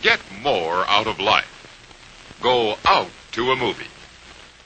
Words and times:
Get 0.00 0.20
more 0.42 0.86
out 0.86 1.08
of 1.08 1.18
life. 1.18 2.38
Go 2.40 2.76
out 2.84 3.10
to 3.32 3.50
a 3.50 3.56
movie. 3.56 3.88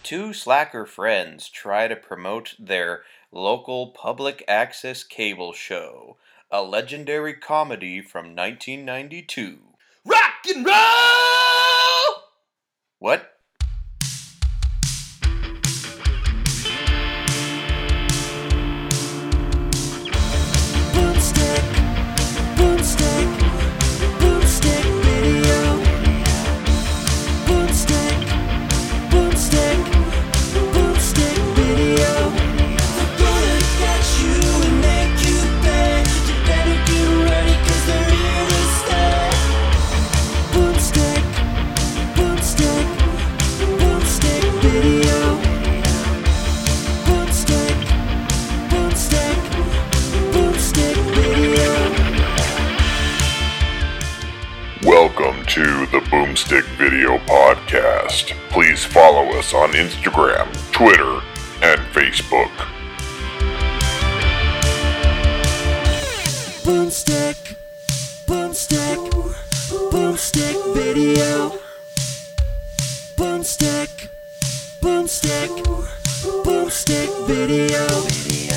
Two 0.03 0.35
slacker 0.35 0.85
friends 0.85 1.49
try 1.49 1.89
to 1.89 1.97
promote 1.97 2.55
their 2.59 3.03
local 3.31 3.87
public 3.89 4.45
access 4.47 5.03
cable 5.03 5.55
show, 5.55 6.19
a 6.51 6.63
legendary 6.63 7.33
comedy 7.33 8.03
from 8.03 8.37
1992. 8.37 9.59
Rock 10.05 10.47
and 10.55 10.67
roll! 10.67 12.25
What? 12.99 13.39
Boomstick 56.13 56.65
Video 56.77 57.17
Podcast. 57.21 58.37
Please 58.51 58.85
follow 58.85 59.31
us 59.39 59.55
on 59.55 59.71
Instagram, 59.71 60.47
Twitter, 60.71 61.23
and 61.63 61.81
Facebook. 61.95 62.53
Boomstick, 66.67 67.57
boomstick, 68.27 69.11
boomstick 69.91 70.75
video. 70.75 71.59
Boomstick, 73.17 74.09
boomstick, 74.83 75.89
boomstick 76.45 77.27
video. 77.27 78.52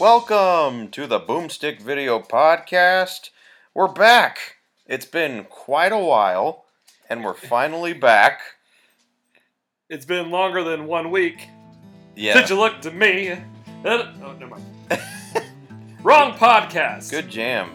Welcome 0.00 0.88
to 0.92 1.06
the 1.06 1.20
Boomstick 1.20 1.78
Video 1.82 2.20
Podcast. 2.20 3.28
We're 3.74 3.86
back. 3.92 4.56
It's 4.86 5.04
been 5.04 5.44
quite 5.44 5.92
a 5.92 5.98
while, 5.98 6.64
and 7.10 7.22
we're 7.22 7.34
finally 7.34 7.92
back. 7.92 8.40
It's 9.90 10.06
been 10.06 10.30
longer 10.30 10.64
than 10.64 10.86
one 10.86 11.10
week. 11.10 11.48
Yeah. 12.16 12.32
Did 12.40 12.48
you 12.48 12.56
look 12.56 12.80
to 12.80 12.90
me? 12.90 13.32
Uh, 13.32 13.38
oh, 13.84 14.32
never 14.38 14.56
mind. 14.56 14.64
Wrong 16.02 16.32
podcast. 16.32 17.10
Good 17.10 17.28
jam. 17.28 17.68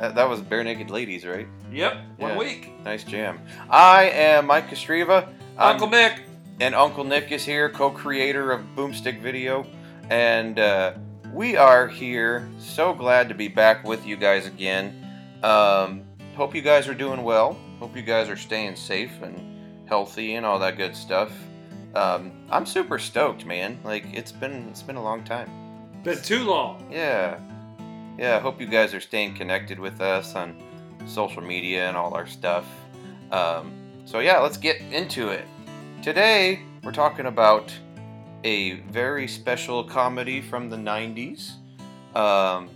That, 0.00 0.14
that 0.14 0.30
was 0.30 0.40
Barenaked 0.40 0.88
Ladies, 0.88 1.26
right? 1.26 1.46
Yep, 1.70 1.96
one 2.16 2.30
Yeah. 2.30 2.38
week. 2.38 2.70
Nice 2.82 3.04
jam. 3.04 3.38
I 3.68 4.04
am 4.04 4.46
Mike 4.46 4.70
Castriva. 4.70 5.24
I'm- 5.58 5.72
Uncle 5.74 5.90
Nick. 5.90 6.22
and 6.60 6.74
Uncle 6.74 7.04
Nick 7.04 7.30
is 7.30 7.44
here, 7.44 7.68
co-creator 7.68 8.52
of 8.52 8.64
Boomstick 8.74 9.20
Video, 9.20 9.66
and 10.08 10.58
uh, 10.58 10.94
we 11.32 11.56
are 11.56 11.88
here. 11.88 12.48
So 12.58 12.92
glad 12.92 13.28
to 13.30 13.34
be 13.34 13.48
back 13.48 13.84
with 13.84 14.06
you 14.06 14.16
guys 14.16 14.46
again. 14.46 14.94
Um, 15.42 16.04
hope 16.36 16.54
you 16.54 16.62
guys 16.62 16.88
are 16.88 16.94
doing 16.94 17.22
well. 17.22 17.56
Hope 17.78 17.96
you 17.96 18.02
guys 18.02 18.28
are 18.28 18.36
staying 18.36 18.76
safe 18.76 19.22
and 19.22 19.88
healthy 19.88 20.34
and 20.34 20.44
all 20.44 20.58
that 20.58 20.76
good 20.76 20.94
stuff. 20.94 21.32
Um, 21.94 22.32
I'm 22.50 22.66
super 22.66 22.98
stoked, 22.98 23.46
man. 23.46 23.80
Like 23.82 24.04
it's 24.12 24.32
been 24.32 24.68
it's 24.68 24.82
been 24.82 24.96
a 24.96 25.02
long 25.02 25.24
time. 25.24 25.50
Been 26.02 26.20
too 26.20 26.44
long. 26.44 26.86
Yeah, 26.90 27.38
yeah. 28.18 28.36
I 28.36 28.40
hope 28.40 28.60
you 28.60 28.66
guys 28.66 28.92
are 28.94 29.00
staying 29.00 29.34
connected 29.34 29.78
with 29.78 30.00
us 30.00 30.34
on 30.34 30.62
social 31.06 31.42
media 31.42 31.88
and 31.88 31.96
all 31.96 32.14
our 32.14 32.26
stuff. 32.26 32.66
Um, 33.30 33.72
so 34.04 34.20
yeah, 34.20 34.38
let's 34.38 34.58
get 34.58 34.80
into 34.92 35.28
it. 35.28 35.46
Today 36.02 36.60
we're 36.82 36.92
talking 36.92 37.26
about 37.26 37.72
a 38.44 38.74
very 38.90 39.28
special 39.28 39.84
comedy 39.84 40.40
from 40.40 40.70
the 40.70 40.76
'90s. 40.76 41.52
Um, 42.14 42.68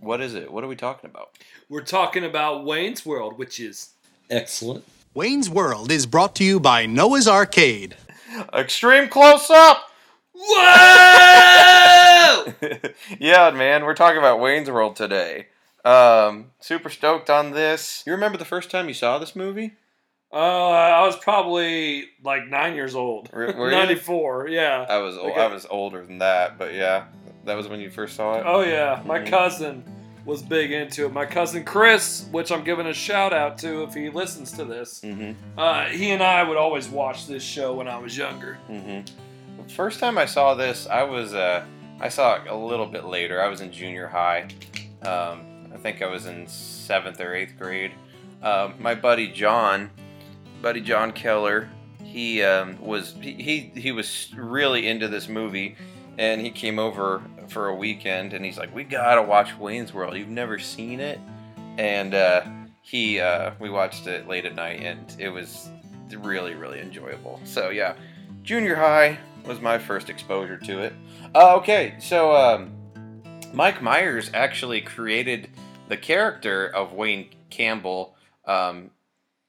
what 0.00 0.20
is 0.20 0.34
it? 0.34 0.50
What 0.50 0.64
are 0.64 0.68
we 0.68 0.76
talking 0.76 1.10
about? 1.10 1.30
We're 1.68 1.82
talking 1.82 2.24
about 2.24 2.64
Wayne's 2.64 3.04
World, 3.04 3.38
which 3.38 3.60
is 3.60 3.90
excellent. 4.30 4.84
Wayne's 5.14 5.50
World 5.50 5.90
is 5.90 6.06
brought 6.06 6.34
to 6.36 6.44
you 6.44 6.60
by 6.60 6.86
Noah's 6.86 7.26
Arcade. 7.26 7.96
Extreme 8.54 9.08
close 9.08 9.50
up. 9.50 9.90
Whoa! 10.32 10.68
yeah, 13.18 13.50
man, 13.50 13.84
we're 13.84 13.94
talking 13.94 14.18
about 14.18 14.38
Wayne's 14.38 14.70
World 14.70 14.94
today. 14.96 15.48
Um, 15.84 16.52
super 16.60 16.90
stoked 16.90 17.30
on 17.30 17.50
this. 17.52 18.04
You 18.06 18.12
remember 18.12 18.38
the 18.38 18.44
first 18.44 18.70
time 18.70 18.88
you 18.88 18.94
saw 18.94 19.18
this 19.18 19.34
movie? 19.34 19.72
Uh, 20.32 20.36
I 20.36 21.06
was 21.06 21.16
probably 21.16 22.04
like 22.22 22.46
nine 22.48 22.74
years 22.74 22.94
old. 22.94 23.30
You? 23.34 23.46
94, 23.52 24.48
yeah. 24.48 24.86
I 24.88 24.98
was 24.98 25.16
Okay. 25.16 25.40
I 25.40 25.46
was 25.46 25.66
older 25.70 26.04
than 26.04 26.18
that, 26.18 26.58
but 26.58 26.74
yeah, 26.74 27.04
that 27.44 27.54
was 27.56 27.68
when 27.68 27.80
you 27.80 27.90
first 27.90 28.16
saw 28.16 28.34
it. 28.38 28.42
Oh, 28.46 28.60
yeah. 28.62 29.00
My 29.06 29.20
Mhm. 29.20 29.30
cousin 29.30 29.84
was 30.26 30.42
big 30.42 30.70
into 30.72 31.06
it. 31.06 31.12
My 31.12 31.24
cousin 31.24 31.64
Chris, 31.64 32.26
which 32.30 32.52
I'm 32.52 32.62
giving 32.62 32.86
a 32.86 32.92
shout 32.92 33.32
out 33.32 33.56
to 33.58 33.84
if 33.84 33.94
he 33.94 34.10
listens 34.10 34.52
to 34.52 34.64
this, 34.66 35.00
Mm-hmm. 35.00 35.58
uh, 35.58 35.84
he 35.86 36.10
and 36.10 36.22
I 36.22 36.42
would 36.42 36.58
always 36.58 36.88
watch 36.88 37.26
this 37.26 37.42
show 37.42 37.72
when 37.74 37.88
I 37.88 37.96
was 37.98 38.16
younger. 38.16 38.58
Mm-hmm. 38.70 39.62
The 39.66 39.72
first 39.72 39.98
time 40.00 40.18
I 40.18 40.26
saw 40.26 40.54
this, 40.54 40.86
I 40.86 41.04
was 41.04 41.34
uh, 41.34 41.64
I 42.00 42.10
saw 42.10 42.36
it 42.36 42.46
a 42.48 42.54
little 42.54 42.86
bit 42.86 43.04
later. 43.06 43.42
I 43.42 43.48
was 43.48 43.60
in 43.62 43.72
junior 43.72 44.06
high. 44.08 44.48
Um, 45.02 45.70
I 45.72 45.76
think 45.78 46.02
I 46.02 46.06
was 46.06 46.26
in 46.26 46.46
seventh 46.46 47.20
or 47.20 47.34
eighth 47.34 47.58
grade. 47.58 47.92
Um, 48.42 48.74
my 48.78 48.94
buddy 48.94 49.28
John, 49.32 49.90
buddy 50.62 50.80
John 50.80 51.12
Keller, 51.12 51.68
he 52.02 52.42
um, 52.42 52.80
was 52.80 53.14
he, 53.20 53.32
he 53.34 53.80
he 53.80 53.92
was 53.92 54.32
really 54.36 54.88
into 54.88 55.08
this 55.08 55.28
movie, 55.28 55.76
and 56.18 56.40
he 56.40 56.50
came 56.50 56.78
over 56.78 57.22
for 57.48 57.68
a 57.68 57.74
weekend, 57.74 58.32
and 58.32 58.44
he's 58.44 58.58
like, 58.58 58.74
"We 58.74 58.84
gotta 58.84 59.22
watch 59.22 59.56
Wayne's 59.58 59.92
World. 59.92 60.16
You've 60.16 60.28
never 60.28 60.58
seen 60.58 61.00
it?" 61.00 61.18
And 61.76 62.14
uh, 62.14 62.42
he 62.82 63.20
uh, 63.20 63.52
we 63.58 63.70
watched 63.70 64.06
it 64.06 64.26
late 64.26 64.44
at 64.44 64.54
night, 64.54 64.82
and 64.82 65.14
it 65.18 65.28
was 65.28 65.68
really 66.10 66.54
really 66.54 66.80
enjoyable. 66.80 67.40
So 67.44 67.70
yeah, 67.70 67.94
junior 68.42 68.74
high 68.74 69.18
was 69.46 69.60
my 69.60 69.78
first 69.78 70.10
exposure 70.10 70.58
to 70.58 70.80
it. 70.80 70.92
Uh, 71.34 71.56
okay, 71.56 71.94
so 72.00 72.34
um, 72.34 72.72
Mike 73.52 73.82
Myers 73.82 74.30
actually 74.34 74.80
created 74.80 75.50
the 75.88 75.96
character 75.96 76.66
of 76.66 76.92
Wayne 76.92 77.30
Campbell 77.50 78.14
um, 78.46 78.90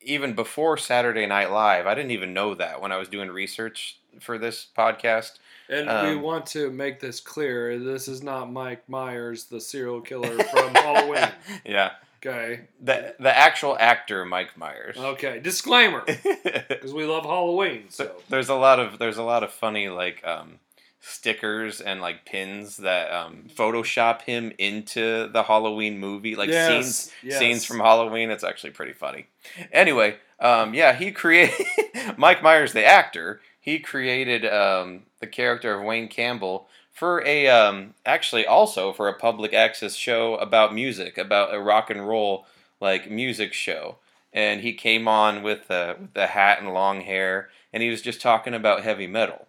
even 0.02 0.34
before 0.34 0.78
Saturday 0.78 1.26
Night 1.26 1.52
Live. 1.52 1.88
I 1.88 1.94
didn't 1.96 2.12
even 2.12 2.34
know 2.34 2.56
that 2.56 2.82
when 2.82 2.92
I 2.92 2.98
was 2.98 3.08
doing 3.10 3.30
research 3.30 3.98
for 4.20 4.38
this 4.38 4.68
podcast. 4.78 5.40
And 5.70 5.88
we 5.88 6.16
Um, 6.16 6.22
want 6.22 6.46
to 6.48 6.72
make 6.72 7.00
this 7.00 7.20
clear. 7.20 7.78
This 7.78 8.08
is 8.08 8.24
not 8.24 8.52
Mike 8.52 8.88
Myers, 8.90 9.46
the 9.46 9.62
serial 9.62 10.02
killer 10.02 10.44
from 10.46 10.74
Halloween. 10.76 11.30
Yeah, 11.66 11.92
Okay. 12.18 12.62
the 12.82 13.14
the 13.20 13.38
actual 13.38 13.78
actor 13.80 14.26
Mike 14.26 14.58
Myers. 14.58 14.98
Okay. 14.98 15.40
Disclaimer, 15.40 16.04
because 16.68 16.94
we 16.94 17.06
love 17.06 17.24
Halloween. 17.24 17.86
So 17.90 18.12
there's 18.30 18.50
a 18.50 18.56
lot 18.56 18.80
of 18.80 18.98
there's 19.00 19.18
a 19.18 19.24
lot 19.24 19.44
of 19.44 19.52
funny 19.52 19.90
like 19.90 20.26
um, 20.26 20.60
stickers 21.02 21.82
and 21.82 22.02
like 22.02 22.26
pins 22.26 22.78
that 22.78 23.12
um, 23.12 23.46
Photoshop 23.56 24.22
him 24.22 24.52
into 24.58 25.28
the 25.32 25.44
Halloween 25.44 26.00
movie, 26.00 26.36
like 26.36 26.50
Yes, 26.50 26.70
scenes 26.70 27.12
yes. 27.24 27.40
scenes 27.40 27.66
from 27.66 27.80
Halloween. 27.80 28.30
It's 28.30 28.44
actually 28.44 28.72
pretty 28.72 28.94
funny. 28.94 29.28
Anyway, 29.72 30.18
um, 30.40 30.74
yeah, 30.74 30.94
he 30.94 31.12
created 31.12 31.66
Mike 32.18 32.44
Myers, 32.44 32.74
the 32.74 32.86
actor. 32.86 33.42
He 33.60 33.80
created 33.80 34.46
um, 34.46 35.04
the 35.20 35.28
character 35.28 35.74
of 35.74 35.86
Wayne 35.86 36.08
Campbell 36.08 36.68
for 36.92 37.24
a 37.26 37.48
um, 37.48 37.94
actually 38.06 38.46
also 38.46 38.92
for 38.92 39.08
a 39.08 39.14
public 39.18 39.54
access 39.54 39.96
show 39.96 40.36
about 40.36 40.74
music, 40.74 41.18
about 41.18 41.54
a 41.54 41.60
rock 41.60 41.90
and 41.90 42.08
roll 42.08 42.46
like 42.82 43.10
music 43.10 43.54
show. 43.54 43.98
And 44.34 44.62
he 44.62 44.74
came 44.74 45.08
on 45.08 45.42
with 45.42 45.68
the, 45.70 45.96
with 46.00 46.16
a 46.16 46.28
hat 46.28 46.60
and 46.62 46.74
long 46.74 47.02
hair, 47.02 47.50
and 47.74 47.82
he 47.82 47.90
was 47.90 48.02
just 48.02 48.22
talking 48.22 48.54
about 48.54 48.84
heavy 48.84 49.08
metal. 49.08 49.48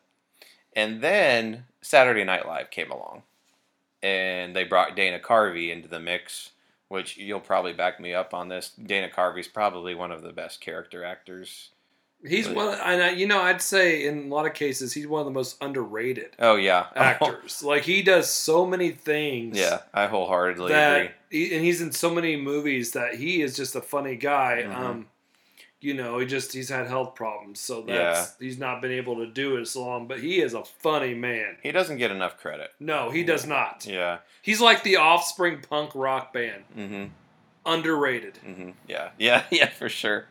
And 0.74 1.00
then 1.00 1.64
Saturday 1.82 2.24
Night 2.24 2.46
Live 2.46 2.70
came 2.70 2.90
along. 2.90 3.22
and 4.02 4.56
they 4.56 4.64
brought 4.64 4.96
Dana 4.96 5.18
Carvey 5.18 5.70
into 5.70 5.86
the 5.88 6.00
mix, 6.00 6.52
which 6.88 7.18
you'll 7.18 7.38
probably 7.40 7.74
back 7.74 8.00
me 8.00 8.14
up 8.14 8.32
on 8.32 8.48
this. 8.48 8.70
Dana 8.70 9.10
Carvey's 9.14 9.46
probably 9.48 9.94
one 9.94 10.10
of 10.10 10.22
the 10.22 10.32
best 10.32 10.60
character 10.62 11.04
actors. 11.04 11.68
He's 12.26 12.44
Really? 12.48 12.56
one, 12.56 12.78
and 12.82 13.02
I, 13.02 13.10
you 13.10 13.26
know, 13.26 13.40
I'd 13.42 13.60
say 13.62 14.06
in 14.06 14.24
a 14.30 14.34
lot 14.34 14.46
of 14.46 14.54
cases 14.54 14.92
he's 14.94 15.06
one 15.06 15.20
of 15.20 15.26
the 15.26 15.30
most 15.32 15.56
underrated 15.62 16.30
Oh 16.38 16.56
yeah, 16.56 16.86
actors. 16.96 17.62
like 17.62 17.82
he 17.82 18.00
does 18.02 18.30
so 18.30 18.64
many 18.66 18.90
things. 18.90 19.58
yeah, 19.58 19.80
I 19.92 20.06
wholeheartedly 20.06 20.72
agree. 20.72 21.10
he, 21.30 21.54
and 21.54 21.62
he's 21.64 21.80
in 21.82 21.92
so 21.92 22.10
many 22.10 22.36
movies 22.36 22.92
that 22.92 23.14
he 23.16 23.42
is 23.42 23.54
just 23.54 23.74
a 23.76 23.80
funny 23.82 24.16
guy. 24.16 24.64
Mhm. 24.66 24.74
Um, 24.76 25.08
you 25.80 25.94
know, 25.94 26.18
he 26.18 26.26
just 26.26 26.52
he's 26.52 26.68
had 26.68 26.86
health 26.86 27.14
problems, 27.14 27.58
so 27.60 27.82
that's 27.82 28.36
he's 28.38 28.58
not 28.58 28.82
been 28.82 28.90
able 28.92 29.16
to 29.16 29.26
do 29.26 29.56
it 29.56 29.62
as 29.62 29.74
long. 29.74 30.06
But 30.06 30.20
he 30.20 30.40
is 30.40 30.54
a 30.54 30.64
funny 30.64 31.14
man. 31.14 31.56
He 31.62 31.72
doesn't 31.72 31.96
get 31.98 32.10
enough 32.10 32.38
credit. 32.38 32.70
No, 32.78 33.10
he 33.10 33.24
does 33.24 33.46
not. 33.46 33.86
Yeah. 33.86 34.18
He's 34.42 34.60
like 34.60 34.82
the 34.82 34.96
Offspring 34.96 35.60
punk 35.68 35.92
rock 35.94 36.32
band, 36.32 36.64
Mm-hmm. 36.76 37.04
underrated. 37.66 38.36
hmm 38.38 38.70
Yeah, 38.88 39.10
yeah, 39.18 39.44
yeah, 39.50 39.68
for 39.68 39.88
sure. 39.88 40.26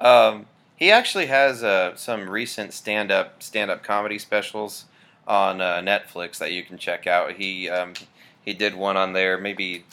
Um, 0.00 0.46
he 0.76 0.90
actually 0.90 1.26
has 1.26 1.62
uh, 1.64 1.96
some 1.96 2.28
recent 2.28 2.72
stand-up 2.74 3.42
stand-up 3.42 3.82
comedy 3.82 4.18
specials 4.18 4.84
on 5.26 5.60
uh, 5.60 5.80
Netflix 5.80 6.38
that 6.38 6.52
you 6.52 6.62
can 6.62 6.78
check 6.78 7.06
out. 7.06 7.32
He 7.32 7.68
um, 7.68 7.94
he 8.44 8.52
did 8.52 8.74
one 8.74 8.96
on 8.96 9.12
there 9.12 9.38
maybe 9.38 9.84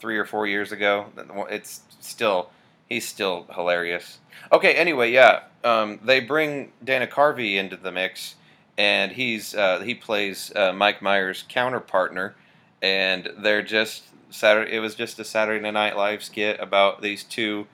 three 0.00 0.16
or 0.16 0.24
four 0.24 0.46
years 0.46 0.70
ago. 0.72 1.06
It's 1.50 1.80
still 2.00 2.50
he's 2.88 3.06
still 3.06 3.46
hilarious. 3.54 4.18
Okay, 4.52 4.74
anyway, 4.74 5.10
yeah, 5.10 5.40
um, 5.64 6.00
they 6.02 6.20
bring 6.20 6.72
Dana 6.82 7.06
Carvey 7.06 7.56
into 7.56 7.76
the 7.76 7.92
mix, 7.92 8.36
and 8.76 9.12
he's 9.12 9.54
uh, 9.54 9.80
he 9.80 9.94
plays 9.94 10.52
uh, 10.54 10.72
Mike 10.72 11.02
Myers' 11.02 11.44
counterpartner, 11.48 12.34
and 12.82 13.30
they're 13.38 13.62
just 13.62 14.04
Saturday. 14.30 14.72
It 14.72 14.80
was 14.80 14.94
just 14.94 15.18
a 15.18 15.24
Saturday 15.24 15.70
Night 15.70 15.96
Live 15.96 16.22
skit 16.22 16.58
about 16.60 17.02
these 17.02 17.24
two 17.24 17.66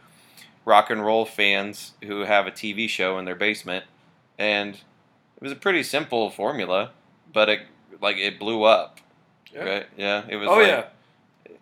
rock 0.64 0.90
and 0.90 1.04
roll 1.04 1.24
fans 1.26 1.92
who 2.04 2.20
have 2.20 2.46
a 2.46 2.50
TV 2.50 2.88
show 2.88 3.18
in 3.18 3.24
their 3.24 3.34
basement, 3.34 3.84
and 4.38 4.74
it 4.74 5.42
was 5.42 5.52
a 5.52 5.56
pretty 5.56 5.82
simple 5.82 6.30
formula, 6.30 6.90
but 7.32 7.48
it 7.48 7.60
like 8.00 8.16
it 8.16 8.38
blew 8.38 8.64
up. 8.64 9.00
Yeah. 9.52 9.64
Right? 9.64 9.86
Yeah, 9.96 10.24
it 10.28 10.36
was. 10.36 10.48
Oh 10.48 10.56
like, 10.56 10.66
yeah, 10.66 10.84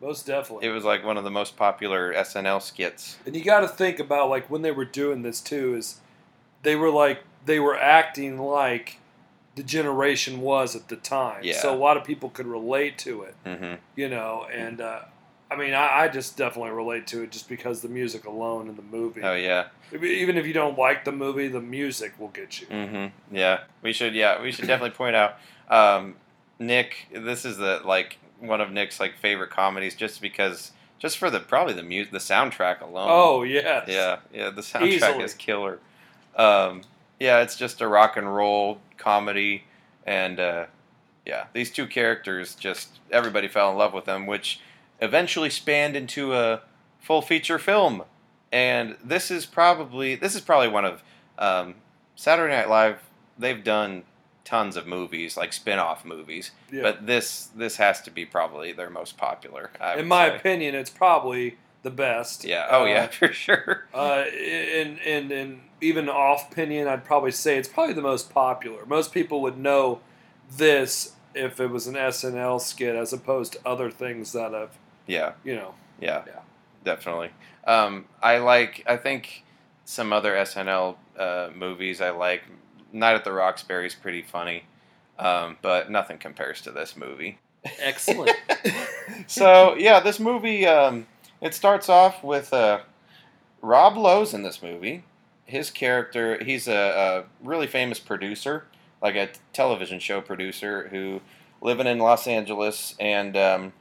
most 0.01 0.27
definitely. 0.27 0.67
It 0.67 0.71
was 0.73 0.85
like 0.85 1.05
one 1.05 1.17
of 1.17 1.25
the 1.25 1.31
most 1.31 1.57
popular 1.57 2.13
SNL 2.13 2.61
skits. 2.61 3.19
And 3.27 3.35
you 3.37 3.45
got 3.45 3.61
to 3.61 3.69
think 3.69 3.99
about 3.99 4.29
like 4.31 4.51
when 4.51 4.63
they 4.63 4.71
were 4.73 4.85
doing 4.85 5.23
this 5.23 5.41
too 5.41 5.75
is 5.75 6.01
they 6.63 6.77
were 6.77 6.91
like 6.91 7.21
they 7.45 7.59
were 7.61 7.77
acting 7.77 8.39
like 8.39 8.99
the 9.55 9.63
generation 9.63 10.41
was 10.41 10.75
at 10.75 10.89
the 10.89 10.97
time. 10.97 11.45
Yeah. 11.45 11.61
So 11.61 11.75
a 11.75 11.77
lot 11.77 11.97
of 11.97 12.05
people 12.05 12.31
could 12.31 12.47
relate 12.47 12.99
to 12.99 13.23
it, 13.23 13.35
hmm 13.45 13.75
you 13.97 14.09
know. 14.09 14.47
And 14.53 14.81
uh, 14.81 15.01
I 15.51 15.57
mean, 15.57 15.75
I, 15.75 16.05
I 16.05 16.09
just 16.09 16.37
definitely 16.37 16.71
relate 16.71 17.07
to 17.09 17.23
it 17.23 17.31
just 17.31 17.49
because 17.49 17.83
the 17.83 17.89
music 17.89 18.25
alone 18.25 18.69
in 18.69 18.77
the 18.77 18.83
movie. 18.83 19.23
Oh 19.23 19.35
yeah. 19.35 19.67
Even 19.93 20.39
if 20.39 20.47
you 20.47 20.55
don't 20.55 20.79
like 20.79 21.05
the 21.05 21.13
movie, 21.13 21.49
the 21.49 21.61
music 21.61 22.19
will 22.19 22.29
get 22.29 22.61
you. 22.61 22.67
hmm 22.69 23.07
Yeah, 23.31 23.61
we 23.83 23.93
should. 23.93 24.15
Yeah, 24.15 24.41
we 24.41 24.53
should 24.53 24.67
definitely 24.67 24.97
point 24.97 25.17
out. 25.17 25.37
Um, 25.69 26.17
Nick, 26.59 27.09
this 27.13 27.45
is 27.45 27.57
the 27.59 27.83
like 27.85 28.19
one 28.43 28.61
of 28.61 28.71
Nick's 28.71 29.01
like 29.01 29.17
favorite 29.17 29.51
comedies, 29.51 29.95
just 29.95 30.21
because, 30.21 30.73
just 30.99 31.17
for 31.17 31.31
the 31.31 31.41
probably 31.41 31.75
the 31.75 31.83
music, 31.83 32.13
the 32.13 32.19
soundtrack 32.19 32.81
alone. 32.81 33.07
Oh 33.09 33.43
yes. 33.43 33.87
yeah, 33.89 34.19
yeah. 34.33 34.51
The 34.51 34.63
soundtrack 34.63 34.89
Easily. 34.89 35.25
is 35.25 35.35
killer. 35.35 35.79
Um, 36.37 36.83
yeah, 37.21 37.41
it's 37.41 37.57
just 37.57 37.81
a 37.81 37.89
rock 37.89 38.17
and 38.17 38.35
roll 38.35 38.79
comedy, 38.99 39.65
and 40.05 40.41
uh, 40.41 40.67
yeah, 41.25 41.47
these 41.53 41.71
two 41.71 41.87
characters 41.87 42.55
just 42.55 42.99
everybody 43.11 43.49
fell 43.49 43.71
in 43.71 43.77
love 43.77 43.93
with 43.93 44.05
them, 44.05 44.27
which 44.27 44.61
eventually 45.01 45.51
spanned 45.51 45.97
into 45.97 46.35
a 46.35 46.63
full 47.01 47.23
feature 47.23 47.59
film. 47.59 48.03
And 48.51 48.97
this 49.03 49.31
is 49.31 49.47
probably 49.47 50.15
this 50.15 50.35
is 50.35 50.41
probably 50.41 50.69
one 50.69 50.85
of 50.85 51.03
um, 51.39 51.77
Saturday 52.17 52.55
Night 52.55 52.69
Live. 52.69 52.99
They've 53.39 53.63
done 53.63 54.03
tons 54.45 54.77
of 54.77 54.87
movies, 54.87 55.37
like 55.37 55.53
spin-off 55.53 56.05
movies, 56.05 56.51
Yeah. 56.71 56.83
but 56.83 57.07
this 57.07 57.47
this 57.55 57.77
has 57.77 58.01
to 58.03 58.11
be 58.11 58.25
probably 58.27 58.73
their 58.73 58.91
most 58.91 59.17
popular. 59.17 59.71
I 59.81 59.97
in 59.99 60.09
my 60.09 60.29
say. 60.29 60.37
opinion, 60.37 60.75
it's 60.75 60.91
probably 60.91 61.57
the 61.83 61.91
best. 61.91 62.45
Yeah. 62.45 62.67
Oh 62.71 62.83
Uh, 62.83 62.87
yeah, 62.87 63.07
for 63.21 63.29
sure. 63.33 63.87
Uh, 63.95 64.25
and 64.25 64.99
and 65.01 65.31
in 65.33 65.61
even 65.81 66.09
off 66.09 66.51
opinion, 66.53 66.89
I'd 66.89 67.05
probably 67.05 67.33
say 67.33 67.57
it's 67.59 67.69
probably 67.69 67.95
the 67.95 68.03
most 68.03 68.31
popular. 68.33 68.85
Most 68.87 69.13
people 69.13 69.41
would 69.43 69.59
know 69.59 70.01
this 70.51 71.15
if 71.35 71.59
it 71.61 71.69
was 71.71 71.87
an 71.87 71.95
SNL 71.95 72.61
skit 72.61 72.95
as 72.95 73.13
opposed 73.13 73.53
to 73.55 73.59
other 73.67 73.91
things 73.91 74.33
that 74.33 74.53
have 74.53 74.71
Yeah. 75.07 75.33
you 75.45 75.55
know. 75.55 75.75
Yeah, 76.01 76.23
Yeah. 76.27 76.41
definitely. 76.85 77.31
Um, 77.65 78.07
I 78.23 78.39
like. 78.39 78.83
I 78.87 78.97
think 78.97 79.45
some 79.85 80.13
other 80.13 80.35
SNL 80.35 80.97
uh, 81.19 81.51
movies 81.55 82.01
I 82.01 82.11
like. 82.11 82.43
Night 82.93 83.15
at 83.15 83.25
the 83.25 83.33
Roxbury 83.33 83.87
is 83.87 83.95
pretty 83.95 84.23
funny, 84.23 84.65
um, 85.19 85.57
but 85.63 85.91
nothing 85.91 86.19
compares 86.19 86.61
to 86.63 86.71
this 86.71 86.97
movie. 86.97 87.39
Excellent. 87.81 88.37
So 89.27 89.75
yeah, 89.77 90.01
this 90.01 90.21
movie. 90.21 90.67
Um, 90.67 91.07
it 91.41 91.55
starts 91.55 91.89
off 91.89 92.23
with 92.23 92.53
uh, 92.53 92.81
Rob 93.61 93.97
Lowe's 93.97 94.33
in 94.33 94.43
this 94.43 94.63
movie. 94.63 95.05
His 95.45 95.71
character. 95.71 96.43
He's 96.43 96.69
a, 96.69 97.25
a 97.43 97.45
really 97.45 97.67
famous 97.67 97.99
producer, 97.99 98.65
like 99.03 99.17
a 99.17 99.31
television 99.53 99.99
show 99.99 100.21
producer 100.21 100.89
who 100.89 101.21
living 101.61 101.87
in 101.87 101.99
Los 101.99 102.27
Angeles 102.27 102.95
and. 103.01 103.37
Um, 103.37 103.73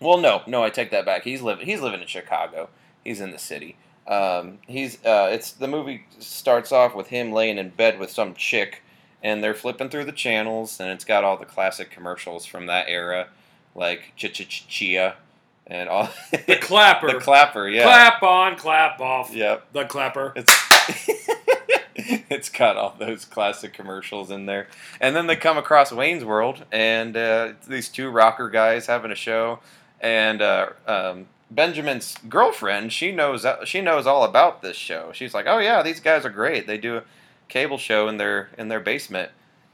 well, 0.00 0.18
no, 0.18 0.42
no, 0.46 0.62
I 0.64 0.70
take 0.70 0.90
that 0.90 1.06
back. 1.06 1.24
He's 1.24 1.42
living. 1.42 1.66
He's 1.66 1.80
living 1.80 2.00
in 2.00 2.06
Chicago. 2.06 2.68
He's 3.04 3.20
in 3.20 3.30
the 3.30 3.38
city. 3.38 3.76
Um, 4.06 4.58
he's. 4.66 5.04
Uh, 5.04 5.28
it's 5.32 5.52
the 5.52 5.68
movie 5.68 6.06
starts 6.18 6.72
off 6.72 6.94
with 6.94 7.08
him 7.08 7.32
laying 7.32 7.58
in 7.58 7.70
bed 7.70 7.98
with 7.98 8.10
some 8.10 8.34
chick, 8.34 8.82
and 9.22 9.42
they're 9.42 9.54
flipping 9.54 9.88
through 9.88 10.04
the 10.04 10.12
channels, 10.12 10.78
and 10.78 10.90
it's 10.90 11.04
got 11.04 11.24
all 11.24 11.36
the 11.36 11.46
classic 11.46 11.90
commercials 11.90 12.44
from 12.44 12.66
that 12.66 12.88
era, 12.88 13.28
like 13.74 14.12
Ch 14.16 14.32
Ch 14.32 14.48
Ch 14.48 14.68
Chia, 14.68 15.16
and 15.66 15.88
all. 15.88 16.10
the 16.46 16.56
clapper. 16.60 17.12
the 17.12 17.18
clapper, 17.18 17.68
yeah. 17.68 17.84
Clap 17.84 18.22
on, 18.22 18.56
clap 18.56 19.00
off. 19.00 19.34
Yep. 19.34 19.72
The 19.72 19.84
clapper. 19.84 20.32
It's 20.36 20.52
it's 21.96 22.48
got 22.48 22.76
all 22.76 22.94
those 22.98 23.24
classic 23.24 23.72
commercials 23.72 24.30
in 24.30 24.46
there, 24.46 24.68
and 25.00 25.14
then 25.14 25.26
they 25.26 25.36
come 25.36 25.56
across 25.56 25.92
Wayne's 25.92 26.24
World, 26.24 26.64
and 26.72 27.16
uh, 27.16 27.52
these 27.66 27.88
two 27.88 28.10
rocker 28.10 28.50
guys 28.50 28.86
having 28.86 29.10
a 29.10 29.16
show, 29.16 29.60
and 30.00 30.42
uh, 30.42 30.70
um, 30.86 31.26
Benjamin's 31.54 32.16
girlfriend 32.28 32.92
she 32.92 33.12
knows 33.12 33.46
she 33.64 33.80
knows 33.80 34.06
all 34.06 34.24
about 34.24 34.62
this 34.62 34.76
show. 34.76 35.10
She's 35.12 35.34
like, 35.34 35.46
oh 35.46 35.58
yeah, 35.58 35.82
these 35.82 36.00
guys 36.00 36.24
are 36.24 36.30
great. 36.30 36.66
They 36.66 36.78
do 36.78 36.98
a 36.98 37.02
cable 37.48 37.78
show 37.78 38.08
in 38.08 38.16
their 38.16 38.50
in 38.58 38.68
their 38.68 38.80
basement, 38.80 39.30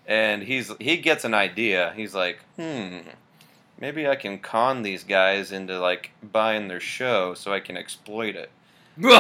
and 0.06 0.42
he's 0.42 0.72
he 0.78 0.96
gets 0.99 1.25
an 1.25 1.34
idea. 1.34 1.92
He's 1.96 2.14
like, 2.14 2.40
hmm. 2.56 2.99
Maybe 3.80 4.06
I 4.06 4.14
can 4.14 4.38
con 4.38 4.82
these 4.82 5.04
guys 5.04 5.52
into 5.52 5.80
like 5.80 6.10
buying 6.22 6.68
their 6.68 6.80
show 6.80 7.32
so 7.32 7.52
I 7.52 7.60
can 7.60 7.76
exploit 7.76 8.37
it. 8.37 8.50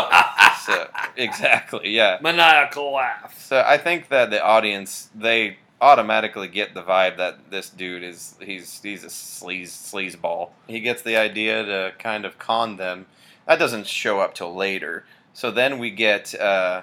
So 0.66 0.90
exactly, 1.16 1.88
yeah. 1.88 2.18
Maniacal 2.20 2.92
laugh. 2.92 3.40
So 3.40 3.64
I 3.66 3.78
think 3.78 4.10
that 4.10 4.28
the 4.28 4.44
audience 4.44 5.08
they 5.14 5.56
automatically 5.80 6.48
get 6.48 6.74
the 6.74 6.82
vibe 6.82 7.16
that 7.16 7.50
this 7.50 7.70
dude 7.70 8.02
is 8.02 8.34
he's 8.40 8.80
he's 8.82 9.04
a 9.04 9.08
sleaze 9.08 9.68
sleazeball. 9.68 10.50
He 10.66 10.80
gets 10.80 11.02
the 11.02 11.16
idea 11.16 11.64
to 11.64 11.92
kind 11.98 12.24
of 12.24 12.38
con 12.38 12.76
them. 12.76 13.06
That 13.46 13.58
doesn't 13.58 13.86
show 13.86 14.20
up 14.20 14.34
till 14.34 14.54
later. 14.54 15.04
So 15.32 15.50
then 15.50 15.78
we 15.78 15.90
get 15.90 16.38
uh, 16.38 16.82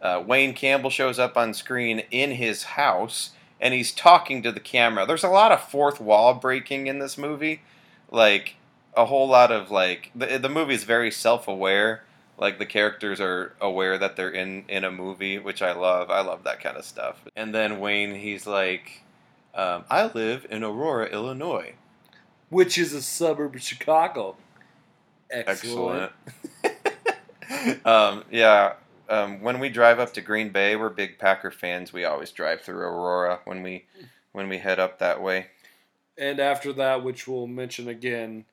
uh, 0.00 0.22
Wayne 0.26 0.54
Campbell 0.54 0.90
shows 0.90 1.18
up 1.18 1.36
on 1.36 1.54
screen 1.54 2.00
in 2.10 2.32
his 2.32 2.62
house 2.64 3.30
and 3.60 3.74
he's 3.74 3.92
talking 3.92 4.42
to 4.42 4.52
the 4.52 4.60
camera. 4.60 5.06
There's 5.06 5.24
a 5.24 5.28
lot 5.28 5.52
of 5.52 5.62
fourth 5.62 6.00
wall 6.00 6.34
breaking 6.34 6.86
in 6.86 6.98
this 6.98 7.16
movie, 7.16 7.62
like 8.10 8.56
a 8.96 9.06
whole 9.06 9.28
lot 9.28 9.50
of 9.50 9.70
like 9.70 10.10
the 10.14 10.38
the 10.38 10.48
movie 10.48 10.74
is 10.74 10.84
very 10.84 11.10
self 11.10 11.48
aware 11.48 12.04
like 12.38 12.58
the 12.58 12.66
characters 12.66 13.20
are 13.20 13.54
aware 13.60 13.98
that 13.98 14.16
they're 14.16 14.30
in 14.30 14.64
in 14.68 14.84
a 14.84 14.90
movie 14.90 15.38
which 15.38 15.62
i 15.62 15.72
love. 15.72 16.10
I 16.10 16.20
love 16.20 16.44
that 16.44 16.60
kind 16.60 16.76
of 16.76 16.84
stuff. 16.84 17.24
And 17.34 17.54
then 17.54 17.80
wayne 17.80 18.14
he's 18.14 18.46
like 18.46 19.02
um, 19.54 19.84
i 19.90 20.10
live 20.12 20.46
in 20.50 20.62
aurora 20.62 21.06
illinois. 21.06 21.74
Which 22.48 22.78
is 22.78 22.92
a 22.92 23.02
suburb 23.02 23.56
of 23.56 23.62
Chicago. 23.62 24.36
Excellent. 25.30 26.12
excellent. 26.62 26.76
Um, 27.84 28.24
yeah 28.28 28.74
um, 29.08 29.40
when 29.40 29.60
we 29.60 29.68
drive 29.68 30.00
up 30.00 30.12
to 30.14 30.20
green 30.20 30.50
bay 30.50 30.74
we're 30.74 30.90
big 30.90 31.18
packer 31.18 31.50
fans. 31.50 31.92
We 31.92 32.04
always 32.04 32.32
drive 32.32 32.60
through 32.62 32.80
aurora 32.80 33.40
when 33.44 33.62
we 33.62 33.84
when 34.32 34.48
we 34.48 34.58
head 34.58 34.78
up 34.78 34.98
that 34.98 35.22
way. 35.22 35.46
And 36.18 36.40
after 36.40 36.72
that, 36.74 37.04
which 37.04 37.28
we'll 37.28 37.46
mention 37.46 37.88
again, 37.88 38.46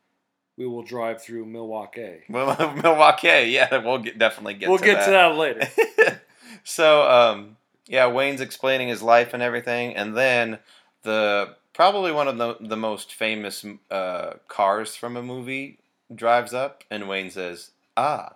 we 0.57 0.67
will 0.67 0.83
drive 0.83 1.21
through 1.21 1.45
Milwaukee. 1.45 2.21
well 2.29 2.73
milwaukee 2.83 3.27
yeah 3.27 3.77
we'll 3.77 3.97
get, 3.99 4.17
definitely 4.17 4.53
get 4.53 4.69
we'll 4.69 4.77
to 4.77 4.85
get 4.85 4.99
that. 4.99 5.05
to 5.05 5.11
that 5.11 5.35
later. 5.35 6.21
so 6.63 7.09
um, 7.09 7.57
yeah, 7.87 8.07
Wayne's 8.07 8.41
explaining 8.41 8.87
his 8.87 9.01
life 9.01 9.33
and 9.33 9.43
everything, 9.43 9.95
and 9.95 10.15
then 10.15 10.59
the 11.03 11.55
probably 11.73 12.11
one 12.11 12.27
of 12.27 12.37
the 12.37 12.55
the 12.59 12.77
most 12.77 13.13
famous 13.13 13.65
uh, 13.91 14.33
cars 14.47 14.95
from 14.95 15.17
a 15.17 15.23
movie 15.23 15.79
drives 16.13 16.53
up, 16.53 16.83
and 16.89 17.09
Wayne 17.09 17.29
says, 17.29 17.71
"Ah, 17.97 18.35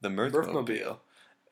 the 0.00 0.08
Mirthmobile,", 0.08 0.52
Mirthmobile. 0.52 0.98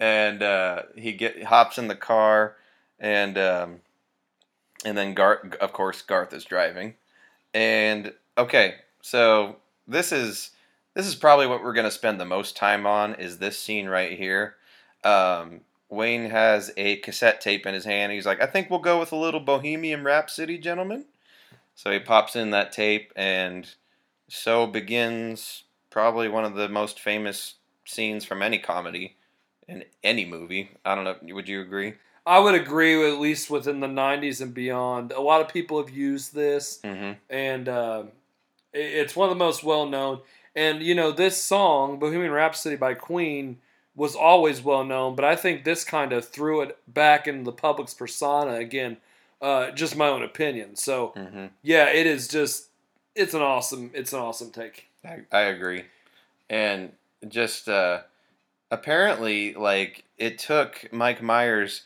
and 0.01 0.43
uh, 0.43 0.83
he 0.97 1.13
get 1.13 1.45
hops 1.45 1.79
in 1.79 1.89
the 1.89 1.95
car, 1.97 2.57
and 2.99 3.39
um, 3.39 3.81
and 4.85 4.99
then 4.99 5.15
Garth, 5.15 5.55
of 5.57 5.73
course, 5.73 6.03
Garth 6.03 6.33
is 6.33 6.45
driving, 6.45 6.95
and 7.55 8.13
okay, 8.37 8.77
so 9.01 9.57
this 9.89 10.13
is 10.13 10.51
this 10.95 11.07
is 11.07 11.15
probably 11.15 11.47
what 11.47 11.63
we're 11.63 11.73
gonna 11.73 11.91
spend 11.91 12.21
the 12.21 12.25
most 12.25 12.57
time 12.57 12.87
on 12.87 13.15
is 13.15 13.39
this 13.39 13.59
scene 13.59 13.87
right 13.89 14.17
here. 14.19 14.55
Um, 15.05 15.61
Wayne 15.91 16.29
has 16.31 16.71
a 16.77 16.97
cassette 16.97 17.41
tape 17.41 17.67
in 17.67 17.73
his 17.75 17.85
hand. 17.87 18.13
He's 18.13 18.27
like, 18.27 18.43
I 18.43 18.47
think 18.47 18.69
we'll 18.69 18.81
go 18.81 18.99
with 19.01 19.13
a 19.13 19.17
little 19.17 19.41
Bohemian 19.41 20.05
Rhapsody, 20.05 20.59
gentlemen. 20.59 21.07
So 21.75 21.91
he 21.91 21.99
pops 21.99 22.37
in 22.37 22.51
that 22.51 22.73
tape, 22.73 23.13
and 23.17 23.69
so 24.29 24.67
begins 24.67 25.63
probably 25.91 26.29
one 26.29 26.45
of 26.45 26.55
the 26.55 26.69
most 26.69 27.01
famous 27.01 27.55
scenes 27.87 28.25
from 28.25 28.43
any 28.43 28.59
comedy 28.59 29.17
in 29.69 29.85
any 30.05 30.25
movie. 30.25 30.71
I 30.85 30.95
don't 30.95 31.05
know. 31.05 31.17
Would 31.35 31.49
you 31.49 31.61
agree? 31.63 31.95
I 32.27 32.39
would 32.41 32.55
agree, 32.55 33.09
at 33.11 33.19
least 33.21 33.49
within 33.49 33.81
the 33.81 33.87
'90s 33.87 34.43
and 34.43 34.53
beyond. 34.53 35.13
A 35.13 35.21
lot 35.21 35.41
of 35.41 35.49
people 35.49 35.79
have 35.83 35.89
used 35.95 36.35
this, 36.35 36.81
Mm-hmm. 36.85 37.13
and 37.31 37.69
uh, 37.69 38.03
it's 38.73 39.17
one 39.17 39.29
of 39.29 39.37
the 39.37 39.45
most 39.45 39.63
well 39.65 39.87
known. 39.87 40.21
And 40.55 40.83
you 40.83 40.95
know, 40.95 41.13
this 41.13 41.43
song, 41.43 41.99
"Bohemian 41.99 42.33
Rhapsody" 42.33 42.77
by 42.77 42.95
Queen, 42.95 43.59
was 43.95 44.15
always 44.15 44.63
well 44.63 44.85
known, 44.85 45.15
but 45.17 45.25
I 45.25 45.35
think 45.37 45.65
this 45.65 45.85
kind 45.85 46.13
of 46.13 46.25
threw 46.29 46.61
it 46.63 46.79
back 46.87 47.27
in 47.27 47.45
the 47.45 47.53
public's 47.53 47.95
persona 47.95 48.55
again. 48.55 48.99
Uh, 49.41 49.71
just 49.71 49.97
my 49.97 50.09
own 50.09 50.23
opinion. 50.23 50.75
So 50.77 51.13
Mm-hmm. 51.17 51.47
yeah, 51.63 51.89
it 51.91 52.07
is 52.07 52.27
just 52.29 52.69
it's 53.15 53.35
an 53.35 53.43
awesome 53.43 53.91
it's 53.95 54.13
an 54.13 54.19
awesome 54.21 54.51
take. 54.51 54.87
I, 55.05 55.21
I 55.33 55.41
agree. 55.43 55.85
And 56.51 56.93
just 57.29 57.69
uh, 57.69 58.01
apparently, 58.71 59.55
like, 59.55 60.05
it 60.17 60.39
took 60.39 60.89
Mike 60.93 61.23
Myers 61.23 61.83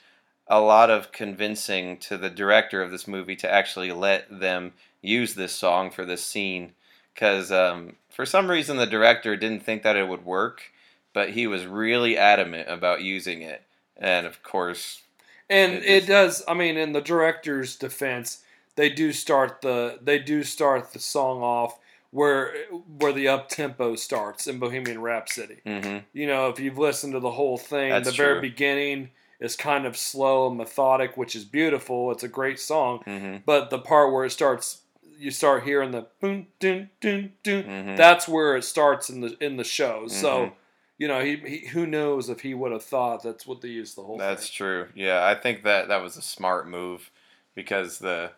a 0.47 0.61
lot 0.61 0.91
of 0.91 1.13
convincing 1.13 1.99
to 1.99 2.17
the 2.19 2.31
director 2.31 2.83
of 2.83 2.91
this 2.91 3.07
movie 3.09 3.37
to 3.37 3.51
actually 3.53 3.93
let 3.93 4.41
them 4.41 4.73
use 5.03 5.35
this 5.35 5.53
song 5.53 5.91
for 5.91 6.05
this 6.05 6.25
scene. 6.25 6.73
Because 7.13 7.53
um, 7.53 7.97
for 8.09 8.25
some 8.25 8.51
reason, 8.51 8.79
the 8.79 8.87
director 8.87 9.37
didn't 9.37 9.63
think 9.65 9.83
that 9.83 9.97
it 9.97 10.09
would 10.09 10.25
work, 10.25 10.63
but 11.13 11.31
he 11.31 11.47
was 11.47 11.67
really 11.67 12.17
adamant 12.17 12.71
about 12.71 13.03
using 13.03 13.43
it. 13.43 13.63
And 13.99 14.27
of 14.27 14.43
course, 14.43 15.03
And 15.51 15.75
It 15.75 15.85
it, 15.85 15.97
just- 16.01 16.09
does. 16.09 16.43
I 16.49 16.55
mean, 16.55 16.77
in 16.79 16.93
the 16.93 17.03
director's 17.03 17.77
defense, 17.77 18.43
they 18.77 18.89
do 18.89 19.13
start 19.13 19.61
the 19.61 19.99
they 20.01 20.19
do 20.19 20.43
start 20.43 20.93
the 20.95 20.99
song 20.99 21.43
off 21.43 21.79
where 22.11 22.55
where 22.99 23.13
the 23.13 23.29
up 23.29 23.49
tempo 23.51 23.97
starts 23.97 24.47
in 24.47 24.59
Bohemian 24.59 25.01
Rhapsody. 25.03 25.59
hmm 25.67 25.99
You 26.15 26.27
know, 26.27 26.49
if 26.49 26.59
you've 26.59 26.79
listened 26.79 27.13
to 27.13 27.21
the 27.21 27.33
whole 27.33 27.59
thing, 27.59 27.91
That's 27.91 28.11
the 28.11 28.17
very 28.17 28.35
true. 28.41 28.41
beginning 28.51 29.11
is 29.41 29.57
kind 29.57 29.85
of 29.87 29.97
slow 29.97 30.47
and 30.49 30.57
methodic, 30.57 31.17
which 31.19 31.35
is 31.37 31.45
beautiful. 31.45 32.11
It's 32.13 32.23
a 32.23 32.29
great 32.29 32.59
song. 32.61 33.01
hmm 33.05 33.37
But 33.45 33.71
the 33.71 33.79
part 33.79 34.13
where 34.13 34.25
it 34.25 34.31
starts, 34.31 34.82
you 35.23 35.31
start 35.31 35.65
hearing 35.65 35.93
the 35.93 36.07
boom, 36.21 36.49
dun, 36.61 36.91
dun, 37.01 37.33
dun. 37.43 37.63
Mhm. 37.65 37.97
That's 37.97 38.27
where 38.29 38.57
it 38.57 38.65
starts 38.65 39.09
in 39.09 39.21
the 39.21 39.37
in 39.45 39.57
the 39.57 39.65
show. 39.65 40.03
Mhm. 40.07 40.11
So, 40.11 40.53
you 40.99 41.09
know, 41.09 41.21
he, 41.25 41.37
he 41.37 41.67
who 41.69 41.87
knows 41.87 42.29
if 42.29 42.41
he 42.41 42.55
would 42.55 42.73
have 42.73 42.85
thought 42.85 43.23
that's 43.23 43.47
what 43.47 43.61
they 43.61 43.69
used 43.69 43.97
the 43.97 44.03
whole 44.03 44.19
That's 44.19 44.49
thing. 44.49 44.57
true. 44.57 44.89
Yeah, 44.95 45.25
I 45.25 45.35
think 45.35 45.63
that 45.63 45.89
that 45.89 46.03
was 46.03 46.17
a 46.17 46.23
smart 46.23 46.69
move 46.69 47.11
because 47.55 47.99
the 47.99 48.33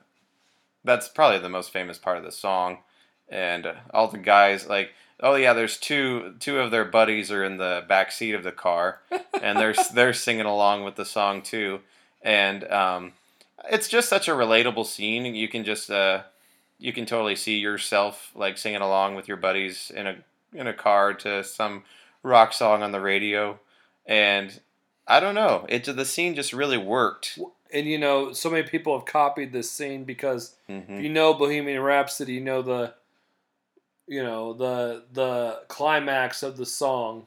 that's 0.84 1.08
probably 1.08 1.38
the 1.38 1.48
most 1.48 1.72
famous 1.72 1.98
part 1.98 2.18
of 2.18 2.24
the 2.24 2.32
song, 2.32 2.78
and 3.28 3.66
uh, 3.66 3.74
all 3.92 4.08
the 4.08 4.18
guys 4.18 4.66
like, 4.68 4.90
oh 5.20 5.34
yeah, 5.34 5.52
there's 5.54 5.78
two 5.78 6.34
two 6.40 6.58
of 6.60 6.70
their 6.70 6.84
buddies 6.84 7.30
are 7.32 7.42
in 7.44 7.56
the 7.56 7.84
back 7.88 8.12
seat 8.12 8.34
of 8.34 8.42
the 8.44 8.52
car, 8.52 9.00
and 9.42 9.58
they're 9.58 9.74
they're 9.94 10.12
singing 10.12 10.46
along 10.46 10.84
with 10.84 10.96
the 10.96 11.04
song 11.06 11.40
too, 11.42 11.80
and 12.22 12.64
um, 12.70 13.12
it's 13.70 13.88
just 13.88 14.08
such 14.10 14.28
a 14.28 14.32
relatable 14.32 14.84
scene. 14.86 15.34
You 15.34 15.48
can 15.48 15.64
just 15.64 15.90
uh, 15.90 16.22
you 16.78 16.92
can 16.92 17.06
totally 17.06 17.36
see 17.36 17.56
yourself 17.58 18.30
like 18.34 18.58
singing 18.58 18.80
along 18.80 19.14
with 19.14 19.28
your 19.28 19.36
buddies 19.36 19.90
in 19.94 20.06
a 20.06 20.16
in 20.52 20.66
a 20.66 20.72
car 20.74 21.14
to 21.14 21.42
some 21.44 21.84
rock 22.22 22.52
song 22.52 22.82
on 22.82 22.92
the 22.92 23.00
radio, 23.00 23.58
and 24.06 24.60
I 25.06 25.20
don't 25.20 25.34
know. 25.34 25.66
It 25.68 25.84
the 25.84 26.04
scene 26.04 26.34
just 26.34 26.52
really 26.52 26.78
worked. 26.78 27.38
And 27.72 27.86
you 27.86 27.98
know, 27.98 28.32
so 28.32 28.50
many 28.50 28.62
people 28.62 28.96
have 28.96 29.06
copied 29.06 29.52
this 29.52 29.70
scene 29.70 30.04
because 30.04 30.54
hmm 30.68 30.80
if 30.88 31.02
you 31.02 31.08
know 31.08 31.34
Bohemian 31.34 31.80
Rhapsody, 31.82 32.34
you 32.34 32.40
know 32.40 32.62
the 32.62 32.94
you 34.06 34.22
know 34.22 34.52
the 34.52 35.04
the 35.12 35.62
climax 35.68 36.42
of 36.42 36.56
the 36.56 36.66
song. 36.66 37.26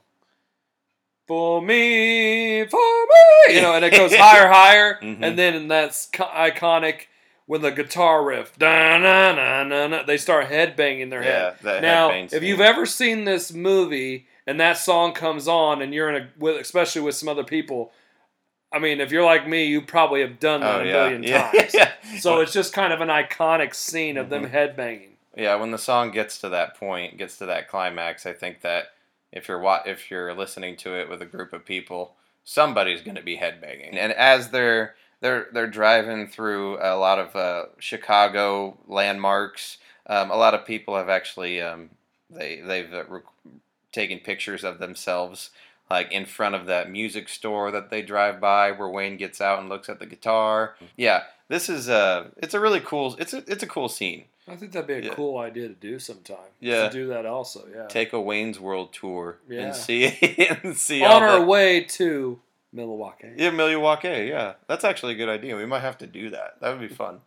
For 1.28 1.62
me, 1.62 2.66
for 2.68 2.78
me, 2.78 3.56
you 3.56 3.62
know, 3.62 3.74
and 3.74 3.84
it 3.84 3.92
goes 3.92 4.16
higher, 4.16 4.48
higher, 4.48 4.98
Mhm. 5.02 5.20
and 5.22 5.38
then 5.38 5.56
and 5.56 5.70
that's 5.70 6.10
iconic 6.12 7.08
with 7.48 7.62
the 7.62 7.72
guitar 7.72 8.24
riff. 8.24 8.58
Da, 8.58 8.98
na, 8.98 9.32
na, 9.32 9.64
na, 9.64 9.88
na, 9.88 10.04
they 10.04 10.18
start 10.18 10.50
headbanging 10.50 11.10
their 11.10 11.24
Yeah, 11.24 11.54
head. 11.64 11.82
Now, 11.82 12.12
if 12.12 12.44
you've 12.44 12.60
ever 12.62 12.86
seen 12.86 13.24
this 13.24 13.54
movie 13.54 14.28
and 14.46 14.60
that 14.60 14.78
song 14.78 15.14
comes 15.14 15.48
on, 15.48 15.82
and 15.82 15.94
you're 15.94 16.10
in 16.10 16.24
a, 16.24 16.30
with, 16.38 16.58
especially 16.58 17.02
with 17.02 17.16
some 17.16 17.30
other 17.30 17.44
people, 17.44 17.92
I 18.72 18.80
mean, 18.80 19.00
if 19.00 19.12
you're 19.12 19.26
like 19.26 19.48
me, 19.48 19.66
you 19.66 19.82
probably 19.82 20.22
have 20.22 20.40
done 20.40 20.60
that 20.60 20.76
oh 20.76 20.82
a 20.82 20.86
yeah, 20.86 20.92
billion 20.92 21.24
yeah, 21.24 21.52
times. 21.52 21.74
yeah. 21.74 21.92
So 22.20 22.42
it's 22.42 22.52
just 22.52 22.74
kind 22.74 22.92
of 22.92 23.00
an 23.00 23.08
iconic 23.08 23.74
scene 23.74 24.18
of 24.18 24.30
them 24.30 24.46
mm-hmm. 24.46 24.56
headbanging. 24.56 25.12
yeah. 25.36 25.56
When 25.56 25.72
the 25.72 25.78
song 25.78 26.12
gets 26.12 26.38
to 26.40 26.50
that 26.50 26.78
point, 26.78 27.18
gets 27.18 27.38
to 27.38 27.46
that 27.46 27.70
climax, 27.70 28.26
I 28.26 28.34
think 28.34 28.62
that 28.62 28.88
if 29.32 29.48
you're 29.48 29.60
wa- 29.60 29.84
if 29.86 30.12
you're 30.12 30.34
listening 30.34 30.76
to 30.78 31.00
it 31.00 31.10
with 31.10 31.22
a 31.22 31.26
group 31.26 31.54
of 31.54 31.66
people, 31.66 32.16
somebody's 32.44 33.02
going 33.02 33.16
to 33.16 33.24
be 33.24 33.38
headbanging. 33.38 33.96
And 33.96 34.12
as 34.14 34.50
they're 34.50 34.96
they're 35.22 35.48
they're 35.54 35.68
driving 35.68 36.28
through 36.28 36.78
a 36.82 36.96
lot 36.98 37.20
of 37.20 37.36
uh, 37.36 37.66
Chicago 37.80 38.78
landmarks, 38.88 39.78
um, 40.08 40.32
a 40.32 40.36
lot 40.38 40.54
of 40.54 40.66
people 40.66 40.96
have 40.96 41.10
actually 41.10 41.62
um, 41.62 41.90
they 42.30 42.62
they've 42.62 42.94
uh, 42.94 43.04
rec- 43.08 43.24
taken 43.92 44.20
pictures 44.20 44.64
of 44.64 44.80
themselves 44.80 45.50
like 45.90 46.12
in 46.12 46.26
front 46.26 46.54
of 46.54 46.66
that 46.66 46.92
music 46.92 47.30
store 47.30 47.72
that 47.72 47.90
they 47.90 48.02
drive 48.02 48.42
by 48.42 48.72
where 48.72 48.90
Wayne 48.90 49.16
gets 49.18 49.40
out 49.40 49.60
and 49.60 49.70
looks 49.70 49.88
at 49.90 50.00
the 50.00 50.06
guitar. 50.06 50.76
Yeah, 50.98 51.24
this 51.48 51.70
is 51.70 51.88
a 51.88 52.32
it's 52.38 52.54
a 52.54 52.60
really 52.60 52.82
cool 52.82 53.16
it's 53.20 53.34
a 53.34 53.44
it's 53.48 53.64
a 53.64 53.68
cool 53.68 53.88
scene. 53.90 54.26
I 54.50 54.56
think 54.56 54.72
that'd 54.72 54.88
be 54.88 54.94
a 54.94 55.02
Yeah. 55.02 55.14
cool 55.14 55.38
idea 55.40 55.68
to 55.68 55.74
do 55.74 56.00
sometime. 56.00 56.38
Yeah. 56.62 56.88
to 56.88 56.94
do 56.94 57.08
that 57.08 57.26
also. 57.26 57.66
Yeah, 57.74 57.88
Take 57.88 58.14
a 58.14 58.22
Wayne's 58.22 58.60
World 58.62 58.94
tour 58.94 59.40
Yeah. 59.50 59.62
and 59.68 59.76
see 59.76 60.06
and 60.64 60.78
see 60.78 61.04
on 61.04 61.22
our 61.24 61.40
the, 61.40 61.46
way 61.46 61.82
to 61.82 62.40
Milwaukee. 62.78 63.34
Yeah, 63.36 63.50
Milwaukee. 63.50 64.28
Yeah, 64.30 64.54
that's 64.68 64.84
actually 64.86 65.14
a 65.14 65.18
good 65.18 65.30
idea. 65.30 65.58
We 65.58 65.66
might 65.66 65.82
have 65.82 65.98
to 66.00 66.08
do 66.08 66.30
that. 66.30 66.62
That 66.62 66.72
would 66.78 66.88
be 66.88 66.94
fun. 66.94 67.20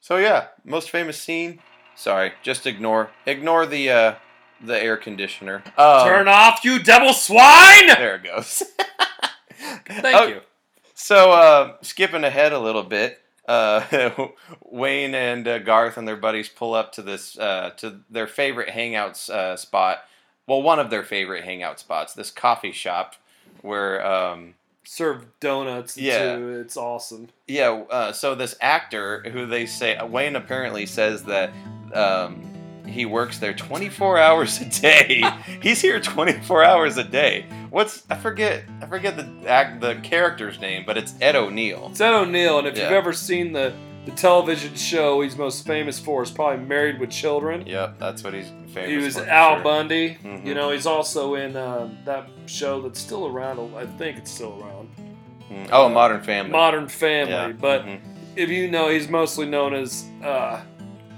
So 0.00 0.16
yeah, 0.16 0.46
most 0.64 0.90
famous 0.90 1.20
scene. 1.20 1.58
Sorry, 1.96 2.32
just 2.42 2.66
ignore 2.66 3.10
ignore 3.26 3.66
the 3.66 3.90
uh, 3.90 4.14
the 4.62 4.80
air 4.82 4.96
conditioner. 4.96 5.62
Um, 5.76 6.06
Turn 6.06 6.28
off, 6.28 6.60
you 6.64 6.78
devil 6.82 7.12
swine! 7.12 7.88
There 7.88 8.14
it 8.16 8.24
goes. 8.24 8.62
Thank 9.86 10.16
Oh, 10.16 10.26
you. 10.26 10.40
So 10.94 11.32
uh, 11.32 11.76
skipping 11.82 12.24
ahead 12.24 12.52
a 12.52 12.58
little 12.58 12.82
bit, 12.82 13.20
uh, 13.48 13.82
Wayne 14.64 15.14
and 15.14 15.46
uh, 15.46 15.58
Garth 15.58 15.96
and 15.96 16.06
their 16.06 16.16
buddies 16.16 16.48
pull 16.48 16.74
up 16.74 16.92
to 16.92 17.02
this 17.02 17.36
uh, 17.38 17.70
to 17.78 18.00
their 18.10 18.26
favorite 18.26 18.70
hangout 18.70 19.28
uh, 19.28 19.56
spot. 19.56 19.98
Well, 20.46 20.62
one 20.62 20.78
of 20.78 20.90
their 20.90 21.02
favorite 21.02 21.44
hangout 21.44 21.78
spots, 21.80 22.14
this 22.14 22.30
coffee 22.30 22.72
shop, 22.72 23.14
where 23.62 24.04
um, 24.06 24.54
Serve 24.90 25.26
donuts. 25.38 25.98
Yeah. 25.98 26.36
too. 26.36 26.60
it's 26.64 26.78
awesome. 26.78 27.28
yeah. 27.46 27.82
Uh, 27.90 28.10
so 28.12 28.34
this 28.34 28.56
actor 28.58 29.22
who 29.30 29.44
they 29.44 29.66
say 29.66 29.98
Wayne 30.02 30.34
apparently 30.34 30.86
says 30.86 31.24
that. 31.24 31.52
Um, 31.92 32.44
he 32.86 33.04
works 33.04 33.36
there 33.36 33.52
24 33.52 34.18
hours 34.26 34.62
a 34.62 34.64
day. 34.64 35.22
He's 35.62 35.82
here 35.82 36.00
24 36.00 36.64
hours 36.64 36.96
a 36.96 37.04
day. 37.04 37.44
What's 37.68 38.02
I 38.08 38.16
forget 38.16 38.64
I 38.80 38.86
forget 38.86 39.14
the 39.18 39.46
act 39.46 39.82
the 39.82 39.96
character's 39.96 40.58
name, 40.58 40.84
but 40.86 40.96
it's 40.96 41.14
Ed 41.20 41.36
O'Neill. 41.36 41.88
It's 41.90 42.00
Ed 42.00 42.14
O'Neill, 42.14 42.58
and 42.60 42.66
if 42.66 42.78
you've 42.78 42.90
ever 42.90 43.12
seen 43.12 43.52
the 43.52 43.74
the 44.08 44.16
television 44.16 44.74
show 44.74 45.20
he's 45.20 45.36
most 45.36 45.66
famous 45.66 45.98
for, 45.98 46.22
is 46.22 46.30
probably 46.30 46.64
Married 46.64 46.98
with 46.98 47.10
Children. 47.10 47.66
Yep, 47.66 47.98
that's 47.98 48.24
what 48.24 48.32
he's 48.34 48.48
famous 48.72 48.90
He 48.90 48.96
was 48.96 49.18
for. 49.18 49.28
Al 49.28 49.56
sure. 49.56 49.64
Bundy. 49.64 50.16
Mhm. 50.22 50.46
You 50.46 50.54
know, 50.54 50.70
he's 50.70 50.86
also 50.86 51.34
in 51.34 51.56
um, 51.56 51.98
that 52.04 52.28
show 52.46 52.80
that's 52.80 53.00
still 53.00 53.26
around. 53.26 53.58
I 53.76 53.86
think 53.86 54.16
it's 54.18 54.30
still 54.30 54.58
around. 54.62 54.88
Mm. 55.50 55.68
Oh, 55.72 55.88
Modern 55.88 56.22
Family. 56.22 56.50
Modern 56.52 56.88
Family. 56.88 57.32
Yeah, 57.32 57.52
But 57.52 57.84
mhm. 57.84 58.00
if 58.36 58.48
you 58.48 58.70
know, 58.70 58.88
he's 58.88 59.08
mostly 59.08 59.46
known 59.46 59.74
as 59.74 60.06
uh, 60.22 60.60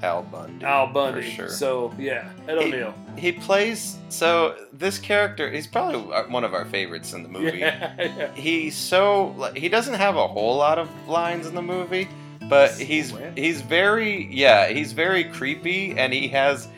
Al 0.03 0.23
Bundy. 0.23 0.65
Al 0.65 0.87
Bundy. 0.89 1.23
For 1.23 1.27
sure. 1.31 1.49
So 1.49 1.95
yeah, 1.99 2.31
Ed 2.49 2.59
O'Neill. 2.59 2.95
He 3.17 3.33
plays 3.33 3.99
so 4.09 4.57
this 4.73 4.99
character. 4.99 5.51
He's 5.51 5.67
probably 5.67 6.13
uh, 6.13 6.25
one 6.29 6.43
of 6.45 6.55
our 6.55 6.65
favorites 6.65 7.13
in 7.13 7.23
the 7.23 7.29
movie. 7.29 7.59
Yeah, 7.61 7.95
yeah. 7.99 8.35
He's 8.35 8.77
so 8.77 9.29
like, 9.37 9.57
he 9.57 9.69
doesn't 9.69 9.95
have 9.95 10.17
a 10.17 10.27
whole 10.27 10.57
lot 10.57 10.79
of 10.79 10.89
lines 11.09 11.47
in 11.47 11.55
the 11.55 11.63
movie, 11.63 12.09
but 12.51 12.73
he's 12.73 13.15
he's 13.37 13.63
very 13.63 14.27
yeah 14.27 14.69
he's 14.69 14.93
very 14.93 15.25
creepy 15.25 15.93
and 15.97 16.13
he 16.13 16.29
has 16.29 16.69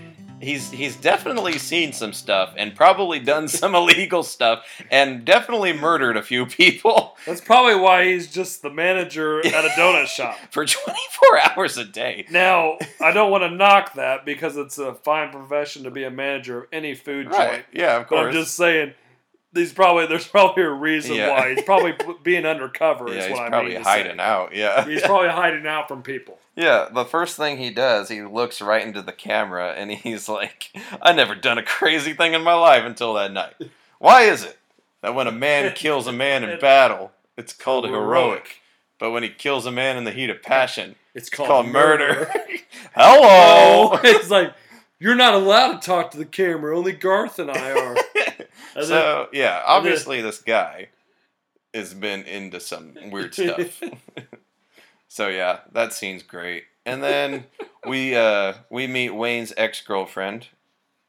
he's 0.41 0.71
he's 0.73 0.97
definitely 0.97 1.57
seen 1.59 1.93
some 1.93 2.12
stuff 2.12 2.52
and 2.59 2.75
probably 2.75 3.19
done 3.19 3.49
some 3.61 3.75
illegal 3.75 4.23
stuff 4.23 4.64
and 4.91 5.25
definitely 5.25 5.73
murdered 5.73 6.17
a 6.17 6.23
few 6.23 6.45
people 6.47 7.17
That's 7.26 7.41
probably 7.41 7.76
why 7.76 8.07
he's 8.07 8.31
just 8.31 8.62
the 8.62 8.71
manager 8.71 9.38
at 9.47 9.64
a 9.64 9.69
donut 9.71 10.07
shop. 10.19 10.37
for 10.50 10.64
24 10.67 11.41
hours 11.57 11.79
a 11.79 11.85
day 11.85 12.26
Now, 12.31 12.79
I 13.00 13.12
don't 13.12 13.31
want 13.31 13.43
to 13.45 13.50
knock 13.50 13.95
that 13.95 14.25
because 14.25 14.57
it's 14.57 14.79
a 14.79 14.95
fine 14.95 15.31
profession 15.31 15.85
to 15.85 15.91
be 15.91 16.05
a 16.05 16.11
manager 16.11 16.62
of 16.64 16.69
any 16.73 16.95
food 16.95 17.29
right 17.31 17.50
joint. 17.52 17.64
yeah 17.73 17.97
of 17.99 18.02
But 18.02 18.09
course 18.09 18.26
I'm 18.26 18.33
just 18.43 18.57
saying, 18.57 18.95
these 19.53 19.73
probably 19.73 20.07
there's 20.07 20.27
probably 20.27 20.63
a 20.65 20.71
reason 20.71 21.17
Yeah. 21.17 21.31
why 21.31 21.55
he's 21.55 21.63
probably 21.65 21.95
being 22.23 22.47
undercover. 22.47 23.09
yeah 23.09 23.15
is 23.17 23.27
he's 23.27 23.33
what 23.37 23.47
I 23.47 23.49
probably 23.51 23.75
mean 23.75 23.83
hiding 23.83 24.21
out 24.21 24.55
yeah 24.55 24.85
He's 24.87 25.03
probably 25.05 25.29
hiding 25.29 25.67
out 25.67 25.89
from 25.89 26.03
people. 26.03 26.39
Yeah, 26.55 26.89
the 26.93 27.07
first 27.07 27.39
thing 27.39 27.57
he 27.57 27.71
does, 27.71 28.11
he 28.11 28.21
looks 28.21 28.61
right 28.61 28.87
into 28.87 29.01
the 29.01 29.13
camera 29.13 29.73
and 29.73 29.91
he's 29.91 30.29
like, 30.29 30.71
I 31.01 31.13
never 31.15 31.35
done 31.35 31.57
a 31.57 31.63
crazy 31.63 32.13
thing 32.13 32.35
in 32.35 32.43
my 32.43 32.53
life 32.53 32.85
until 32.85 33.15
that 33.15 33.33
night. 33.33 33.55
Why 33.99 34.23
is 34.25 34.45
it 34.45 34.59
that 35.01 35.15
when 35.15 35.27
a 35.27 35.33
man 35.33 35.73
kills 35.75 36.07
a 36.07 36.13
man 36.13 36.45
in 36.45 36.61
battle, 36.61 37.13
it's 37.39 37.55
called 37.55 37.87
heroic, 37.87 38.61
but 38.99 39.13
when 39.13 39.23
he 39.23 39.31
kills 39.31 39.65
a 39.65 39.73
man 39.73 39.97
in 39.97 40.05
the 40.05 40.11
heat 40.13 40.29
of 40.29 40.43
passion, 40.43 40.97
It's 41.15 41.29
it's 41.29 41.37
called, 41.37 41.49
called 41.49 41.67
murder? 41.69 42.31
Oh, 42.95 43.97
Hello! 43.97 44.01
it's 44.05 44.29
like 44.31 44.53
you're 44.99 45.15
not 45.15 45.33
allowed 45.35 45.81
to 45.81 45.87
talk 45.87 46.11
to 46.11 46.19
the 46.19 46.27
camera. 46.27 46.77
Only 46.77 46.93
Garth 46.93 47.39
and 47.39 47.51
I 47.51 47.71
are. 47.73 47.97
So, 48.83 49.29
yeah, 49.35 49.63
obviously 49.67 50.23
this 50.23 50.39
guy 50.39 50.89
has 51.75 51.93
been 51.93 52.23
into 52.23 52.59
some 52.59 52.95
weird 53.11 53.35
stuff. 53.35 53.83
so 55.09 55.29
yeah, 55.29 55.61
that 55.73 55.93
scene's 55.93 56.23
great. 56.23 56.65
And 56.87 57.03
then 57.03 57.45
we 57.87 58.17
uh 58.17 58.55
we 58.71 58.87
meet 58.87 59.11
Wayne's 59.11 59.53
ex-girlfriend, 59.57 60.49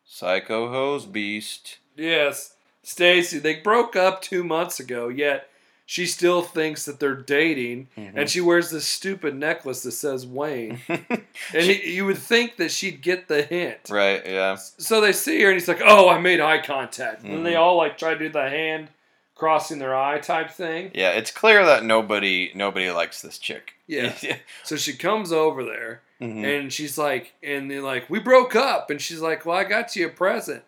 Psycho 0.04 0.70
Hose 0.70 1.06
Beast. 1.06 1.78
Yes, 1.96 2.56
Stacy. 2.84 3.40
They 3.40 3.56
broke 3.56 3.96
up 3.96 4.22
two 4.22 4.44
months 4.44 4.80
ago, 4.80 5.08
yet 5.08 5.48
she 5.94 6.08
still 6.08 6.42
thinks 6.42 6.86
that 6.86 7.00
they're 7.00 7.14
dating, 7.14 7.88
Mm-hmm. 7.96 8.18
and 8.18 8.28
she 8.28 8.42
wears 8.42 8.72
this 8.72 8.88
stupid 8.88 9.36
necklace 9.36 9.84
that 9.84 9.92
says 9.92 10.26
Wayne. 10.26 10.80
and 10.90 11.22
he, 11.54 11.92
you 11.94 12.06
would 12.06 12.18
think 12.18 12.56
that 12.58 12.72
she'd 12.72 13.04
get 13.04 13.28
the 13.28 13.44
hint. 13.44 13.78
right, 13.92 14.26
yeah. 14.26 14.56
So 14.56 15.02
they 15.02 15.12
see 15.14 15.40
her, 15.44 15.50
and 15.52 15.60
he's 15.60 15.68
like, 15.68 15.84
"Oh, 15.86 16.10
I 16.10 16.18
made 16.20 16.40
eye 16.42 16.64
contact." 16.64 17.22
And 17.24 17.40
Mhm. 17.40 17.44
they 17.44 17.56
all 17.56 17.78
like 17.78 18.00
try 18.00 18.14
to 18.14 18.20
do 18.20 18.30
the 18.30 18.50
hand 18.50 18.88
crossing 19.36 19.78
their 19.78 19.96
eye 19.96 20.18
type 20.18 20.50
thing. 20.50 20.90
Yeah, 20.96 21.12
it's 21.12 21.30
clear 21.30 21.64
that 21.64 21.84
nobody 21.84 22.52
nobody 22.56 22.90
likes 22.90 23.22
this 23.22 23.38
chick. 23.38 23.74
Yeah. 23.86 24.14
So 24.64 24.76
she 24.78 24.94
comes 24.94 25.32
over 25.32 25.64
there, 25.64 26.02
Mhm. 26.20 26.44
and 26.44 26.74
she's 26.74 26.98
like, 26.98 27.34
and 27.44 27.70
they're 27.70 27.82
like, 27.84 28.10
"We 28.10 28.18
broke 28.18 28.56
up," 28.56 28.90
and 28.90 29.00
she's 29.00 29.20
like, 29.22 29.46
"Well, 29.46 29.58
I 29.58 29.64
got 29.64 29.96
you 29.96 30.08
a 30.08 30.10
present." 30.10 30.64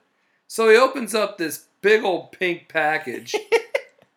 So 0.48 0.70
he 0.70 0.75
opens 0.77 1.15
up 1.15 1.39
this 1.39 1.65
big 1.82 2.03
old 2.03 2.32
pink 2.32 2.67
package, 2.67 3.34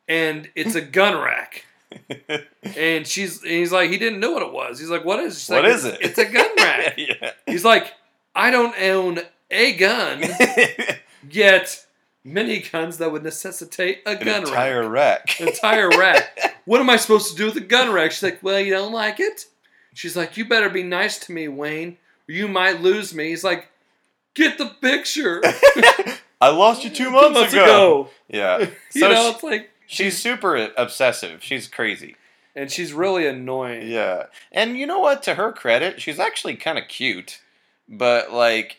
and 0.09 0.49
it's 0.55 0.75
a 0.75 0.81
gun 0.81 1.17
rack. 1.23 1.65
And 2.77 3.07
she's 3.07 3.43
and 3.43 3.51
he's 3.51 3.73
like, 3.73 3.91
he 3.91 3.97
didn't 3.99 4.21
know 4.21 4.33
what 4.33 4.43
it 4.43 4.53
was. 4.53 4.79
He's 4.79 4.91
like, 4.91 5.05
what 5.05 5.21
is? 5.21 5.39
She's 5.41 5.49
What 5.49 5.65
like, 5.65 5.73
is 5.73 5.85
it?" 5.87 5.99
It's 6.03 6.19
a 6.19 6.27
gun 6.27 6.51
rack. 6.59 6.95
yeah. 6.99 7.31
He's 7.47 7.65
like, 7.65 7.95
I 8.35 8.51
don't 8.51 8.79
own 8.79 9.21
a 9.51 9.73
gun, 9.75 10.23
yet 11.31 11.87
many 12.25 12.61
guns 12.61 12.99
that 12.99 13.11
would 13.11 13.23
necessitate 13.25 14.03
a 14.07 14.11
An 14.11 14.25
gun 14.25 14.43
entire 14.43 14.87
rack, 14.89 15.37
rack. 15.39 15.41
Entire 15.41 15.89
rack. 15.89 16.57
What 16.67 16.81
am 16.81 16.91
I 16.91 16.97
supposed 16.97 17.31
to 17.31 17.37
do 17.37 17.47
with 17.47 17.57
a 17.57 17.61
gun 17.61 17.91
rack? 17.93 18.13
She's 18.13 18.23
like, 18.23 18.43
well, 18.43 18.61
you 18.61 18.73
don't 18.73 18.93
like 18.93 19.19
it. 19.21 19.47
She's 19.95 20.17
like, 20.17 20.37
you 20.37 20.45
better 20.47 20.69
be 20.69 20.83
nice 20.83 21.19
to 21.21 21.33
me, 21.33 21.49
Wayne, 21.49 21.97
or 22.29 22.33
you 22.35 22.49
might 22.49 22.83
lose 22.83 23.15
me. 23.15 23.29
He's 23.31 23.45
like, 23.45 23.69
get 24.35 24.59
the 24.59 24.67
picture. 24.67 25.41
I 26.41 26.51
lost 26.51 26.85
you 26.85 26.91
two 26.91 27.11
months, 27.11 27.35
months 27.39 27.53
ago. 27.55 27.65
ago. 27.65 28.09
Yeah. 28.29 28.59
You 28.95 29.01
So 29.01 29.09
know, 29.09 29.23
she- 29.23 29.35
it's 29.35 29.43
like, 29.43 29.71
she's 29.89 30.17
super 30.17 30.71
obsessive. 30.77 31.43
She's 31.43 31.67
crazy. 31.67 32.15
and 32.55 32.71
she's 32.71 32.93
really 32.93 33.27
annoying. 33.27 33.89
Yeah. 33.89 34.27
And 34.53 34.77
you 34.77 34.87
know 34.87 35.01
what? 35.01 35.23
To 35.25 35.35
her 35.35 35.51
credit, 35.53 36.01
she's 36.01 36.21
actually 36.21 36.55
kind 36.57 36.79
of 36.79 36.87
cute. 36.89 37.41
But 37.89 38.33
like 38.33 38.77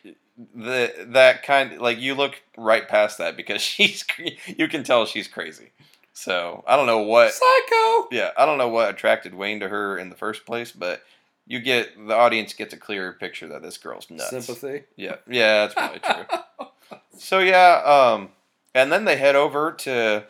the 0.55 0.93
that 1.07 1.43
kind 1.43 1.79
like 1.79 1.99
you 1.99 2.15
look 2.15 2.41
right 2.57 2.87
past 2.87 3.17
that 3.17 3.35
because 3.35 3.61
she's 3.73 4.05
you 4.45 4.67
can 4.69 4.83
tell 4.83 5.05
she's 5.05 5.27
crazy. 5.27 5.71
So, 6.13 6.65
I 6.67 6.75
don't 6.75 6.85
know 6.85 6.99
what 6.99 7.31
Psycho. 7.31 8.07
yeah, 8.11 8.31
I 8.37 8.45
don't 8.45 8.57
know 8.57 8.67
what 8.67 8.89
attracted 8.89 9.33
Wayne 9.33 9.61
to 9.61 9.69
her 9.69 9.97
in 9.97 10.09
the 10.09 10.17
first 10.17 10.45
place, 10.45 10.69
but 10.73 11.01
you 11.47 11.61
get 11.61 11.95
the 12.07 12.13
audience 12.13 12.51
gets 12.53 12.73
a 12.73 12.77
clearer 12.77 13.13
picture 13.13 13.47
that 13.47 13.61
this 13.61 13.77
girl's 13.77 14.09
nuts. 14.09 14.29
Sympathy. 14.29 14.83
Yeah, 14.97 15.15
yeah, 15.29 15.65
that's 15.65 15.73
probably 15.75 15.99
true. 15.99 16.97
so 17.17 17.39
yeah, 17.39 17.81
um, 17.85 18.29
and 18.75 18.91
then 18.91 19.05
they 19.05 19.15
head 19.15 19.37
over 19.37 19.71
to 19.71 20.25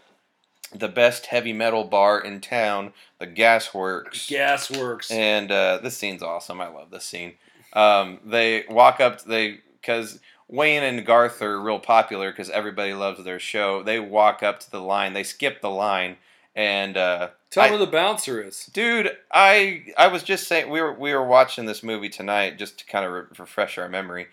the 0.74 0.88
best 0.88 1.28
heavy 1.28 1.54
metal 1.54 1.84
bar 1.84 2.20
in 2.20 2.42
town, 2.42 2.94
the 3.20 3.28
Gasworks. 3.28 4.28
Gasworks. 4.30 5.12
And 5.12 5.52
uh, 5.52 5.80
this 5.82 5.98
scene's 5.98 6.22
awesome. 6.24 6.62
I 6.62 6.68
love 6.68 6.92
this 6.92 7.04
scene. 7.06 7.34
Um, 7.74 8.20
they 8.26 8.66
walk 8.70 9.00
up. 9.00 9.24
They 9.24 9.60
because 9.82 10.20
Wayne 10.48 10.84
and 10.84 11.06
Garth 11.06 11.42
are 11.42 11.60
real 11.62 11.80
popular 11.80 12.32
because 12.32 12.50
everybody 12.50 12.94
loves 12.94 13.24
their 13.24 13.40
show. 13.40 13.84
They 13.84 14.00
walk 14.00 14.42
up 14.44 14.60
to 14.62 14.72
the 14.72 14.82
line. 14.82 15.14
They 15.14 15.24
skip 15.24 15.62
the 15.62 15.70
line, 15.70 16.18
and 16.56 16.98
uh, 16.98 17.30
Tell 17.52 17.64
I- 17.64 17.68
me 17.70 17.78
who 17.78 17.86
the 17.86 17.92
bouncer 17.92 18.42
is. 18.42 18.66
Dude, 18.74 19.12
I 19.32 19.86
I 19.98 20.08
was 20.08 20.24
just 20.24 20.48
saying 20.48 20.70
we 20.70 20.82
were 20.82 20.94
we 20.94 21.14
were 21.14 21.26
watching 21.26 21.66
this 21.66 21.84
movie 21.84 22.10
tonight 22.10 22.58
just 22.58 22.80
to 22.80 22.86
kind 22.86 23.06
of 23.06 23.12
re- 23.12 23.24
refresh 23.38 23.78
our 23.78 23.90
memory, 23.90 24.28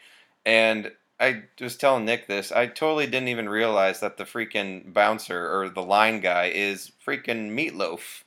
and 0.44 0.92
I 1.18 1.44
was 1.60 1.76
telling 1.76 2.04
Nick 2.04 2.26
this. 2.26 2.52
I 2.52 2.66
totally 2.66 3.06
didn't 3.06 3.28
even 3.28 3.48
realize 3.48 4.00
that 4.00 4.16
the 4.18 4.24
freaking 4.24 4.92
bouncer 4.92 5.50
or 5.50 5.68
the 5.68 5.82
line 5.82 6.20
guy 6.20 6.46
is 6.54 6.92
freaking 7.06 7.50
Meatloaf. 7.52 8.22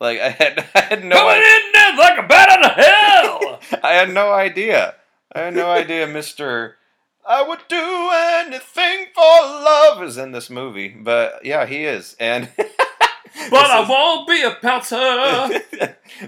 Like 0.00 0.18
I 0.20 0.30
had 0.30 0.58
I 0.74 0.80
had 0.80 1.04
no 1.04 1.16
Coming 1.16 1.36
idea. 1.36 1.56
in 1.56 1.72
there 1.72 1.96
like 1.96 2.18
a 2.18 2.26
bat 2.26 2.48
out 2.48 2.64
of 2.64 2.84
hell. 2.84 3.80
I 3.84 3.92
had 3.94 4.12
no 4.12 4.32
idea. 4.32 4.96
I 5.34 5.40
had 5.42 5.54
no 5.54 5.70
idea, 5.70 6.06
Mister. 6.06 6.76
I 7.24 7.42
would 7.42 7.60
do 7.68 8.10
anything 8.12 9.06
for 9.14 9.22
love 9.22 10.02
is 10.02 10.16
in 10.18 10.32
this 10.32 10.50
movie, 10.50 10.88
but 10.88 11.44
yeah, 11.46 11.66
he 11.66 11.84
is, 11.84 12.16
and 12.18 12.48
but 12.56 13.70
I 13.70 13.82
is- 13.84 13.88
won't 13.88 14.26
be 14.26 14.42
a 14.42 14.50
pouncer. 14.50 15.60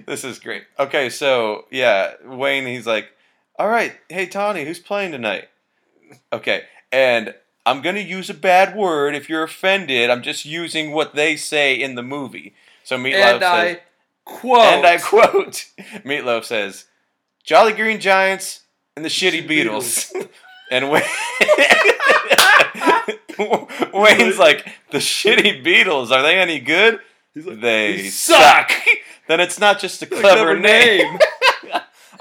this 0.07 0.23
is 0.23 0.39
great. 0.39 0.63
Okay, 0.79 1.11
so 1.11 1.65
yeah, 1.73 2.13
Wayne, 2.25 2.67
he's 2.67 2.87
like, 2.87 3.09
all 3.59 3.69
right, 3.69 3.93
hey 4.09 4.27
Tiny, 4.27 4.65
who's 4.65 4.79
playing 4.79 5.11
tonight? 5.11 5.49
Okay, 6.33 6.63
and 6.93 7.35
I'm 7.67 7.81
gonna 7.81 8.01
use 8.01 8.29
a 8.31 8.35
bad 8.35 8.77
word 8.77 9.15
if 9.15 9.29
you're 9.29 9.43
offended. 9.43 10.11
I'm 10.11 10.23
just 10.23 10.45
using 10.45 10.93
what 10.93 11.15
they 11.15 11.37
say 11.37 11.75
in 11.75 11.95
the 11.95 12.03
movie. 12.03 12.55
So 12.83 12.97
Meatloaf 12.99 13.15
and 13.15 13.41
says, 13.41 13.43
I 13.43 13.81
quote. 14.25 14.61
and 14.63 14.87
I 14.87 14.99
quote, 14.99 15.67
Meatloaf 16.05 16.45
says, 16.45 16.87
"Jolly 17.43 17.73
Green 17.73 18.01
Giants 18.01 18.61
and 18.97 19.05
the 19.05 19.09
Shitty 19.09 19.47
Shitty 19.47 19.49
Beatles," 19.49 20.29
and 20.71 20.91
Wayne. 20.91 21.03
Wayne's 23.93 24.39
like, 24.39 24.65
the 24.91 24.99
shitty 24.99 25.65
Beatles, 25.65 26.11
are 26.11 26.23
they 26.23 26.39
any 26.39 26.61
good? 26.61 27.01
He's 27.33 27.47
like, 27.47 27.61
they 27.61 27.97
"They 27.97 28.09
suck. 28.09 28.71
then 29.29 29.41
it's 29.41 29.59
not 29.59 29.81
just 29.81 30.03
a 30.03 30.07
clever, 30.07 30.59
name. 30.59 31.19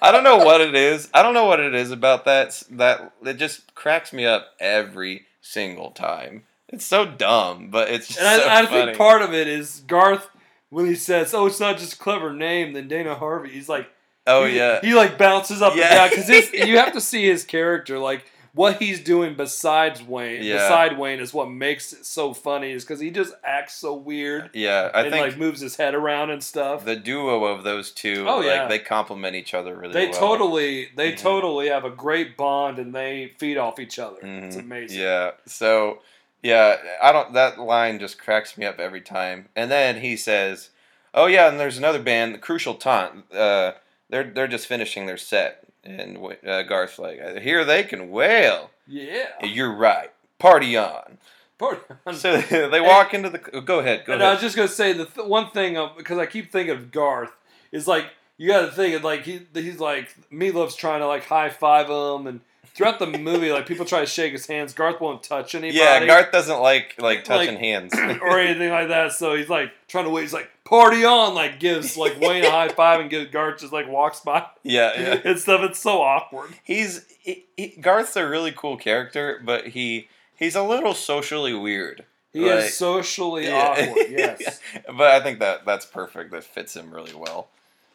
I 0.03 0.11
don't 0.11 0.23
know 0.23 0.37
what 0.37 0.59
it 0.61 0.75
is. 0.75 1.09
I 1.13 1.23
don't 1.23 1.33
know 1.33 1.45
what 1.45 1.59
it 1.61 1.73
is 1.73 1.89
about 1.91 2.25
that. 2.25 2.61
That 2.71 3.13
it 3.25 3.35
just 3.35 3.73
cracks 3.73 4.11
me 4.13 4.25
up 4.25 4.47
every 4.59 5.25
single 5.41 5.91
time. 5.91 6.43
It's 6.67 6.85
so 6.85 7.05
dumb, 7.05 7.69
but 7.71 7.89
it's 7.89 8.07
just 8.07 8.19
And 8.19 8.27
I, 8.27 8.37
so 8.39 8.49
I 8.49 8.65
think 8.85 8.97
part 8.97 9.21
of 9.21 9.33
it 9.33 9.47
is 9.47 9.81
Garth 9.87 10.29
when 10.69 10.85
he 10.87 10.95
says, 10.95 11.33
"Oh, 11.33 11.45
it's 11.45 11.59
not 11.59 11.77
just 11.77 11.93
a 11.93 11.97
clever 11.97 12.33
name." 12.33 12.73
Then 12.73 12.87
Dana 12.87 13.15
Carvey, 13.15 13.49
he's 13.49 13.69
like, 13.69 13.89
oh 14.27 14.45
he, 14.45 14.57
yeah, 14.57 14.81
he 14.81 14.93
like 14.93 15.17
bounces 15.17 15.61
up 15.61 15.75
Yeah. 15.75 15.83
and 16.03 16.11
down 16.11 16.25
because 16.25 16.53
you 16.67 16.77
have 16.77 16.93
to 16.93 17.01
see 17.01 17.25
his 17.25 17.45
character, 17.45 17.97
like 17.97 18.25
what 18.55 18.81
he's 18.81 18.99
doing 18.99 19.33
besides 19.35 20.01
Wayne. 20.03 20.43
Yeah. 20.43 20.55
Beside 20.57 20.97
Wayne 20.99 21.19
is 21.19 21.33
what 21.33 21.49
makes 21.49 21.91
it 21.91 22.05
so 22.05 22.33
funny, 22.33 22.71
is 22.71 22.83
because 22.83 22.99
he 22.99 23.09
just 23.09 23.33
acts 23.43 23.73
so 23.75 23.93
weird 23.95 24.49
yeah. 24.53 24.91
I 24.93 25.01
and 25.01 25.11
think 25.11 25.25
like 25.27 25.37
moves 25.37 25.59
his 25.61 25.75
head 25.75 25.95
around 25.95 26.29
and 26.29 26.43
stuff. 26.43 26.85
the 26.85 26.95
duo 26.95 27.45
of 27.45 27.63
those 27.63 27.91
two, 27.91 28.25
Oh, 28.29 28.37
like 28.37 28.45
yeah. 28.45 28.67
they 28.67 28.79
complement 28.79 29.35
each 29.35 29.53
other 29.53 29.75
really 29.75 29.93
they 29.93 30.07
well. 30.09 30.19
totally, 30.19 30.89
they 30.95 31.13
Mhm. 31.13 31.17
totally 31.17 31.69
have 31.69 31.83
a 31.83 31.89
great 31.89 32.37
bond 32.37 32.77
and 32.77 32.93
they 32.93 33.33
feed 33.39 33.57
off 33.57 33.79
each 33.79 33.97
other. 33.97 34.19
It's 34.21 34.55
Mhm. 34.55 34.59
amazing. 34.59 34.99
Yeah. 35.01 35.31
So 35.47 35.99
yeah, 36.43 36.77
I 37.01 37.11
don't. 37.11 37.33
That 37.33 37.57
line 37.57 37.99
just 37.99 38.19
cracks 38.19 38.57
me 38.57 38.65
up 38.65 38.79
every 38.79 39.01
time. 39.01 39.47
And 39.55 39.71
then 39.71 40.01
he 40.01 40.15
says, 40.17 40.69
"Oh 41.13 41.25
yeah, 41.25 41.47
and 41.47 41.59
there's 41.59 41.77
another 41.77 41.99
band, 41.99 42.35
the 42.35 42.39
Crucial 42.39 42.75
Taunt. 42.75 43.33
Uh, 43.33 43.71
they're 44.09 44.25
they're 44.25 44.47
just 44.47 44.67
finishing 44.67 45.05
their 45.05 45.17
set." 45.17 45.63
And 45.83 46.17
uh, 46.45 46.63
Garth's 46.63 46.97
like, 46.99 47.19
here 47.39 47.65
they 47.65 47.83
can 47.83 48.09
wail." 48.09 48.69
Yeah. 48.87 49.27
You're 49.43 49.73
right. 49.73 50.11
Party 50.39 50.75
on. 50.77 51.17
Party 51.57 51.81
on. 52.05 52.15
So 52.15 52.41
they 52.41 52.81
walk 52.81 53.13
into 53.13 53.29
the. 53.29 53.37
Go 53.37 53.79
ahead. 53.79 54.05
Go 54.05 54.13
and 54.13 54.23
I 54.23 54.31
was 54.31 54.41
just 54.41 54.55
gonna 54.55 54.67
say 54.67 54.93
the 54.93 55.05
th- 55.05 55.27
one 55.27 55.49
thing 55.51 55.77
because 55.97 56.17
I 56.17 56.25
keep 56.25 56.51
thinking 56.51 56.75
of 56.75 56.91
Garth 56.91 57.31
is 57.71 57.87
like 57.87 58.07
you 58.37 58.47
got 58.47 58.61
to 58.61 58.71
think 58.71 58.95
of 58.95 59.03
like 59.03 59.23
he 59.23 59.41
he's 59.53 59.79
like 59.79 60.13
Meatloaf's 60.31 60.75
trying 60.75 61.01
to 61.01 61.07
like 61.07 61.25
high 61.25 61.49
five 61.49 61.89
him, 61.89 62.27
and 62.27 62.41
throughout 62.73 62.99
the 62.99 63.07
movie, 63.07 63.51
like 63.51 63.65
people 63.67 63.85
try 63.85 63.99
to 64.01 64.05
shake 64.05 64.31
his 64.33 64.47
hands. 64.47 64.73
Garth 64.73 64.99
won't 65.01 65.23
touch 65.23 65.55
anybody. 65.55 65.77
Yeah, 65.79 66.05
Garth 66.05 66.31
doesn't 66.31 66.59
like 66.59 66.95
like 66.99 67.23
touching 67.23 67.55
Like- 67.55 67.59
hands. 67.63 67.93
or 68.21 68.39
anything 68.39 68.69
like 68.69 68.87
that. 68.89 69.13
So 69.13 69.35
he's 69.35 69.49
like 69.49 69.71
trying 69.87 70.05
to 70.05 70.09
wait. 70.09 70.21
He's 70.23 70.33
like 70.33 70.49
party 70.63 71.03
on, 71.05 71.33
like 71.35 71.59
gives 71.59 71.97
like 71.97 72.19
Wayne 72.19 72.43
a 72.45 72.51
high 72.51 72.69
five 72.69 72.99
and 72.99 73.09
gives 73.09 73.31
Garth 73.31 73.59
just 73.61 73.73
like 73.73 73.87
walks 73.87 74.19
by 74.21 74.45
yeah, 74.63 74.99
yeah. 74.99 75.21
and 75.25 75.39
stuff. 75.39 75.61
It's 75.61 75.79
so 75.79 76.01
awkward. 76.01 76.51
He's 76.63 77.05
he, 77.19 77.45
he, 77.57 77.67
Garth's 77.79 78.15
a 78.15 78.27
really 78.27 78.51
cool 78.51 78.77
character, 78.77 79.41
but 79.43 79.67
he 79.67 80.07
he's 80.35 80.55
a 80.55 80.63
little 80.63 80.93
socially 80.93 81.53
weird. 81.53 82.05
He 82.31 82.39
Like- 82.39 82.65
is 82.65 82.73
socially 82.77 83.45
Yeah. 83.45 83.75
awkward. 83.77 84.07
Yes. 84.09 84.59
but 84.87 85.11
I 85.11 85.19
think 85.19 85.39
that 85.39 85.65
that's 85.65 85.85
perfect. 85.85 86.31
That 86.31 86.43
fits 86.43 86.75
him 86.75 86.91
really 86.91 87.13
well. 87.13 87.49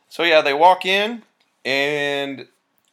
So 0.08 0.22
yeah, 0.22 0.40
they 0.40 0.54
walk 0.54 0.86
in, 0.86 1.22
and 1.64 2.46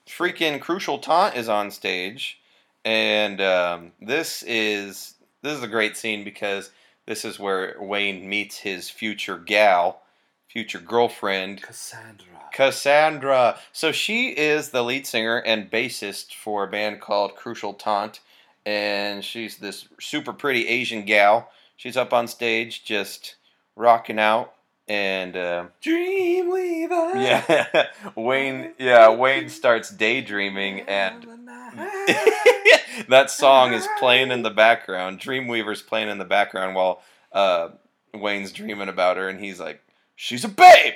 freaking 0.07 0.59
Crucial 0.61 0.99
Taunt 0.99 1.35
is 1.35 1.49
on 1.49 1.71
stage, 1.71 2.39
and 2.83 3.41
um, 3.41 3.91
this 4.01 4.43
is 4.43 5.15
this 5.41 5.57
is 5.57 5.63
a 5.63 5.67
great 5.67 5.97
scene 5.97 6.23
because 6.23 6.71
this 7.05 7.25
is 7.25 7.39
where 7.39 7.75
Wayne 7.79 8.27
meets 8.27 8.57
his 8.57 8.89
future 8.89 9.37
gal, 9.37 10.01
future 10.47 10.79
girlfriend, 10.79 11.61
Cassandra. 11.61 12.27
Cassandra. 12.51 13.59
So 13.71 13.91
she 13.91 14.29
is 14.29 14.69
the 14.69 14.83
lead 14.83 15.05
singer 15.05 15.37
and 15.37 15.69
bassist 15.69 16.33
for 16.33 16.63
a 16.63 16.67
band 16.67 17.01
called 17.01 17.35
Crucial 17.35 17.73
Taunt, 17.73 18.21
and 18.65 19.23
she's 19.23 19.57
this 19.57 19.87
super 19.99 20.33
pretty 20.33 20.67
Asian 20.67 21.05
gal. 21.05 21.49
She's 21.77 21.97
up 21.97 22.13
on 22.13 22.27
stage 22.27 22.83
just 22.83 23.35
rocking 23.75 24.19
out, 24.19 24.54
and 24.87 25.35
uh, 25.35 25.65
Dreamweaver. 25.83 27.15
yeah, 27.15 27.87
Wayne. 28.15 28.73
Yeah, 28.77 29.09
Wayne 29.09 29.49
starts 29.49 29.89
daydreaming, 29.89 30.81
and 30.81 31.23
that 33.09 33.29
song 33.29 33.73
is 33.73 33.87
playing 33.99 34.31
in 34.31 34.43
the 34.43 34.51
background. 34.51 35.19
Dreamweaver's 35.19 35.81
playing 35.81 36.09
in 36.09 36.17
the 36.17 36.25
background 36.25 36.75
while 36.75 37.01
uh, 37.31 37.69
Wayne's 38.13 38.51
dreaming 38.51 38.89
about 38.89 39.17
her, 39.17 39.27
and 39.27 39.39
he's 39.39 39.59
like, 39.59 39.81
"She's 40.15 40.43
a 40.43 40.49
babe." 40.49 40.95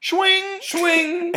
Swing, 0.00 0.44
swing. 0.62 1.34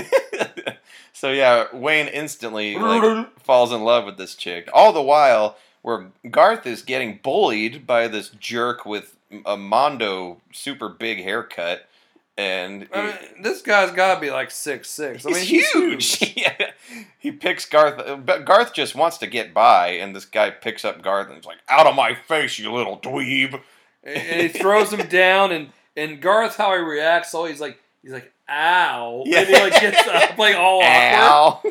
so 1.13 1.31
yeah, 1.31 1.65
Wayne 1.73 2.07
instantly 2.07 2.75
like, 2.77 3.39
falls 3.41 3.71
in 3.71 3.83
love 3.83 4.05
with 4.05 4.17
this 4.17 4.35
chick. 4.35 4.69
All 4.71 4.93
the 4.93 5.01
while, 5.01 5.57
where 5.81 6.11
Garth 6.29 6.67
is 6.67 6.83
getting 6.83 7.19
bullied 7.23 7.87
by 7.87 8.07
this 8.07 8.29
jerk 8.29 8.85
with 8.85 9.17
a 9.45 9.57
Mondo 9.57 10.41
super 10.51 10.89
big 10.89 11.23
haircut, 11.23 11.87
and 12.37 12.87
I 12.93 13.05
mean, 13.07 13.43
this 13.43 13.61
guy's 13.61 13.91
got 13.91 14.15
to 14.15 14.21
be 14.21 14.31
like 14.31 14.51
six 14.51 14.89
six. 14.89 15.25
I 15.25 15.29
he's 15.29 15.37
mean, 15.37 15.45
he's 15.45 15.71
huge. 16.19 16.33
yeah. 16.37 16.71
He 17.19 17.31
picks 17.31 17.65
Garth, 17.65 18.25
but 18.25 18.45
Garth 18.45 18.73
just 18.73 18.95
wants 18.95 19.17
to 19.19 19.27
get 19.27 19.53
by, 19.53 19.89
and 19.89 20.15
this 20.15 20.25
guy 20.25 20.49
picks 20.49 20.83
up 20.85 21.01
Garth 21.01 21.29
and 21.29 21.37
is 21.39 21.45
like, 21.45 21.59
"Out 21.69 21.87
of 21.87 21.95
my 21.95 22.15
face, 22.15 22.57
you 22.57 22.71
little 22.71 22.99
dweeb!" 22.99 23.59
and 24.03 24.41
he 24.41 24.47
throws 24.47 24.91
him 24.91 25.07
down, 25.09 25.51
and 25.51 25.69
and 25.95 26.21
Garth, 26.21 26.55
how 26.55 26.71
he 26.73 26.79
reacts, 26.79 27.35
oh, 27.35 27.45
he's 27.45 27.59
like, 27.61 27.77
he's 28.01 28.11
like, 28.11 28.31
ow, 28.49 29.23
Yeah. 29.25 29.39
and 29.39 29.47
he 29.47 29.53
like 29.53 29.79
gets 29.79 30.07
up 30.07 30.37
like 30.37 30.55
all 30.55 30.81
awkward. 30.81 30.83
Ow. 30.85 31.61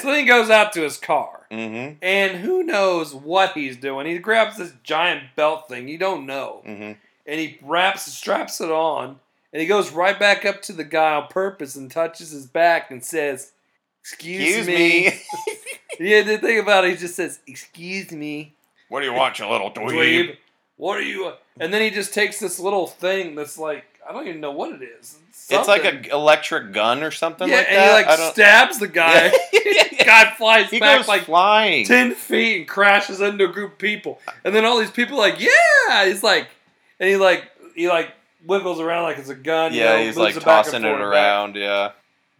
So 0.00 0.06
then 0.08 0.18
he 0.20 0.24
goes 0.26 0.50
out 0.50 0.72
to 0.74 0.82
his 0.82 0.96
car, 0.98 1.46
mm-hmm. 1.50 1.94
and 2.02 2.36
who 2.38 2.62
knows 2.64 3.14
what 3.14 3.52
he's 3.52 3.76
doing? 3.76 4.06
He 4.06 4.18
grabs 4.18 4.58
this 4.58 4.72
giant 4.82 5.34
belt 5.36 5.68
thing, 5.68 5.88
you 5.88 5.96
don't 5.96 6.26
know, 6.26 6.62
Mm-hmm. 6.66 6.92
and 7.26 7.40
he 7.40 7.58
wraps, 7.62 8.12
straps 8.12 8.60
it 8.60 8.70
on, 8.70 9.20
and 9.58 9.62
he 9.62 9.66
goes 9.66 9.90
right 9.90 10.16
back 10.16 10.44
up 10.44 10.62
to 10.62 10.72
the 10.72 10.84
guy 10.84 11.16
on 11.16 11.26
purpose 11.26 11.74
and 11.74 11.90
touches 11.90 12.30
his 12.30 12.46
back 12.46 12.92
and 12.92 13.04
says, 13.04 13.50
"Excuse, 14.02 14.58
Excuse 14.58 14.66
me." 14.68 15.10
me. 15.98 16.08
yeah, 16.10 16.22
the 16.22 16.38
thing 16.38 16.60
about 16.60 16.84
it, 16.84 16.90
he 16.90 16.96
just 16.96 17.16
says, 17.16 17.40
"Excuse 17.44 18.12
me." 18.12 18.54
what 18.88 19.00
do 19.00 19.06
you 19.06 19.12
want, 19.12 19.36
you 19.40 19.48
little 19.48 19.72
dweeb? 19.72 19.90
dweeb. 19.90 20.36
What 20.76 20.96
are 20.96 21.02
you? 21.02 21.32
And 21.58 21.74
then 21.74 21.82
he 21.82 21.90
just 21.90 22.14
takes 22.14 22.38
this 22.38 22.60
little 22.60 22.86
thing 22.86 23.34
that's 23.34 23.58
like 23.58 23.84
I 24.08 24.12
don't 24.12 24.28
even 24.28 24.40
know 24.40 24.52
what 24.52 24.80
it 24.80 24.88
is. 25.00 25.18
It's 25.50 25.66
like 25.66 25.84
an 25.84 26.04
electric 26.04 26.72
gun 26.72 27.02
or 27.02 27.10
something 27.10 27.48
yeah, 27.48 27.56
like 27.56 27.66
and 27.68 27.76
that. 27.78 28.06
he 28.06 28.24
like 28.24 28.32
stabs 28.32 28.78
the 28.78 28.86
guy. 28.86 29.32
guy 30.04 30.34
flies 30.36 30.70
he 30.70 30.78
back 30.78 31.00
goes 31.00 31.08
like 31.08 31.22
flying. 31.24 31.84
ten 31.84 32.14
feet 32.14 32.58
and 32.58 32.68
crashes 32.68 33.20
into 33.20 33.46
a 33.46 33.48
group 33.48 33.72
of 33.72 33.78
people. 33.78 34.20
And 34.44 34.54
then 34.54 34.64
all 34.64 34.78
these 34.78 34.92
people 34.92 35.16
are 35.16 35.30
like, 35.30 35.40
yeah, 35.40 36.06
he's 36.06 36.22
like, 36.22 36.46
and 37.00 37.08
he 37.08 37.16
like 37.16 37.50
he 37.74 37.88
like 37.88 38.12
wiggles 38.44 38.80
around 38.80 39.04
like 39.04 39.18
it's 39.18 39.28
a 39.28 39.34
gun. 39.34 39.72
you 39.72 39.80
yeah, 39.80 39.96
know, 39.96 40.04
he's 40.04 40.16
like 40.16 40.36
it 40.36 40.44
back 40.44 40.66
and 40.66 40.72
tossing 40.72 40.84
it 40.84 40.88
and 40.88 40.98
back. 40.98 41.06
around. 41.06 41.56
Yeah. 41.56 41.92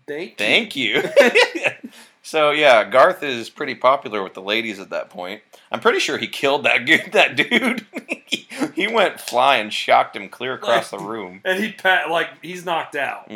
Thank 0.07 0.77
you. 0.77 1.03
Thank 1.03 1.55
you. 1.55 1.91
so 2.23 2.51
yeah, 2.51 2.85
Garth 2.89 3.23
is 3.23 3.51
pretty 3.51 3.75
popular 3.75 4.23
with 4.23 4.35
the 4.35 4.43
ladies 4.43 4.79
at 4.79 4.91
that 4.91 5.11
point. 5.11 5.43
I'm 5.71 5.81
pretty 5.81 5.99
sure 5.99 6.17
he 6.17 6.27
killed 6.29 6.65
that 6.65 6.85
dude. 6.87 7.01
That 7.13 7.37
dude. 7.37 7.87
he 8.75 8.87
went 8.87 9.21
flying, 9.21 9.71
shocked 9.71 10.17
him 10.17 10.29
clear 10.29 10.55
across 10.55 10.91
the 10.91 10.99
room. 10.99 11.41
And 11.45 11.63
he 11.63 11.73
pat 11.73 12.11
like 12.11 12.29
he's 12.43 12.65
knocked 12.65 12.97
out. 12.97 13.29
hmm 13.29 13.35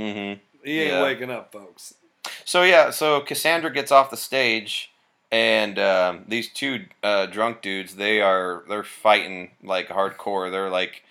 He 0.64 0.80
ain't 0.80 0.92
Yeah. 0.92 1.02
waking 1.02 1.30
up, 1.30 1.52
folks. 1.52 1.94
So 2.44 2.62
yeah, 2.62 2.90
so 2.90 3.20
Cassandra 3.20 3.70
gets 3.70 3.92
off 3.92 4.10
the 4.10 4.16
stage, 4.16 4.90
and 5.30 5.78
um, 5.78 6.24
these 6.28 6.48
two 6.52 6.86
uh, 7.02 7.26
drunk 7.26 7.60
dudes 7.62 7.96
they 7.96 8.20
are 8.22 8.62
they're 8.68 8.82
fighting 8.84 9.50
like 9.62 9.88
hardcore. 9.88 10.50
They're 10.50 10.70
like 10.70 11.02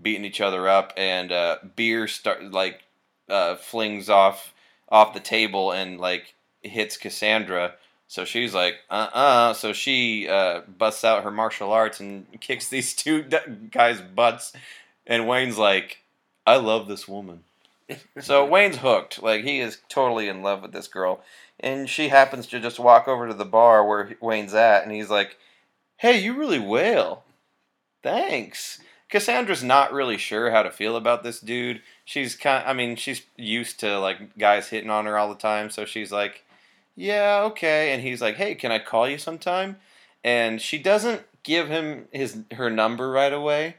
beating 0.00 0.24
each 0.24 0.40
other 0.40 0.68
up, 0.68 0.92
and 0.96 1.32
uh, 1.32 1.58
beer 1.74 2.08
start 2.08 2.42
like 2.52 2.82
uh, 3.28 3.56
flings 3.56 4.08
off 4.08 4.52
off 4.88 5.14
the 5.14 5.20
table 5.20 5.72
and 5.72 5.98
like 6.00 6.34
hits 6.62 6.96
Cassandra. 6.96 7.74
So 8.08 8.24
she's 8.24 8.54
like, 8.54 8.76
uh 8.90 9.08
uh 9.12 9.52
So 9.54 9.72
she 9.72 10.28
uh, 10.28 10.60
busts 10.78 11.04
out 11.04 11.24
her 11.24 11.30
martial 11.30 11.72
arts 11.72 12.00
and 12.00 12.26
kicks 12.40 12.68
these 12.68 12.94
two 12.94 13.22
d- 13.22 13.38
guys' 13.70 14.00
butts. 14.00 14.52
And 15.06 15.28
Wayne's 15.28 15.58
like, 15.58 16.02
I 16.46 16.56
love 16.56 16.88
this 16.88 17.08
woman. 17.08 17.44
So 18.20 18.44
Wayne's 18.50 18.78
hooked. 18.78 19.22
Like, 19.22 19.44
he 19.44 19.60
is 19.60 19.78
totally 19.88 20.28
in 20.28 20.42
love 20.42 20.62
with 20.62 20.72
this 20.72 20.88
girl. 20.88 21.20
And 21.58 21.88
she 21.88 22.08
happens 22.08 22.46
to 22.48 22.60
just 22.60 22.78
walk 22.78 23.08
over 23.08 23.26
to 23.26 23.34
the 23.34 23.44
bar 23.44 23.86
where 23.86 24.16
Wayne's 24.20 24.54
at. 24.54 24.82
And 24.82 24.92
he's 24.92 25.10
like, 25.10 25.36
Hey, 25.96 26.20
you 26.20 26.34
really 26.34 26.58
wail. 26.58 27.24
Thanks. 28.02 28.80
Cassandra's 29.08 29.62
not 29.62 29.92
really 29.92 30.18
sure 30.18 30.50
how 30.50 30.62
to 30.62 30.70
feel 30.70 30.96
about 30.96 31.22
this 31.22 31.40
dude. 31.40 31.80
She's 32.04 32.34
kind 32.34 32.64
I 32.66 32.72
mean, 32.72 32.96
she's 32.96 33.22
used 33.36 33.78
to 33.80 33.98
like 33.98 34.36
guys 34.36 34.68
hitting 34.68 34.90
on 34.90 35.06
her 35.06 35.16
all 35.16 35.28
the 35.28 35.34
time, 35.40 35.70
so 35.70 35.84
she's 35.84 36.10
like, 36.10 36.44
"Yeah, 36.96 37.42
okay." 37.44 37.92
And 37.92 38.02
he's 38.02 38.20
like, 38.20 38.36
"Hey, 38.36 38.54
can 38.54 38.72
I 38.72 38.78
call 38.78 39.08
you 39.08 39.18
sometime?" 39.18 39.76
And 40.24 40.60
she 40.60 40.78
doesn't 40.78 41.22
give 41.44 41.68
him 41.68 42.08
his 42.10 42.38
her 42.52 42.68
number 42.70 43.10
right 43.10 43.32
away. 43.32 43.76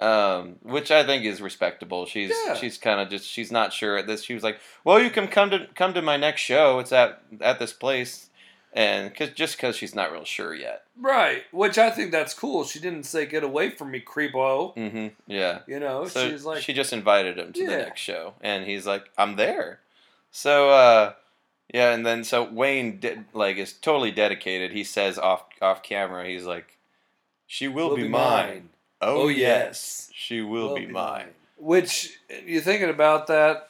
Um, 0.00 0.56
which 0.62 0.90
I 0.90 1.04
think 1.04 1.24
is 1.24 1.40
respectable. 1.40 2.06
She's 2.06 2.32
Yeah. 2.46 2.54
she's 2.54 2.76
kind 2.76 3.00
of 3.00 3.08
just 3.08 3.28
she's 3.28 3.52
not 3.52 3.72
sure 3.72 3.96
at 3.96 4.06
this. 4.08 4.24
She 4.24 4.34
was 4.34 4.42
like, 4.42 4.58
"Well, 4.84 5.00
you 5.00 5.10
can 5.10 5.28
come 5.28 5.50
to 5.50 5.68
come 5.76 5.94
to 5.94 6.02
my 6.02 6.16
next 6.16 6.40
show. 6.40 6.78
It's 6.80 6.92
at 6.92 7.20
at 7.40 7.58
this 7.60 7.72
place." 7.72 8.28
And 8.74 9.14
cause, 9.14 9.28
just 9.30 9.56
because 9.56 9.76
she's 9.76 9.94
not 9.94 10.12
real 10.12 10.24
sure 10.24 10.54
yet. 10.54 10.84
Right. 10.98 11.42
Which 11.50 11.76
I 11.76 11.90
think 11.90 12.10
that's 12.10 12.32
cool. 12.32 12.64
She 12.64 12.78
didn't 12.80 13.02
say 13.04 13.26
get 13.26 13.44
away 13.44 13.68
from 13.70 13.90
me, 13.90 14.00
creepo. 14.00 14.74
hmm 14.74 15.08
Yeah. 15.26 15.58
You 15.66 15.78
know, 15.78 16.06
So 16.06 16.30
she's 16.30 16.44
like 16.44 16.62
she 16.62 16.72
just 16.72 16.92
invited 16.92 17.38
him 17.38 17.52
to 17.52 17.66
the 17.66 17.76
next 17.76 18.00
show, 18.00 18.32
and 18.40 18.64
he's 18.64 18.86
like, 18.86 19.10
"I'm 19.18 19.36
there." 19.36 19.80
So 20.30 20.70
uh, 20.70 21.12
yeah, 21.72 21.92
and 21.92 22.06
then 22.06 22.24
so 22.24 22.44
Wayne 22.44 22.98
did, 22.98 23.26
like 23.34 23.58
is 23.58 23.74
totally 23.74 24.10
dedicated. 24.10 24.72
He 24.72 24.84
says 24.84 25.18
off 25.18 25.44
off 25.60 25.82
camera, 25.82 26.26
he's 26.26 26.44
like, 26.46 26.78
"She 27.46 27.68
will, 27.68 27.90
will 27.90 27.96
be, 27.96 28.08
mine. 28.08 28.70
Oh, 29.02 29.22
Oh, 29.24 29.28
yes. 29.28 29.38
yes. 29.38 30.10
she 30.14 30.40
will, 30.40 30.76
be, 30.76 30.86
mine. 30.86 31.28
Which 31.58 32.18
you're 32.46 32.62
thinking 32.62 32.88
about 32.88 33.26
that. 33.26 33.68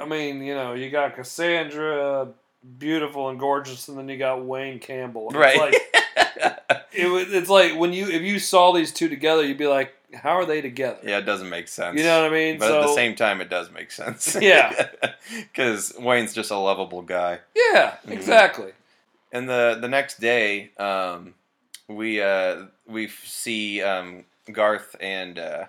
I 0.00 0.06
mean, 0.06 0.42
you 0.42 0.54
know, 0.54 0.72
you 0.74 0.90
got 0.90 1.14
Cassandra, 1.14 2.28
beautiful 2.78 3.28
and 3.28 3.38
gorgeous, 3.38 3.88
and 3.88 3.98
then 3.98 4.08
you 4.08 4.16
got 4.18 4.44
Wayne 4.44 4.78
Campbell. 4.78 5.28
And 5.28 5.36
Right. 5.36 5.54
It's 5.56 5.60
like 6.70 6.84
it 6.92 7.06
was. 7.08 7.32
It's 7.32 7.50
like 7.50 7.76
when 7.76 7.92
you 7.92 8.08
if 8.08 8.22
you 8.22 8.38
saw 8.38 8.72
these 8.72 8.92
two 8.92 9.08
together, 9.08 9.44
you'd 9.44 9.58
be 9.58 9.66
like, 9.66 9.94
how 10.14 10.30
are 10.30 10.44
they 10.46 10.60
together? 10.60 10.98
yeah, 11.02 11.18
it 11.18 11.26
doesn't 11.26 11.48
make 11.50 11.68
sense. 11.68 11.98
You 11.98 12.04
know 12.04 12.22
what 12.22 12.30
I 12.32 12.34
mean? 12.34 12.58
But 12.58 12.68
so 12.68 12.80
at 12.80 12.86
the 12.86 12.94
same 12.94 13.14
time, 13.16 13.40
it 13.40 13.50
does 13.50 13.70
make 13.70 13.90
sense. 13.90 14.36
Yeah. 14.40 14.88
because 15.30 15.92
Wayne's 15.98 16.32
just 16.34 16.50
a 16.50 16.56
lovable 16.56 17.02
guy. 17.02 17.40
yeah, 17.54 17.96
Mhm. 18.06 18.12
exactly. 18.12 18.72
And 19.32 19.48
the 19.48 19.76
the 19.80 19.88
next 19.88 20.20
day, 20.20 20.70
um, 20.78 21.34
we 21.88 22.20
uh, 22.22 22.66
we 22.86 23.08
see 23.08 23.82
um, 23.82 24.24
Garth 24.52 24.94
and 25.00 25.38
uh, 25.38 25.64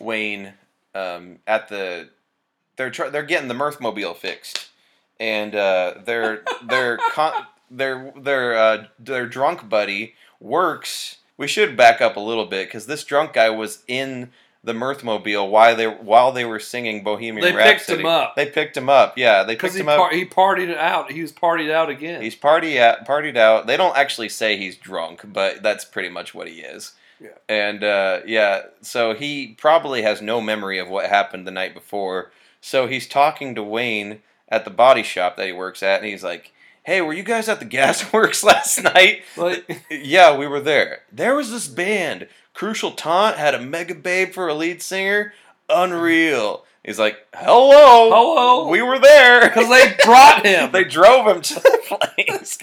Wayne 0.00 0.54
um, 0.94 1.38
at 1.46 1.68
the 1.68 2.08
they're 2.76 2.90
try- 2.90 3.10
they're 3.10 3.22
getting 3.22 3.48
the 3.48 3.54
Mirthmobile 3.54 4.16
fixed, 4.16 4.70
and 5.20 5.54
uh, 5.54 5.94
their 6.04 6.42
their 6.68 6.98
con- 7.12 7.46
their 7.70 8.12
their 8.16 8.56
uh, 8.56 8.86
their 8.98 9.26
drunk 9.26 9.68
buddy 9.68 10.14
works. 10.40 11.18
We 11.36 11.48
should 11.48 11.76
back 11.76 12.00
up 12.00 12.16
a 12.16 12.20
little 12.20 12.46
bit 12.46 12.68
because 12.68 12.86
this 12.86 13.02
drunk 13.04 13.32
guy 13.32 13.50
was 13.50 13.82
in 13.88 14.30
the 14.62 14.72
Mirthmobile 14.72 15.50
while 15.50 15.76
they 15.76 15.86
while 15.86 16.32
they 16.32 16.44
were 16.44 16.58
singing 16.58 17.04
Bohemian 17.04 17.42
They 17.42 17.52
picked 17.52 17.58
Rhapsody. 17.58 18.00
him 18.00 18.06
up. 18.06 18.34
They 18.34 18.46
picked 18.46 18.76
him 18.76 18.88
up. 18.88 19.18
Yeah, 19.18 19.42
they 19.42 19.56
picked 19.56 19.74
he, 19.74 19.80
him 19.80 19.88
up. 19.88 19.98
par- 19.98 20.12
he 20.12 20.24
partied 20.24 20.74
out. 20.76 21.12
He 21.12 21.20
was 21.20 21.32
partied 21.32 21.70
out 21.70 21.90
again. 21.90 22.22
He's 22.22 22.34
party 22.34 22.78
at, 22.78 23.06
partied 23.06 23.36
out. 23.36 23.66
They 23.66 23.76
don't 23.76 23.96
actually 23.96 24.30
say 24.30 24.56
he's 24.56 24.76
drunk, 24.76 25.20
but 25.32 25.62
that's 25.62 25.84
pretty 25.84 26.08
much 26.08 26.34
what 26.34 26.48
he 26.48 26.60
is. 26.60 26.94
Yeah. 27.20 27.30
And 27.48 27.84
uh, 27.84 28.20
yeah, 28.26 28.62
so 28.80 29.14
he 29.14 29.48
probably 29.58 30.02
has 30.02 30.22
no 30.22 30.40
memory 30.40 30.78
of 30.78 30.88
what 30.88 31.06
happened 31.08 31.46
the 31.46 31.52
night 31.52 31.74
before. 31.74 32.32
So 32.60 32.86
he's 32.86 33.06
talking 33.06 33.54
to 33.54 33.62
Wayne 33.62 34.22
at 34.54 34.64
the 34.64 34.70
body 34.70 35.02
shop 35.02 35.36
that 35.36 35.46
he 35.46 35.52
works 35.52 35.82
at, 35.82 36.00
and 36.00 36.08
he's 36.08 36.24
like, 36.24 36.52
"Hey, 36.84 37.00
were 37.00 37.12
you 37.12 37.22
guys 37.22 37.48
at 37.48 37.58
the 37.58 37.64
gas 37.64 38.12
works 38.12 38.42
last 38.44 38.82
night?" 38.82 39.22
Like- 39.36 39.84
yeah, 39.90 40.36
we 40.36 40.46
were 40.46 40.60
there. 40.60 41.00
There 41.12 41.34
was 41.34 41.50
this 41.50 41.66
band, 41.68 42.28
Crucial 42.54 42.92
Taunt, 42.92 43.36
had 43.36 43.54
a 43.54 43.60
mega 43.60 43.94
babe 43.94 44.32
for 44.32 44.48
a 44.48 44.54
lead 44.54 44.80
singer. 44.82 45.32
Unreal. 45.68 46.64
He's 46.84 46.98
like, 46.98 47.16
"Hello, 47.34 48.10
Hello. 48.10 48.68
we 48.68 48.82
were 48.82 48.98
there." 48.98 49.40
Because 49.48 49.68
they 49.70 49.96
brought 50.04 50.44
him. 50.44 50.70
they 50.72 50.84
drove 50.84 51.26
him 51.26 51.40
to 51.40 51.54
the 51.54 51.98
place. 52.16 52.58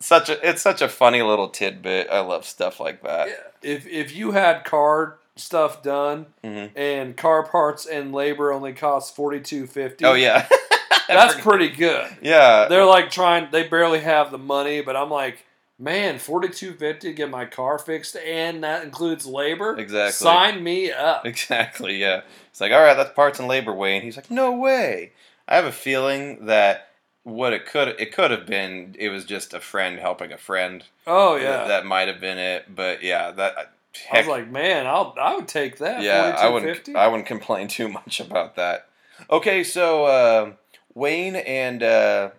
Such 0.00 0.28
a 0.28 0.48
it's 0.48 0.60
such 0.60 0.82
a 0.82 0.88
funny 0.88 1.22
little 1.22 1.48
tidbit. 1.48 2.08
I 2.10 2.20
love 2.20 2.44
stuff 2.44 2.80
like 2.80 3.02
that. 3.02 3.28
if 3.62 3.86
if 3.86 4.14
you 4.14 4.32
had 4.32 4.64
car 4.64 5.18
stuff 5.36 5.82
done 5.82 6.26
Mhm. 6.44 6.70
and 6.76 7.16
car 7.16 7.44
parts 7.44 7.86
and 7.86 8.12
labor 8.12 8.52
only 8.52 8.72
cost 8.72 9.14
forty 9.14 9.38
two 9.40 9.66
fifty. 9.68 10.04
Oh 10.04 10.14
yeah, 10.14 10.48
that's 11.08 11.40
pretty 11.40 11.68
good. 11.68 12.16
yeah. 12.22 12.66
They're 12.68 12.84
like 12.84 13.10
trying. 13.10 13.48
They 13.50 13.66
barely 13.68 14.00
have 14.00 14.30
the 14.30 14.38
money, 14.38 14.80
but 14.80 14.96
I'm 14.96 15.10
like, 15.10 15.44
man, 15.78 16.18
forty 16.18 16.48
two 16.48 16.72
fifty 16.72 17.08
to 17.08 17.14
get 17.14 17.30
my 17.30 17.44
car 17.44 17.78
fixed, 17.78 18.16
and 18.16 18.62
that 18.64 18.84
includes 18.84 19.26
labor. 19.26 19.76
Exactly. 19.78 20.12
Sign 20.12 20.62
me 20.62 20.92
up. 20.92 21.26
exactly. 21.26 21.96
Yeah. 21.96 22.22
It's 22.50 22.60
like 22.60 22.72
all 22.72 22.82
right, 22.82 22.96
that's 22.96 23.12
parts 23.14 23.38
and 23.38 23.48
labor 23.48 23.72
way, 23.72 23.94
and 23.96 24.04
he's 24.04 24.16
like, 24.16 24.30
no 24.30 24.52
way. 24.52 25.12
I 25.48 25.56
have 25.56 25.64
a 25.66 25.72
feeling 25.72 26.46
that 26.46 26.88
what 27.24 27.52
it 27.54 27.64
could 27.66 27.88
it 27.98 28.12
could 28.12 28.30
have 28.30 28.46
been 28.46 28.94
it 28.98 29.08
was 29.08 29.24
just 29.24 29.54
a 29.54 29.60
friend 29.60 29.98
helping 29.98 30.32
a 30.32 30.38
friend. 30.38 30.84
Oh 31.06 31.36
yeah. 31.36 31.66
that 31.68 31.84
might 31.86 32.08
have 32.08 32.20
been 32.20 32.38
it, 32.38 32.74
but 32.74 33.02
yeah, 33.02 33.30
that. 33.32 33.72
I 34.12 34.18
was 34.18 34.26
like, 34.26 34.50
man, 34.50 34.86
I'll 34.86 35.14
I 35.20 35.36
would 35.36 35.46
take 35.48 35.78
that. 35.78 36.02
yeah, 36.02 36.34
I 36.38 36.48
wouldn't. 36.48 36.88
I 36.96 37.06
wouldn't 37.06 37.26
complain 37.28 37.68
too 37.68 37.88
much 38.00 38.20
about 38.20 38.56
that. 38.56 38.88
Okay, 39.30 39.62
so 39.62 40.04
uh, 40.06 40.52
Wayne 40.94 41.36
and 41.36 41.82
uh, 41.82 42.30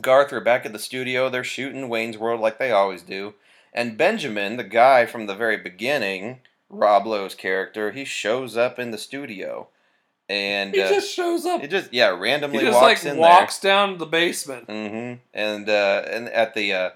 Garth 0.00 0.32
are 0.32 0.40
back 0.40 0.64
at 0.66 0.72
the 0.72 0.78
studio. 0.78 1.28
They're 1.28 1.44
shooting 1.44 1.88
Wayne's 1.88 2.18
World 2.18 2.40
like 2.40 2.58
they 2.58 2.72
always 2.72 3.02
do. 3.02 3.34
And 3.72 3.96
Benjamin, 3.98 4.56
the 4.56 4.64
guy 4.64 5.04
from 5.06 5.26
the 5.26 5.34
very 5.34 5.56
beginning, 5.58 6.40
Rob 6.70 7.06
Lowe's 7.06 7.34
character, 7.34 7.92
he 7.92 8.04
shows 8.04 8.56
up 8.56 8.78
in 8.78 8.90
the 8.90 8.98
studio, 8.98 9.68
and 10.28 10.74
He 10.74 10.80
uh, 10.80 10.88
just 10.88 11.12
shows 11.12 11.44
up. 11.44 11.60
he 11.60 11.68
just 11.68 11.92
yeah 11.92 12.08
randomly 12.08 12.58
He 12.58 12.64
just 12.64 12.80
walks 12.80 13.04
like 13.04 13.12
in 13.12 13.18
walks 13.18 13.60
down 13.60 13.92
to 13.92 13.98
the 13.98 14.06
basement. 14.06 14.66
there. 14.66 14.88
hmm 14.88 15.14
And 15.34 15.68
uh, 15.68 16.02
and 16.10 16.28
at 16.30 16.54
the 16.54 16.72
uh, 16.72 16.90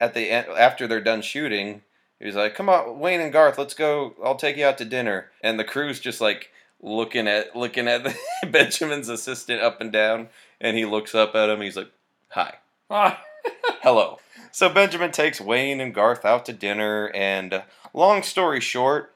at 0.00 0.14
the 0.14 0.30
end, 0.30 0.46
after 0.48 0.86
they're 0.86 1.00
done 1.00 1.22
shooting, 1.22 1.82
he's 2.20 2.36
like, 2.36 2.54
"Come 2.54 2.68
on, 2.68 2.98
Wayne 3.00 3.20
and 3.20 3.32
Garth, 3.32 3.58
let's 3.58 3.74
go. 3.74 4.14
I'll 4.24 4.36
take 4.36 4.56
you 4.56 4.64
out 4.64 4.78
to 4.78 4.84
dinner." 4.84 5.30
And 5.42 5.58
the 5.58 5.64
crew's 5.64 5.98
just 6.00 6.20
like 6.20 6.50
looking 6.82 7.28
at 7.28 7.54
looking 7.56 7.88
at 7.88 8.14
Benjamin's 8.50 9.08
assistant 9.08 9.62
up 9.62 9.80
and 9.80 9.92
down, 9.92 10.28
and 10.60 10.76
he 10.76 10.84
looks 10.84 11.14
up 11.14 11.34
at 11.34 11.48
him. 11.48 11.60
He's 11.60 11.76
like, 11.76 11.90
"Hi, 12.30 12.54
Ah, 12.90 13.22
hello." 13.82 14.18
So 14.50 14.68
Benjamin 14.68 15.12
takes 15.12 15.40
Wayne 15.40 15.80
and 15.80 15.94
Garth 15.94 16.24
out 16.26 16.44
to 16.46 16.52
dinner, 16.52 17.10
and 17.14 17.54
uh, 17.54 17.62
long 17.94 18.22
story 18.22 18.60
short, 18.60 19.14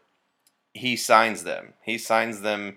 he 0.72 0.96
signs 0.96 1.44
them. 1.44 1.74
He 1.82 1.98
signs 1.98 2.40
them. 2.40 2.76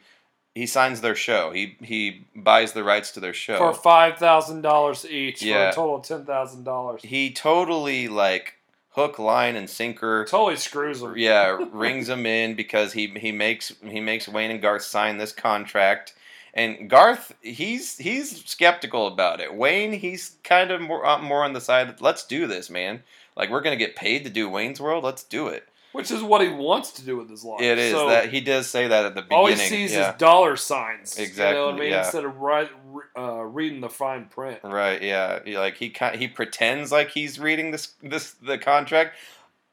He 0.56 0.66
signs 0.66 1.00
their 1.00 1.16
show. 1.16 1.52
He 1.52 1.78
he 1.82 2.28
buys 2.36 2.74
the 2.74 2.84
rights 2.84 3.12
to 3.12 3.20
their 3.22 3.34
show. 3.34 3.58
for 3.58 3.74
five 3.74 4.18
thousand 4.18 4.62
dollars 4.62 5.06
each 5.06 5.42
Yeah. 5.42 5.68
for 5.68 5.70
a 5.70 5.74
total 5.74 5.96
of 5.98 6.04
ten 6.04 6.26
thousand 6.26 6.64
dollars. 6.66 7.02
he 7.04 7.32
totally 7.32 8.08
like 8.10 8.56
hook, 9.00 9.18
line, 9.18 9.56
and 9.56 9.70
sinker. 9.70 10.26
Totally 10.26 10.58
screws 10.58 11.00
them. 11.00 11.14
Yeah, 11.16 11.58
rings 11.72 12.08
them 12.08 12.26
in 12.26 12.56
because 12.56 12.94
he 12.94 13.08
he 13.08 13.32
makes 13.32 13.74
he 13.82 14.02
makes 14.02 14.28
Wayne 14.28 14.52
and 14.52 14.62
Garth 14.62 14.84
sign 14.84 15.18
this 15.18 15.32
contract. 15.32 16.14
And 16.54 16.90
Garth, 16.90 17.34
he's 17.42 17.98
he's 17.98 18.44
skeptical 18.46 19.08
about 19.08 19.40
it. 19.40 19.56
Wayne, 19.56 19.94
he's 19.94 20.36
kind 20.44 20.72
of 20.72 20.82
more 20.82 21.06
uh, 21.06 21.20
more 21.20 21.46
on 21.46 21.54
the 21.54 21.62
side. 21.62 22.02
Let's 22.02 22.26
do 22.26 22.46
this, 22.46 22.70
man. 22.70 23.04
Like 23.38 23.50
we're 23.50 23.62
gonna 23.62 23.78
get 23.78 23.96
paid 23.96 24.26
to 24.26 24.30
do 24.30 24.50
Wayne's 24.50 24.82
World. 24.82 25.06
Let's 25.06 25.24
do 25.24 25.48
it. 25.48 25.69
Which 25.92 26.12
is 26.12 26.22
what 26.22 26.42
he 26.42 26.50
wants 26.50 26.92
to 26.94 27.06
do 27.06 27.18
with 27.18 27.30
his 27.30 27.44
life. 27.44 27.62
It 27.62 27.78
is 27.80 27.92
So, 27.94 28.10
that 28.10 28.30
he 28.30 28.42
does 28.42 28.70
say 28.70 28.88
that 28.88 29.06
at 29.06 29.16
the 29.16 29.22
beginning. 29.24 29.38
all 29.40 29.48
he 29.48 29.56
sees 29.56 29.92
yeah. 29.92 30.12
is 30.12 30.18
dollar 30.20 30.56
signs. 30.56 31.18
You 31.18 31.24
know 31.24 31.28
Exactly, 31.30 31.62
what 31.64 31.74
I 31.74 31.78
mean? 31.80 31.90
yeah. 31.90 32.04
Instead 32.04 32.26
of 32.26 32.38
right, 32.38 32.70
uh, 33.18 33.42
reading 33.44 33.82
the 33.82 33.90
fine 33.90 34.26
print. 34.26 34.60
Right, 34.64 35.02
yeah. 35.02 35.40
Like 35.48 35.76
he 35.78 35.94
he 36.16 36.28
pretends 36.28 36.92
like 36.92 37.10
he's 37.10 37.40
reading 37.40 37.72
this 37.72 37.94
this 38.04 38.32
the 38.34 38.58
contract. 38.60 39.16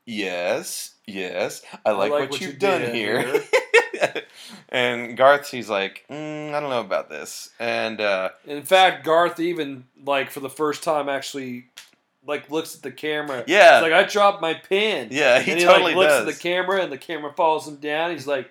Yes, 0.07 0.95
yes. 1.07 1.63
I 1.85 1.91
like, 1.91 2.11
what, 2.11 2.41
you've 2.41 2.53
you 2.53 2.59
done 2.59 2.95
here. 2.95 3.43
and 4.69 5.17
Garth, 5.17 5.51
he's 5.51 5.69
like, 5.69 6.05
mm, 6.11 6.55
I 6.55 6.61
don't 6.61 6.71
know 6.71 6.81
about 6.81 7.09
this. 7.09 7.51
And 7.59 8.01
uh, 8.01 8.31
In 8.47 8.63
fact, 8.63 9.05
Garth 9.05 9.41
even 9.41 9.85
like 10.05 10.31
for 10.31 10.41
the 10.41 10.51
first 10.51 10.83
time 10.83 11.09
actually 11.09 11.67
like 12.27 12.51
looks 12.51 12.75
at 12.75 12.83
the 12.83 12.91
camera. 12.91 13.45
Yeah. 13.47 13.79
It's 13.79 13.83
like 13.83 13.93
I 13.93 14.05
dropped 14.05 14.41
my 14.43 14.55
pen. 14.55 15.09
yeah, 15.11 15.41
he 15.41 15.53
and 15.53 15.61
he 15.61 15.67
totally 15.67 15.95
like 15.95 15.97
looks 15.97 16.13
does. 16.13 16.29
at 16.29 16.35
the 16.35 16.41
camera 16.41 16.83
and 16.83 16.93
the 16.93 16.99
camera 16.99 17.33
follows 17.33 17.67
him 17.69 17.77
down. 17.77 18.11
He's 18.11 18.27
like, 18.27 18.51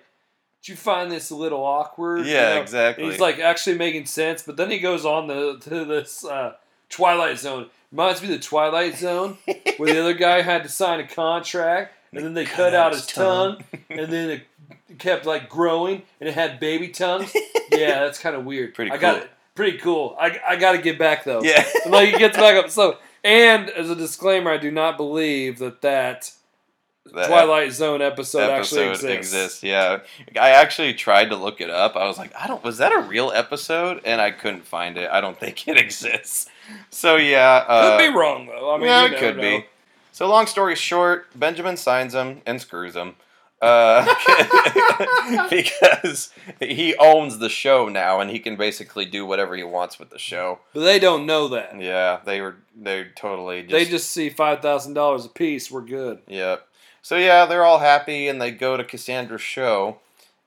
"Did 0.62 0.70
you 0.70 0.76
find 0.76 1.10
this 1.10 1.30
a 1.30 1.36
little 1.36 1.62
awkward?" 1.64 2.26
Yeah, 2.26 2.48
You 2.50 2.54
know? 2.56 2.62
exactly. 2.62 3.04
And 3.04 3.12
he's 3.12 3.20
like 3.20 3.38
actually 3.38 3.78
making 3.78 4.06
sense, 4.06 4.42
but 4.42 4.56
then 4.56 4.70
he 4.70 4.78
goes 4.78 5.04
on 5.04 5.28
to, 5.28 5.58
to 5.68 5.84
this 5.84 6.24
uh, 6.24 6.54
Twilight 6.88 7.38
Zone. 7.38 7.68
Reminds 7.92 8.20
me 8.20 8.28
of 8.28 8.40
the 8.40 8.44
Twilight 8.44 8.96
Zone, 8.96 9.38
where 9.76 9.92
the 9.94 10.00
other 10.00 10.14
guy 10.28 10.42
had 10.42 10.64
to 10.64 10.68
sign 10.68 10.98
a 11.00 11.06
contract, 11.06 11.94
and 12.12 12.24
then 12.24 12.34
they 12.34 12.44
cut, 12.44 12.74
out 12.74 12.92
his 12.92 13.06
tongue, 13.06 13.62
and 13.88 14.12
then 14.12 14.28
it 14.30 14.98
kept 14.98 15.24
like 15.24 15.48
growing, 15.48 16.02
and 16.20 16.28
it 16.28 16.34
had 16.34 16.58
baby 16.58 16.88
tongues. 16.88 17.32
yeah, 17.70 18.00
that's 18.04 18.18
kind 18.18 18.34
of 18.34 18.44
weird. 18.44 18.74
Pretty 18.74 18.90
I 18.90 18.96
got 18.96 19.14
cool. 19.14 19.22
it. 19.22 19.30
Pretty 19.54 19.78
cool. 19.78 20.16
I, 20.20 20.38
I 20.46 20.56
got 20.56 20.72
to 20.72 20.78
get 20.78 20.98
back 20.98 21.24
though. 21.24 21.42
yeah. 21.42 21.64
And, 21.84 21.92
like 21.92 22.10
he 22.10 22.18
gets 22.18 22.36
back 22.36 22.62
up. 22.62 22.68
So, 22.70 22.98
and 23.26 23.68
as 23.70 23.90
a 23.90 23.96
disclaimer, 23.96 24.50
I 24.50 24.56
do 24.56 24.70
not 24.70 24.96
believe 24.96 25.58
that 25.58 25.82
that 25.82 26.32
That 27.12 27.26
Twilight 27.26 27.72
Zone 27.72 28.00
episode, 28.02 28.50
actually 28.50 28.88
exists. 28.88 29.04
exists. 29.34 29.62
Yeah, 29.62 29.98
I 30.40 30.50
actually 30.50 30.94
tried 30.94 31.30
to 31.30 31.36
look 31.36 31.60
it 31.60 31.70
up. 31.70 31.96
I 31.96 32.06
was 32.06 32.18
like, 32.18 32.32
I 32.40 32.46
don't. 32.46 32.62
Was 32.64 32.78
that 32.78 32.92
a 32.92 33.00
real 33.00 33.30
episode? 33.32 34.00
And 34.04 34.20
I 34.20 34.30
couldn't 34.30 34.64
find 34.66 34.96
it. 34.96 35.08
I 35.10 35.20
don't 35.20 35.38
think 35.38 35.66
it 35.68 35.76
exists. 35.86 36.48
So 36.90 37.16
yeah, 37.16 37.64
uh, 37.68 37.96
Could 37.98 38.10
be 38.10 38.16
wrong 38.16 38.46
though. 38.46 38.74
I 38.74 38.78
mean, 38.78 38.86
yeah, 38.86 39.04
it 39.06 39.18
could 39.18 39.36
know. 39.36 39.42
be. 39.42 39.66
So 40.12 40.26
long 40.28 40.46
story 40.46 40.74
short, 40.74 41.26
Benjamin 41.38 41.76
signs 41.76 42.14
him 42.14 42.40
and 42.46 42.60
screws 42.60 42.96
him. 42.96 43.16
Uh, 43.66 44.06
because 45.50 46.30
he 46.60 46.94
owns 46.96 47.38
the 47.38 47.48
show 47.48 47.88
now 47.88 48.20
and 48.20 48.30
he 48.30 48.38
can 48.38 48.56
basically 48.56 49.04
do 49.04 49.26
whatever 49.26 49.56
he 49.56 49.64
wants 49.64 49.98
with 49.98 50.10
the 50.10 50.18
show. 50.18 50.60
But 50.72 50.84
they 50.84 50.98
don't 50.98 51.26
know 51.26 51.48
that. 51.48 51.80
Yeah, 51.80 52.20
they 52.24 52.40
were 52.40 52.56
they 52.80 53.06
totally 53.16 53.62
just, 53.62 53.72
they 53.72 53.84
just 53.84 54.10
see 54.10 54.30
five 54.30 54.60
thousand 54.60 54.94
dollars 54.94 55.24
a 55.24 55.28
piece. 55.28 55.70
We're 55.70 55.82
good. 55.82 56.20
Yep. 56.28 56.66
So 57.02 57.16
yeah, 57.16 57.46
they're 57.46 57.64
all 57.64 57.78
happy 57.78 58.28
and 58.28 58.40
they 58.40 58.50
go 58.50 58.76
to 58.76 58.84
Cassandra's 58.84 59.42
show, 59.42 59.98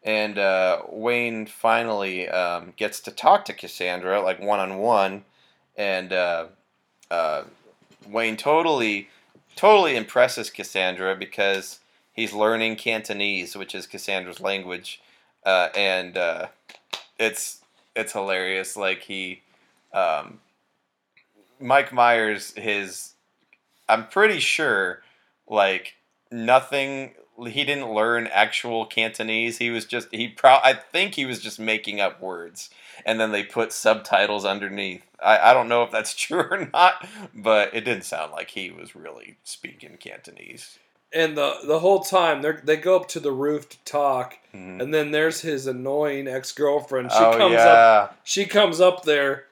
and 0.03 0.37
uh, 0.37 0.83
Wayne 0.89 1.45
finally 1.45 2.29
um, 2.29 2.73
gets 2.77 2.99
to 3.01 3.11
talk 3.11 3.45
to 3.45 3.53
Cassandra 3.53 4.21
like 4.21 4.41
one 4.41 4.59
on 4.59 4.77
one, 4.77 5.25
and 5.77 6.13
uh, 6.13 6.47
uh, 7.11 7.43
Wayne 8.07 8.37
totally, 8.37 9.09
totally 9.55 9.95
impresses 9.95 10.49
Cassandra 10.49 11.15
because 11.15 11.79
he's 12.19 12.33
learning 12.33 12.75
Cantonese, 12.75 13.55
which 13.55 13.73
is 13.73 13.87
Cassandra's 13.87 14.41
language, 14.41 15.01
uh, 15.45 15.69
and 15.75 16.17
uh, 16.17 16.47
it's 17.17 17.61
it's 17.95 18.11
hilarious. 18.11 18.75
Like 18.75 19.03
he, 19.03 19.41
um, 19.93 20.41
Mike 21.61 21.93
Myers, 21.93 22.53
his, 22.55 23.13
I'm 23.87 24.07
pretty 24.07 24.39
sure, 24.39 25.01
like 25.47 25.95
nothing. 26.29 27.13
He 27.47 27.63
didn't 27.63 27.93
learn 27.93 28.27
actual 28.27 28.85
Cantonese. 28.85 29.59
He 29.59 29.69
was 29.69 29.85
just 29.85 30.09
he. 30.11 30.27
Pro- 30.27 30.59
I 30.61 30.73
think 30.73 31.15
he 31.15 31.25
was 31.25 31.39
just 31.39 31.57
making 31.57 32.01
up 32.01 32.21
words, 32.21 32.69
and 33.05 33.17
then 33.17 33.31
they 33.31 33.43
put 33.43 33.71
subtitles 33.71 34.43
underneath. 34.43 35.05
I, 35.23 35.51
I 35.51 35.53
don't 35.53 35.69
know 35.69 35.83
if 35.83 35.91
that's 35.91 36.13
true 36.25 36.43
or 36.51 36.69
not, 36.73 37.07
but 37.33 37.73
it 37.73 37.85
didn't 37.85 38.03
sound 38.03 38.33
like 38.33 38.51
he 38.51 38.71
was 38.71 38.93
really 38.93 39.37
speaking 39.45 39.95
Cantonese. 39.97 40.79
And 41.11 41.35
the 41.35 41.55
the 41.65 41.79
whole 41.79 42.01
time 42.01 42.41
they 42.43 42.51
they 42.63 42.77
go 42.77 42.95
up 42.95 43.07
to 43.09 43.19
the 43.19 43.31
roof 43.31 43.67
to 43.69 43.77
talk, 43.83 44.37
Mhm. 44.53 44.81
and 44.81 44.93
then 44.93 45.11
there's 45.11 45.41
his 45.41 45.65
annoying 45.65 46.27
ex 46.27 46.51
girlfriend. 46.51 47.11
She 47.11 47.17
oh 47.17 47.35
comes 47.37 47.53
yeah, 47.53 47.67
up. 47.67 48.17
She 48.23 48.45
comes 48.45 48.79
up 48.79 49.03
there 49.03 49.45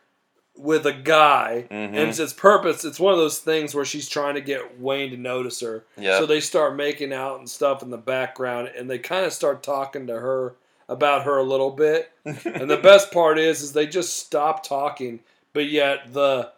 with 0.56 0.86
a 0.86 0.94
guy, 0.94 1.66
Mhm. 1.70 1.72
and 1.72 1.96
it's 1.98 2.20
its 2.20 2.34
purpose. 2.34 2.84
It's 2.86 3.00
one 3.00 3.14
of 3.14 3.20
those 3.20 3.40
things 3.40 3.74
where 3.76 3.86
she's 3.86 4.08
trying 4.10 4.36
to 4.36 4.42
get 4.42 4.80
Wayne 4.80 5.10
to 5.12 5.18
notice 5.18 5.60
her. 5.62 5.84
Yep. 5.98 6.20
So 6.20 6.26
they 6.28 6.40
start 6.40 6.76
making 6.76 7.12
out 7.14 7.40
and 7.40 7.50
stuff 7.50 7.82
in 7.84 7.90
the 7.90 7.98
background, 7.98 8.72
and 8.76 8.90
they 8.90 9.00
kind 9.00 9.26
of 9.26 9.34
start 9.34 9.62
talking 9.64 10.06
to 10.08 10.20
her 10.20 10.56
about 10.90 11.24
her 11.26 11.38
a 11.38 11.44
little 11.44 11.72
bit. 11.72 12.12
and 12.26 12.70
the 12.70 12.78
best 12.78 13.12
part 13.12 13.38
is, 13.40 13.62
is 13.62 13.74
they 13.74 13.86
just 13.88 14.18
stop 14.20 14.64
talking, 14.64 15.20
but 15.54 15.66
yet 15.68 16.14
the 16.14 16.52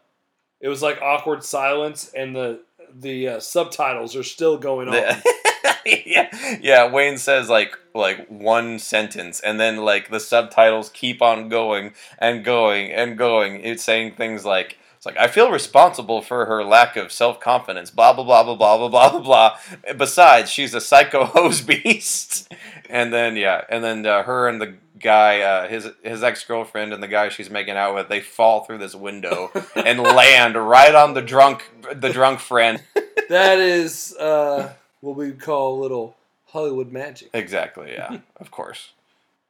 it 0.61 0.67
was 0.67 0.81
like 0.81 1.01
awkward 1.01 1.43
silence, 1.43 2.11
and 2.13 2.35
the 2.35 2.59
the 2.93 3.27
uh, 3.27 3.39
subtitles 3.39 4.15
are 4.15 4.23
still 4.23 4.57
going 4.57 4.87
on. 4.87 4.95
yeah, 5.85 6.57
yeah. 6.61 6.91
Wayne 6.91 7.17
says 7.17 7.49
like 7.49 7.77
like 7.93 8.27
one 8.27 8.79
sentence, 8.79 9.39
and 9.39 9.59
then 9.59 9.77
like 9.77 10.09
the 10.09 10.19
subtitles 10.19 10.89
keep 10.89 11.21
on 11.21 11.49
going 11.49 11.93
and 12.17 12.43
going 12.43 12.91
and 12.91 13.17
going. 13.17 13.61
It's 13.61 13.83
saying 13.83 14.15
things 14.15 14.45
like. 14.45 14.77
It's 14.99 15.05
like 15.05 15.17
I 15.17 15.29
feel 15.29 15.49
responsible 15.49 16.21
for 16.21 16.45
her 16.47 16.61
lack 16.61 16.97
of 16.97 17.09
self 17.13 17.39
confidence. 17.39 17.89
Blah 17.89 18.11
blah 18.11 18.25
blah 18.25 18.43
blah 18.43 18.55
blah 18.57 18.77
blah 18.77 18.89
blah 18.89 19.09
blah 19.11 19.19
blah. 19.21 19.93
Besides, 19.95 20.51
she's 20.51 20.73
a 20.73 20.81
psycho 20.81 21.23
hose 21.23 21.61
beast. 21.61 22.51
And 22.89 23.13
then 23.13 23.37
yeah, 23.37 23.63
and 23.69 23.81
then 23.81 24.05
uh, 24.05 24.23
her 24.23 24.49
and 24.49 24.59
the 24.59 24.73
guy, 24.99 25.39
uh, 25.39 25.69
his 25.69 25.87
his 26.03 26.21
ex 26.21 26.43
girlfriend 26.43 26.91
and 26.91 27.01
the 27.01 27.07
guy 27.07 27.29
she's 27.29 27.49
making 27.49 27.77
out 27.77 27.95
with, 27.95 28.09
they 28.09 28.19
fall 28.19 28.65
through 28.65 28.79
this 28.79 28.93
window 28.93 29.51
and 29.77 30.01
land 30.01 30.57
right 30.57 30.93
on 30.93 31.13
the 31.13 31.21
drunk 31.21 31.71
the 31.95 32.09
drunk 32.09 32.41
friend. 32.41 32.83
That 33.29 33.59
is 33.59 34.13
uh, 34.17 34.73
what 34.99 35.15
we 35.15 35.31
call 35.31 35.79
a 35.79 35.81
little 35.81 36.17
Hollywood 36.47 36.91
magic. 36.91 37.29
Exactly. 37.33 37.93
Yeah. 37.93 38.17
of 38.35 38.51
course. 38.51 38.91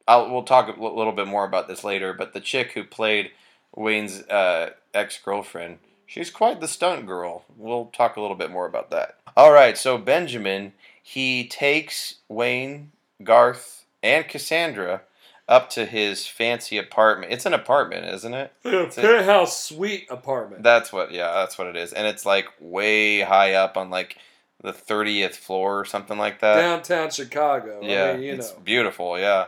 I'll, 0.07 0.29
we'll 0.31 0.43
talk 0.43 0.67
a 0.67 0.79
little 0.79 1.11
bit 1.13 1.25
more 1.25 1.43
about 1.43 1.67
this 1.67 1.83
later. 1.83 2.13
But 2.13 2.33
the 2.33 2.39
chick 2.39 2.73
who 2.73 2.83
played 2.83 3.31
Wayne's 3.75 4.21
uh, 4.23 4.71
ex 4.93 5.17
girlfriend, 5.19 5.79
she's 6.05 6.29
quite 6.29 6.59
the 6.61 6.67
stunt 6.67 7.05
girl. 7.05 7.45
We'll 7.55 7.85
talk 7.87 8.15
a 8.15 8.21
little 8.21 8.35
bit 8.37 8.51
more 8.51 8.65
about 8.65 8.89
that. 8.91 9.17
All 9.37 9.51
right. 9.51 9.77
So 9.77 9.97
Benjamin, 9.97 10.73
he 11.01 11.47
takes 11.47 12.15
Wayne, 12.27 12.91
Garth, 13.23 13.85
and 14.03 14.27
Cassandra 14.27 15.01
up 15.47 15.69
to 15.71 15.85
his 15.85 16.27
fancy 16.27 16.77
apartment. 16.77 17.31
It's 17.33 17.45
an 17.45 17.53
apartment, 17.53 18.05
isn't 18.13 18.33
it? 18.33 18.53
A 18.65 18.83
a- 18.83 18.87
penthouse 18.89 19.63
suite 19.63 20.07
apartment. 20.09 20.63
That's 20.63 20.93
what. 20.93 21.11
Yeah, 21.11 21.31
that's 21.33 21.57
what 21.57 21.67
it 21.67 21.75
is. 21.75 21.91
And 21.93 22.05
it's 22.07 22.25
like 22.25 22.47
way 22.59 23.21
high 23.21 23.53
up 23.53 23.75
on 23.77 23.89
like 23.89 24.17
the 24.61 24.73
thirtieth 24.73 25.35
floor 25.37 25.79
or 25.79 25.85
something 25.85 26.17
like 26.17 26.39
that. 26.41 26.55
downtown 26.55 27.09
Chicago. 27.11 27.79
Yeah, 27.81 28.09
I 28.09 28.13
mean, 28.13 28.23
you 28.23 28.33
it's 28.33 28.53
know. 28.53 28.59
beautiful. 28.59 29.17
Yeah. 29.17 29.45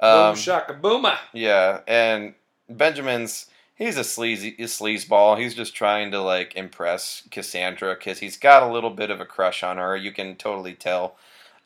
Boom 0.00 0.10
Um, 0.10 0.36
shaka 0.36 0.74
booma. 0.74 1.16
yeah, 1.32 1.80
and 1.86 2.34
Benjamin's 2.68 3.46
he's 3.74 3.96
a 3.96 4.04
sleazy 4.04 4.54
a 4.58 4.64
sleazeball. 4.64 5.38
He's 5.38 5.54
just 5.54 5.74
trying 5.74 6.10
to 6.12 6.20
like 6.20 6.54
impress 6.56 7.22
Cassandra 7.30 7.94
because 7.94 8.18
he's 8.20 8.36
got 8.36 8.62
a 8.62 8.72
little 8.72 8.90
bit 8.90 9.10
of 9.10 9.20
a 9.20 9.24
crush 9.26 9.62
on 9.62 9.78
her. 9.78 9.96
You 9.96 10.12
can 10.12 10.36
totally 10.36 10.74
tell. 10.74 11.16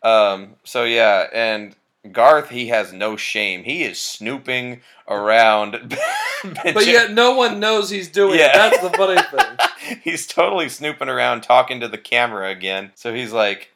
Um, 0.03 0.55
so 0.65 0.85
yeah, 0.85 1.27
and 1.33 1.75
Garth 2.13 2.51
he 2.51 2.69
has 2.69 2.93
no 2.93 3.17
shame. 3.17 3.65
He 3.65 3.83
is 3.83 3.99
snooping 4.01 4.81
around. 5.09 5.97
But 6.75 6.87
yet 6.87 7.11
no 7.13 7.35
one 7.35 7.59
knows 7.59 7.91
he's 7.91 8.09
doing 8.09 8.39
Yeah. 8.39 8.51
it. 8.51 8.53
That's 8.55 8.81
the 8.81 8.91
funny 8.91 9.21
thing. 9.21 9.99
he's 10.05 10.27
totally 10.27 10.69
snooping 10.69 11.09
around 11.09 11.41
talking 11.41 11.81
to 11.81 11.89
the 11.89 11.99
camera 11.99 12.51
again. 12.51 12.93
So 12.95 13.13
he's 13.13 13.33
like, 13.33 13.73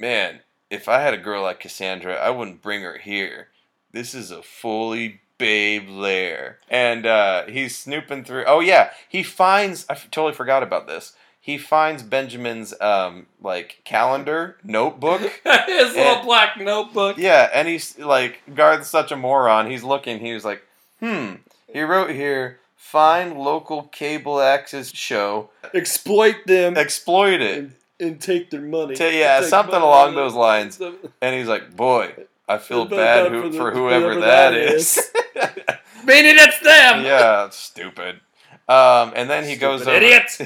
Man, 0.00 0.40
if 0.70 0.88
I 0.88 1.00
had 1.00 1.14
a 1.14 1.18
girl 1.18 1.42
like 1.42 1.60
Cassandra, 1.60 2.14
I 2.16 2.30
wouldn't 2.30 2.62
bring 2.62 2.80
her 2.82 2.98
here. 2.98 3.48
This 3.92 4.12
is 4.12 4.32
a 4.32 4.42
fully 4.42 5.20
babe 5.44 5.88
lair. 5.88 6.58
And 6.68 7.06
uh, 7.06 7.44
he's 7.46 7.76
snooping 7.76 8.24
through. 8.24 8.44
Oh, 8.46 8.60
yeah. 8.60 8.90
He 9.08 9.22
finds. 9.22 9.84
I 9.88 9.92
f- 9.94 10.10
totally 10.10 10.32
forgot 10.34 10.62
about 10.62 10.86
this. 10.86 11.14
He 11.40 11.58
finds 11.58 12.02
Benjamin's 12.02 12.72
um 12.80 13.26
like 13.42 13.82
calendar 13.84 14.56
notebook. 14.64 15.20
His 15.66 15.94
little 15.94 16.22
black 16.24 16.58
notebook. 16.58 17.18
Yeah, 17.18 17.50
and 17.52 17.68
he's 17.68 17.98
like, 17.98 18.40
Garth's 18.54 18.88
such 18.88 19.12
a 19.12 19.16
moron. 19.16 19.70
He's 19.70 19.82
looking, 19.82 20.20
he 20.20 20.32
was 20.32 20.44
like, 20.44 20.62
hmm. 21.00 21.34
He 21.70 21.82
wrote 21.82 22.10
here, 22.10 22.60
find 22.76 23.36
local 23.36 23.82
cable 23.82 24.40
access 24.40 24.90
show, 24.94 25.50
Exploit 25.74 26.36
them 26.46 26.78
exploit 26.78 27.42
it. 27.42 27.58
and, 27.58 27.74
and 28.00 28.20
take 28.20 28.50
their 28.50 28.62
money. 28.62 28.94
Ta- 28.94 29.04
yeah, 29.08 29.40
Take 29.40 29.48
something 29.50 29.72
money 29.74 29.84
along 29.84 30.08
out 30.10 30.14
those 30.14 30.34
lines. 30.34 30.76
So- 30.78 30.94
And 31.20 31.34
he's 31.34 31.48
like, 31.48 31.76
boy, 31.76 32.14
I 32.48 32.56
feel 32.56 32.86
Feel 32.86 32.96
bad 32.96 33.24
bad 33.24 33.32
who, 33.32 33.42
for 33.42 33.48
the- 33.50 33.58
for 33.58 33.70
whoever, 33.72 34.04
whoever 34.14 34.20
that 34.22 34.50
that 34.52 34.54
is. 34.54 34.98
Meaning 36.04 36.36
it's 36.38 36.58
them. 36.60 37.04
yeah, 37.04 37.46
it's 37.46 37.56
stupid. 37.56 38.20
Um, 38.68 39.12
and 39.14 39.28
then 39.28 39.44
he 39.44 39.56
goes 39.56 39.82
over. 39.82 39.92
idiots. 39.92 40.40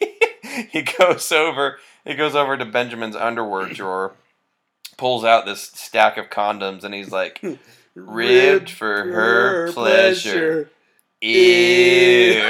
he 0.70 0.82
goes 0.82 1.30
over. 1.32 1.78
He 2.04 2.14
goes 2.14 2.34
over 2.34 2.56
to 2.56 2.64
Benjamin's 2.64 3.16
underwear 3.16 3.66
drawer, 3.72 4.14
pulls 4.96 5.24
out 5.24 5.44
this 5.46 5.62
stack 5.62 6.16
of 6.16 6.30
condoms, 6.30 6.84
and 6.84 6.94
he's 6.94 7.10
like, 7.10 7.42
"Ribbed 7.94 8.70
for 8.70 9.04
her 9.04 9.72
pleasure." 9.72 10.70
Ew. 11.20 12.40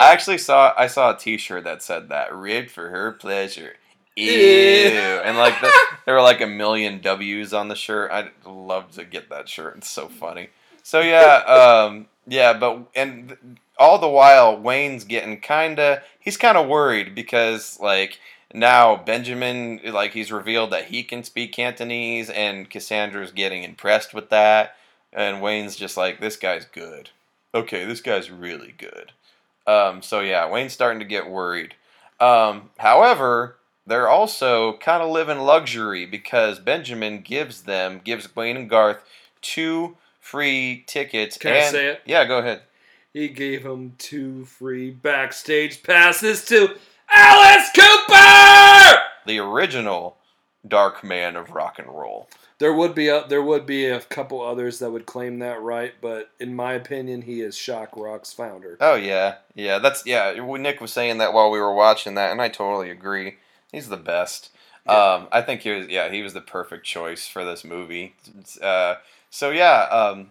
I 0.00 0.10
actually 0.12 0.38
saw 0.38 0.74
I 0.76 0.86
saw 0.86 1.14
a 1.14 1.18
T-shirt 1.18 1.64
that 1.64 1.82
said 1.82 2.08
that 2.10 2.34
ribbed 2.34 2.70
for 2.70 2.90
her 2.90 3.12
pleasure. 3.12 3.76
Ew. 4.16 4.26
And 5.24 5.36
like 5.36 5.60
the, 5.60 5.72
there 6.06 6.14
were 6.14 6.22
like 6.22 6.40
a 6.40 6.46
million 6.46 7.00
W's 7.00 7.52
on 7.52 7.68
the 7.68 7.74
shirt. 7.74 8.10
I'd 8.10 8.30
love 8.46 8.92
to 8.92 9.04
get 9.04 9.30
that 9.30 9.48
shirt. 9.48 9.76
It's 9.78 9.90
so 9.90 10.08
funny. 10.08 10.50
So 10.82 11.00
yeah, 11.00 11.36
um, 11.46 12.06
yeah, 12.26 12.52
but 12.52 12.86
and 12.94 13.58
all 13.78 13.98
the 13.98 14.08
while 14.08 14.56
Wayne's 14.56 15.04
getting 15.04 15.40
kind 15.40 15.78
of 15.78 15.98
he's 16.20 16.36
kind 16.36 16.56
of 16.56 16.68
worried 16.68 17.14
because 17.14 17.78
like 17.80 18.18
now 18.52 18.96
Benjamin 18.96 19.80
like 19.84 20.12
he's 20.12 20.30
revealed 20.30 20.70
that 20.70 20.86
he 20.86 21.02
can 21.02 21.24
speak 21.24 21.52
Cantonese 21.52 22.30
and 22.30 22.70
Cassandra's 22.70 23.32
getting 23.32 23.64
impressed 23.64 24.14
with 24.14 24.30
that 24.30 24.76
and 25.12 25.42
Wayne's 25.42 25.76
just 25.76 25.96
like 25.96 26.20
this 26.20 26.36
guy's 26.36 26.64
good. 26.66 27.10
Okay, 27.54 27.84
this 27.84 28.00
guy's 28.00 28.30
really 28.30 28.74
good. 28.76 29.12
Um, 29.66 30.02
so 30.02 30.20
yeah, 30.20 30.48
Wayne's 30.48 30.72
starting 30.72 31.00
to 31.00 31.06
get 31.06 31.28
worried. 31.28 31.74
Um, 32.20 32.70
however, 32.78 33.56
they're 33.86 34.08
also 34.08 34.76
kind 34.78 35.02
of 35.02 35.10
living 35.10 35.38
luxury 35.38 36.06
because 36.06 36.58
Benjamin 36.58 37.20
gives 37.20 37.62
them 37.62 38.00
gives 38.02 38.34
Wayne 38.34 38.56
and 38.56 38.70
Garth 38.70 39.02
two 39.40 39.96
free 40.20 40.84
tickets. 40.86 41.36
Can 41.36 41.52
I 41.52 41.60
say 41.64 41.88
it? 41.88 42.02
Yeah, 42.06 42.24
go 42.24 42.38
ahead. 42.38 42.62
He 43.12 43.28
gave 43.28 43.62
them 43.62 43.94
two 43.98 44.44
free 44.44 44.90
backstage 44.90 45.82
passes 45.82 46.44
to 46.46 46.76
Alice 47.08 47.70
Cooper. 47.74 49.02
The 49.26 49.38
original 49.38 50.16
Dark 50.66 51.04
Man 51.04 51.36
of 51.36 51.50
Rock 51.50 51.78
and 51.78 51.88
Roll. 51.88 52.28
There 52.58 52.72
would 52.72 52.94
be 52.94 53.08
a, 53.08 53.26
there 53.28 53.42
would 53.42 53.66
be 53.66 53.86
a 53.86 54.00
couple 54.00 54.40
others 54.40 54.78
that 54.78 54.90
would 54.90 55.06
claim 55.06 55.40
that 55.40 55.60
right, 55.60 55.92
but 56.00 56.30
in 56.40 56.56
my 56.56 56.72
opinion, 56.72 57.22
he 57.22 57.40
is 57.40 57.56
Shock 57.56 57.96
Rock's 57.96 58.32
founder. 58.32 58.78
Oh 58.80 58.94
yeah, 58.94 59.36
yeah. 59.54 59.78
That's 59.78 60.06
yeah. 60.06 60.32
Nick 60.58 60.80
was 60.80 60.92
saying 60.92 61.18
that 61.18 61.32
while 61.32 61.50
we 61.50 61.60
were 61.60 61.74
watching 61.74 62.14
that, 62.14 62.30
and 62.30 62.40
I 62.40 62.48
totally 62.48 62.90
agree. 62.90 63.36
He's 63.72 63.88
the 63.88 63.96
best. 63.96 64.50
Um, 64.86 65.28
I 65.32 65.40
think 65.40 65.62
he 65.62 65.70
was. 65.70 65.88
Yeah, 65.88 66.10
he 66.10 66.22
was 66.22 66.34
the 66.34 66.40
perfect 66.40 66.84
choice 66.84 67.26
for 67.26 67.44
this 67.44 67.64
movie. 67.64 68.14
Uh, 68.60 68.96
so 69.30 69.50
yeah, 69.50 69.82
um, 69.84 70.30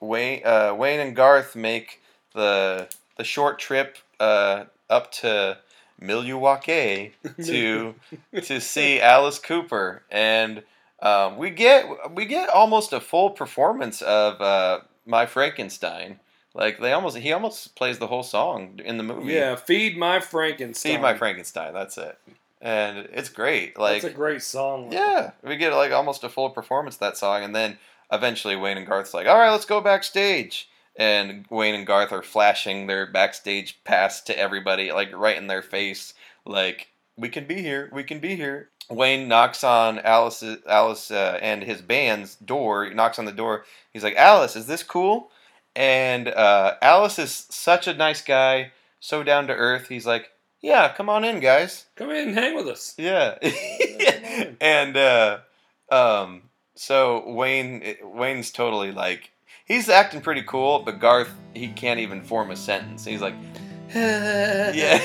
Wayne, 0.00 0.42
uh, 0.44 0.74
Wayne 0.76 1.00
and 1.00 1.16
Garth 1.16 1.56
make 1.56 2.02
the 2.34 2.88
the 3.16 3.24
short 3.24 3.58
trip 3.58 3.96
uh, 4.20 4.64
up 4.90 5.10
to 5.12 5.58
Milwaukee 5.98 7.14
to 7.44 7.94
to 8.42 8.60
see 8.60 9.00
Alice 9.00 9.38
Cooper, 9.38 10.02
and 10.10 10.62
um, 11.00 11.36
we 11.36 11.50
get 11.50 11.86
we 12.14 12.26
get 12.26 12.48
almost 12.50 12.92
a 12.92 13.00
full 13.00 13.30
performance 13.30 14.02
of 14.02 14.40
uh, 14.40 14.80
My 15.06 15.26
Frankenstein. 15.26 16.20
Like 16.54 16.78
they 16.78 16.92
almost 16.92 17.16
he 17.16 17.32
almost 17.32 17.74
plays 17.74 17.98
the 17.98 18.06
whole 18.06 18.22
song 18.22 18.80
in 18.84 18.96
the 18.96 19.02
movie. 19.02 19.32
Yeah, 19.32 19.56
feed 19.56 19.96
my 19.96 20.20
Frankenstein. 20.20 20.92
Feed 20.92 21.00
my 21.00 21.14
Frankenstein. 21.14 21.72
That's 21.72 21.98
it, 21.98 22.18
and 22.64 23.06
it's 23.12 23.28
great. 23.28 23.78
Like 23.78 24.02
That's 24.02 24.14
a 24.14 24.16
great 24.16 24.42
song. 24.42 24.90
yeah, 24.90 25.32
we 25.44 25.56
get 25.56 25.72
like 25.74 25.92
almost 25.92 26.24
a 26.24 26.28
full 26.30 26.50
performance 26.50 26.96
of 26.96 27.00
that 27.00 27.18
song, 27.18 27.44
and 27.44 27.54
then 27.54 27.78
eventually 28.10 28.56
Wayne 28.56 28.78
and 28.78 28.86
Garth's 28.86 29.14
like, 29.14 29.28
"All 29.28 29.38
right, 29.38 29.50
let's 29.50 29.66
go 29.66 29.80
backstage." 29.80 30.68
And 30.96 31.44
Wayne 31.50 31.74
and 31.74 31.86
Garth 31.86 32.12
are 32.12 32.22
flashing 32.22 32.86
their 32.86 33.06
backstage 33.06 33.82
pass 33.84 34.20
to 34.22 34.38
everybody, 34.38 34.92
like 34.92 35.14
right 35.14 35.36
in 35.36 35.48
their 35.48 35.62
face, 35.62 36.14
like 36.46 36.88
we 37.16 37.28
can 37.28 37.46
be 37.46 37.60
here, 37.60 37.90
we 37.92 38.02
can 38.02 38.18
be 38.18 38.34
here. 38.34 38.70
Wayne 38.88 39.28
knocks 39.28 39.64
on 39.64 39.98
Alice, 40.00 40.44
Alice 40.68 41.10
uh, 41.10 41.38
and 41.42 41.64
his 41.64 41.82
band's 41.82 42.36
door. 42.36 42.84
He 42.86 42.94
knocks 42.94 43.18
on 43.18 43.24
the 43.24 43.32
door. 43.32 43.66
He's 43.92 44.04
like, 44.04 44.16
"Alice, 44.16 44.56
is 44.56 44.66
this 44.66 44.82
cool?" 44.82 45.30
And 45.76 46.28
uh, 46.28 46.76
Alice 46.80 47.18
is 47.18 47.46
such 47.50 47.86
a 47.88 47.94
nice 47.94 48.22
guy, 48.22 48.72
so 49.00 49.22
down 49.22 49.48
to 49.48 49.52
earth. 49.52 49.88
He's 49.88 50.06
like, 50.06 50.30
"Yeah, 50.64 50.92
come 50.94 51.08
on 51.10 51.24
in, 51.24 51.40
guys." 51.40 51.84
Come 51.94 52.10
in 52.10 52.28
and 52.28 52.38
hang 52.38 52.56
with 52.56 52.66
us. 52.68 52.94
Yeah. 52.96 53.38
and 54.60 54.96
uh 54.96 55.38
um 55.90 56.42
so 56.74 57.22
Wayne 57.30 57.96
Wayne's 58.02 58.50
totally 58.50 58.90
like 58.90 59.30
he's 59.66 59.88
acting 59.88 60.20
pretty 60.22 60.42
cool, 60.42 60.80
but 60.80 60.98
Garth 60.98 61.30
he 61.54 61.68
can't 61.68 62.00
even 62.00 62.22
form 62.22 62.50
a 62.50 62.56
sentence. 62.56 63.04
He's 63.04 63.20
like, 63.20 63.34
yeah, 63.94 65.00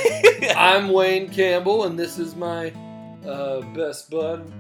I'm 0.58 0.90
Wayne 0.94 1.30
Campbell, 1.30 1.84
and 1.84 2.00
this 2.00 2.18
is 2.18 2.36
my 2.36 2.72
uh, 3.28 3.62
best 3.76 4.10
bud, 4.10 4.52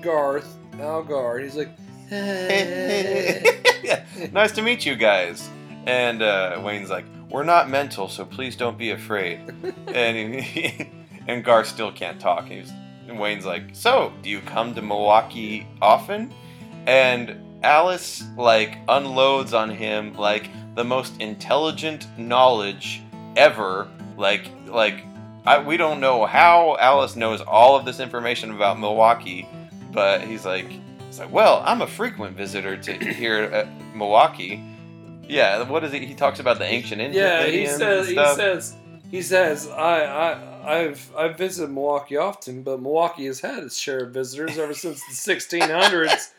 Garth 0.00 0.56
Algar. 0.80 1.40
He's 1.40 1.56
like, 1.56 1.70
Yeah. 2.10 4.04
nice 4.32 4.52
to 4.52 4.62
meet 4.62 4.86
you 4.86 4.94
guys. 4.96 5.48
And 5.86 6.22
uh, 6.22 6.60
Wayne's 6.64 6.90
like, 6.90 7.04
we're 7.30 7.44
not 7.44 7.68
mental, 7.68 8.08
so 8.08 8.24
please 8.24 8.56
don't 8.56 8.78
be 8.78 8.90
afraid. 8.90 9.40
and 9.88 10.34
he, 10.34 10.90
and 11.26 11.44
Garth 11.44 11.68
still 11.68 11.92
can't 11.92 12.20
talk. 12.20 12.46
He's 12.46 12.72
and 13.08 13.18
Wayne's 13.18 13.46
like, 13.46 13.70
so 13.72 14.12
do 14.22 14.28
you 14.28 14.40
come 14.40 14.74
to 14.74 14.82
Milwaukee 14.82 15.66
often? 15.80 16.32
And 16.86 17.36
Alice 17.62 18.22
like 18.36 18.78
unloads 18.88 19.54
on 19.54 19.70
him 19.70 20.14
like 20.14 20.50
the 20.74 20.84
most 20.84 21.20
intelligent 21.20 22.06
knowledge 22.18 23.02
ever. 23.36 23.88
Like 24.16 24.50
like 24.66 25.04
I, 25.46 25.58
we 25.58 25.76
don't 25.76 26.00
know 26.00 26.26
how 26.26 26.76
Alice 26.78 27.16
knows 27.16 27.40
all 27.40 27.76
of 27.76 27.84
this 27.86 28.00
information 28.00 28.50
about 28.50 28.78
Milwaukee, 28.78 29.48
but 29.92 30.22
he's 30.22 30.44
like 30.44 30.68
he's 31.06 31.18
like, 31.18 31.32
well, 31.32 31.62
I'm 31.64 31.80
a 31.80 31.86
frequent 31.86 32.36
visitor 32.36 32.76
to 32.76 32.92
here 32.92 33.44
at 33.44 33.66
Milwaukee. 33.94 34.62
Yeah, 35.28 35.62
what 35.68 35.84
is 35.84 35.92
he? 35.92 36.06
He 36.06 36.14
talks 36.14 36.40
about 36.40 36.58
the 36.58 36.64
ancient 36.64 37.00
Indian. 37.00 37.24
yeah. 37.24 37.46
He 37.46 37.66
says. 37.66 38.08
He 38.08 38.14
says. 38.14 38.76
He 39.10 39.22
says. 39.22 39.68
I. 39.68 40.04
I. 40.04 40.58
I've 40.68 41.10
I've 41.16 41.38
visited 41.38 41.70
Milwaukee 41.70 42.16
often, 42.16 42.62
but 42.62 42.82
Milwaukee 42.82 43.26
has 43.26 43.40
had 43.40 43.62
its 43.62 43.78
share 43.78 44.00
of 44.00 44.12
visitors 44.12 44.58
ever 44.58 44.74
since 44.74 45.00
the 45.06 45.14
1600s, 45.14 46.32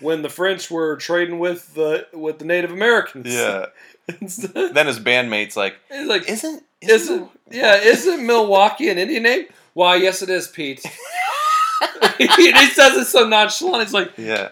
when 0.00 0.22
the 0.22 0.28
French 0.28 0.70
were 0.70 0.96
trading 0.96 1.38
with 1.38 1.74
the 1.74 2.06
with 2.12 2.38
the 2.38 2.44
Native 2.44 2.72
Americans. 2.72 3.32
Yeah. 3.32 3.66
Then 4.06 4.86
his 4.86 5.00
bandmate's 5.00 5.56
like, 5.56 5.74
like 5.90 6.28
isn't 6.28 6.62
Isn't 6.80 7.28
yeah? 7.50 7.76
Isn't 7.76 8.24
Milwaukee 8.24 8.88
an 8.88 8.98
Indian 8.98 9.24
name? 9.24 9.46
Why, 9.74 9.96
yes, 9.96 10.22
it 10.22 10.30
is, 10.30 10.46
Pete. 10.46 10.80
he 12.18 12.66
says 12.68 12.96
it 12.96 13.06
so 13.06 13.28
nonchalant. 13.28 13.82
It's 13.82 13.92
like, 13.92 14.12
yeah 14.16 14.50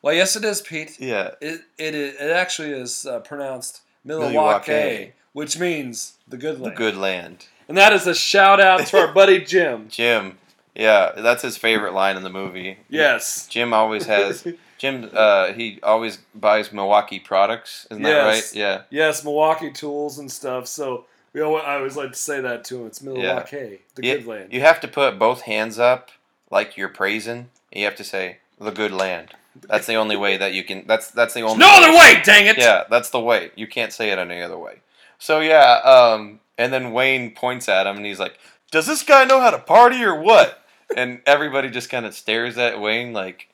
why, 0.00 0.12
yes, 0.12 0.36
it 0.36 0.44
is, 0.44 0.60
Pete. 0.62 0.98
yeah 1.00 1.32
It 1.40 1.62
it, 1.78 1.94
it 1.94 2.30
actually 2.30 2.70
is 2.70 3.04
uh, 3.06 3.20
pronounced 3.20 3.82
Milwaukee, 4.04 4.32
Milwaukee. 4.34 5.12
which 5.32 5.58
means 5.58 6.14
the 6.26 6.36
good 6.36 6.60
land. 6.60 6.72
the 6.72 6.76
good 6.76 6.96
land. 6.96 7.46
And 7.68 7.76
that 7.76 7.92
is 7.92 8.06
a 8.06 8.14
shout 8.14 8.60
out 8.60 8.86
to 8.86 8.96
our 8.98 9.12
buddy 9.12 9.44
Jim. 9.44 9.88
Jim, 9.90 10.38
yeah, 10.74 11.12
that's 11.16 11.42
his 11.42 11.56
favorite 11.58 11.92
line 11.92 12.16
in 12.16 12.22
the 12.22 12.30
movie. 12.30 12.78
Yes. 12.88 13.46
Jim 13.48 13.72
always 13.74 14.06
has 14.06 14.46
Jim. 14.78 15.10
Uh, 15.12 15.52
he 15.52 15.78
always 15.82 16.18
buys 16.34 16.72
Milwaukee 16.72 17.18
products. 17.18 17.86
Isn't 17.90 18.04
that 18.04 18.24
right? 18.24 18.50
Yeah. 18.54 18.82
Yes, 18.90 19.24
Milwaukee 19.24 19.70
tools 19.72 20.18
and 20.18 20.30
stuff. 20.30 20.66
So 20.68 21.04
we 21.34 21.40
always, 21.42 21.64
I 21.66 21.74
always 21.74 21.96
like 21.96 22.12
to 22.12 22.18
say 22.18 22.40
that 22.40 22.64
to 22.66 22.80
him. 22.82 22.86
It's 22.86 23.02
Milwaukee, 23.02 23.80
the 23.96 24.06
You- 24.06 24.14
good 24.18 24.26
land. 24.26 24.52
You 24.52 24.60
have 24.60 24.80
to 24.80 24.88
put 24.88 25.18
both 25.18 25.42
hands 25.42 25.78
up 25.78 26.10
like 26.50 26.76
you're 26.76 26.88
praising. 26.88 27.50
and 27.72 27.80
You 27.80 27.84
have 27.84 27.96
to 27.96 28.04
say 28.04 28.38
the 28.60 28.70
good 28.70 28.92
land. 28.92 29.34
That's 29.68 29.86
the 29.86 29.94
only 29.94 30.16
way 30.16 30.36
that 30.36 30.52
you 30.52 30.64
can. 30.64 30.84
That's 30.86 31.10
that's 31.10 31.34
the 31.34 31.42
only. 31.42 31.58
no 31.58 31.70
other 31.70 31.90
way, 31.90 32.20
dang 32.24 32.46
it! 32.46 32.58
Yeah, 32.58 32.84
that's 32.90 33.10
the 33.10 33.20
way. 33.20 33.50
You 33.56 33.66
can't 33.66 33.92
say 33.92 34.10
it 34.10 34.18
any 34.18 34.40
other 34.42 34.58
way. 34.58 34.80
So 35.18 35.40
yeah, 35.40 35.80
um, 35.84 36.40
and 36.56 36.72
then 36.72 36.92
Wayne 36.92 37.34
points 37.34 37.68
at 37.68 37.86
him 37.86 37.96
and 37.96 38.06
he's 38.06 38.20
like, 38.20 38.38
"Does 38.70 38.86
this 38.86 39.02
guy 39.02 39.24
know 39.24 39.40
how 39.40 39.50
to 39.50 39.58
party 39.58 40.02
or 40.02 40.20
what?" 40.20 40.62
And 40.96 41.20
everybody 41.26 41.70
just 41.70 41.90
kind 41.90 42.06
of 42.06 42.14
stares 42.14 42.56
at 42.58 42.80
Wayne 42.80 43.12
like, 43.12 43.48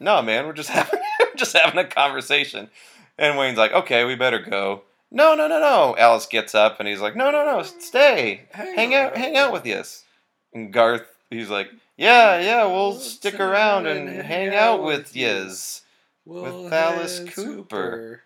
"No, 0.00 0.22
man, 0.22 0.46
we're 0.46 0.52
just 0.52 0.68
having 0.70 1.00
we're 1.20 1.34
just 1.36 1.56
having 1.56 1.78
a 1.78 1.86
conversation." 1.86 2.70
And 3.18 3.38
Wayne's 3.38 3.58
like, 3.58 3.72
"Okay, 3.72 4.04
we 4.04 4.14
better 4.14 4.38
go." 4.38 4.82
No, 5.10 5.34
no, 5.34 5.46
no, 5.46 5.60
no. 5.60 5.94
Alice 5.98 6.26
gets 6.26 6.54
up 6.54 6.80
and 6.80 6.88
he's 6.88 7.00
like, 7.00 7.16
"No, 7.16 7.30
no, 7.30 7.44
no, 7.44 7.62
stay, 7.62 8.42
hang 8.52 8.94
out, 8.94 9.16
hang 9.16 9.36
out 9.36 9.52
with 9.52 9.66
us." 9.66 10.04
And 10.54 10.72
Garth, 10.72 11.06
he's 11.30 11.50
like, 11.50 11.68
"Yeah, 12.02 12.40
yeah, 12.40 12.66
we'll 12.66 12.94
stick 12.94 13.38
around 13.40 13.86
and 13.86 14.08
hang 14.08 14.54
out 14.54 14.82
with 14.82 15.14
yous." 15.14 15.82
We'll 16.24 16.64
with 16.64 16.72
Alice 16.72 17.18
have 17.18 17.34
Cooper. 17.34 18.22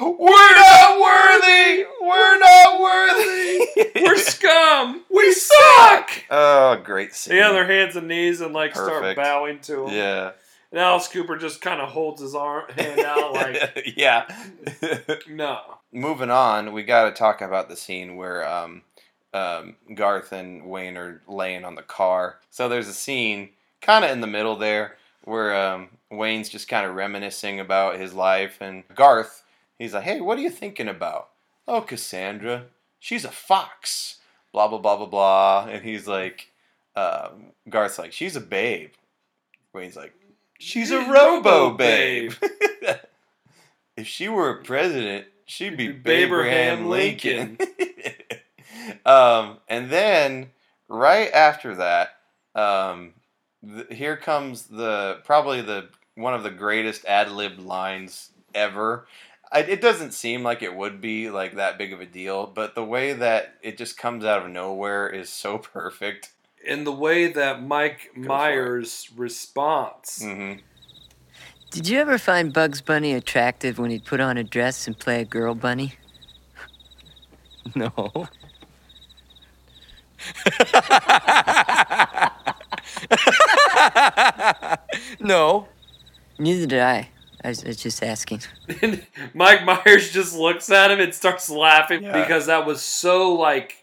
We're 0.00 0.54
not 0.54 1.00
worthy. 1.00 1.84
We're 2.00 2.38
not 2.38 2.80
worthy. 2.80 3.66
We're 4.04 4.16
scum. 4.18 5.04
We 5.10 5.32
suck. 5.32 6.10
oh, 6.30 6.80
great 6.82 7.14
scene. 7.14 7.36
They 7.36 7.42
on 7.42 7.52
their 7.52 7.66
hands 7.66 7.94
and 7.96 8.08
knees 8.08 8.40
and 8.40 8.54
like 8.54 8.74
start 8.74 9.16
bowing 9.16 9.58
to 9.60 9.86
him. 9.86 9.94
Yeah. 9.94 10.32
And 10.70 10.80
Alice 10.80 11.08
Cooper 11.08 11.36
just 11.36 11.60
kind 11.60 11.80
of 11.80 11.90
holds 11.90 12.22
his 12.22 12.34
arm 12.34 12.70
hand 12.70 13.00
out 13.00 13.32
like, 13.34 13.92
yeah. 13.96 14.26
no. 15.28 15.60
Moving 15.92 16.30
on, 16.30 16.72
we 16.72 16.84
got 16.84 17.04
to 17.04 17.12
talk 17.12 17.42
about 17.42 17.68
the 17.68 17.76
scene 17.76 18.16
where 18.16 18.48
um, 18.48 18.82
um, 19.32 19.76
Garth 19.94 20.32
and 20.32 20.66
Wayne 20.66 20.96
are 20.96 21.22
laying 21.26 21.64
on 21.64 21.74
the 21.74 21.82
car. 21.82 22.38
So 22.50 22.68
there's 22.68 22.88
a 22.88 22.94
scene 22.94 23.50
kind 23.80 24.04
of 24.04 24.10
in 24.10 24.20
the 24.20 24.26
middle 24.26 24.56
there 24.56 24.96
where 25.24 25.54
um, 25.54 25.88
Wayne's 26.10 26.48
just 26.48 26.68
kind 26.68 26.86
of 26.86 26.94
reminiscing 26.94 27.60
about 27.60 27.98
his 27.98 28.14
life, 28.14 28.58
and 28.60 28.84
Garth, 28.94 29.44
he's 29.78 29.94
like, 29.94 30.04
"Hey, 30.04 30.20
what 30.20 30.38
are 30.38 30.42
you 30.42 30.50
thinking 30.50 30.88
about?" 30.88 31.28
Oh, 31.68 31.82
Cassandra, 31.82 32.64
she's 32.98 33.24
a 33.24 33.30
fox. 33.30 34.16
Blah 34.52 34.68
blah 34.68 34.78
blah 34.78 34.96
blah 34.96 35.06
blah, 35.06 35.66
and 35.70 35.84
he's 35.84 36.08
like, 36.08 36.50
um, 36.96 37.52
Garth's 37.68 37.98
like, 37.98 38.12
"She's 38.12 38.36
a 38.36 38.40
babe." 38.40 38.90
Wayne's 39.72 39.96
like, 39.96 40.14
"She's 40.58 40.90
a 40.90 41.08
robo 41.08 41.70
babe." 41.70 42.32
if 43.96 44.06
she 44.06 44.28
were 44.28 44.50
a 44.50 44.64
president, 44.64 45.26
she'd 45.44 45.76
be 45.76 45.96
Abraham 46.04 46.88
Lincoln. 46.88 47.58
um, 49.04 49.58
and 49.68 49.90
then 49.90 50.50
right 50.88 51.30
after 51.32 51.74
that, 51.76 52.16
um, 52.54 53.14
th- 53.64 53.86
here 53.90 54.16
comes 54.16 54.64
the 54.64 55.20
probably 55.24 55.60
the 55.62 55.88
one 56.14 56.34
of 56.34 56.42
the 56.42 56.50
greatest 56.50 57.04
ad 57.06 57.30
lib 57.30 57.58
lines 57.58 58.30
ever. 58.54 59.06
I, 59.52 59.60
it 59.60 59.80
doesn't 59.80 60.12
seem 60.12 60.42
like 60.42 60.62
it 60.62 60.74
would 60.76 61.00
be 61.00 61.28
like 61.30 61.56
that 61.56 61.76
big 61.78 61.92
of 61.92 62.00
a 62.00 62.06
deal, 62.06 62.46
but 62.46 62.74
the 62.74 62.84
way 62.84 63.12
that 63.12 63.54
it 63.62 63.76
just 63.76 63.96
comes 63.98 64.24
out 64.24 64.44
of 64.44 64.50
nowhere 64.50 65.08
is 65.08 65.28
so 65.28 65.58
perfect. 65.76 66.30
In 66.64 66.84
the 66.84 66.92
way 66.92 67.32
that 67.32 67.62
Mike 67.62 68.10
for 68.14 68.20
it. 68.20 68.26
Myers 68.26 69.08
responds. 69.16 70.22
hmm 70.22 70.54
Did 71.70 71.88
you 71.88 71.98
ever 71.98 72.18
find 72.18 72.52
Bugs 72.52 72.80
Bunny 72.82 73.14
attractive 73.14 73.78
when 73.78 73.90
he'd 73.90 74.04
put 74.04 74.20
on 74.20 74.36
a 74.36 74.44
dress 74.44 74.86
and 74.86 74.98
play 74.98 75.20
a 75.20 75.24
girl 75.24 75.54
bunny? 75.54 75.94
No. 77.76 77.92
no. 85.20 85.68
Neither 86.38 86.66
did 86.66 86.80
I. 86.80 87.08
I 87.44 87.48
was, 87.48 87.64
I 87.64 87.68
was 87.68 87.76
just 87.78 88.02
asking. 88.02 88.42
And 88.82 89.06
Mike 89.34 89.64
Myers 89.64 90.12
just 90.12 90.36
looks 90.36 90.70
at 90.70 90.90
him 90.90 91.00
and 91.00 91.14
starts 91.14 91.48
laughing 91.48 92.02
Yeah. 92.02 92.20
because 92.20 92.46
that 92.46 92.66
was 92.66 92.82
so 92.82 93.32
like 93.32 93.76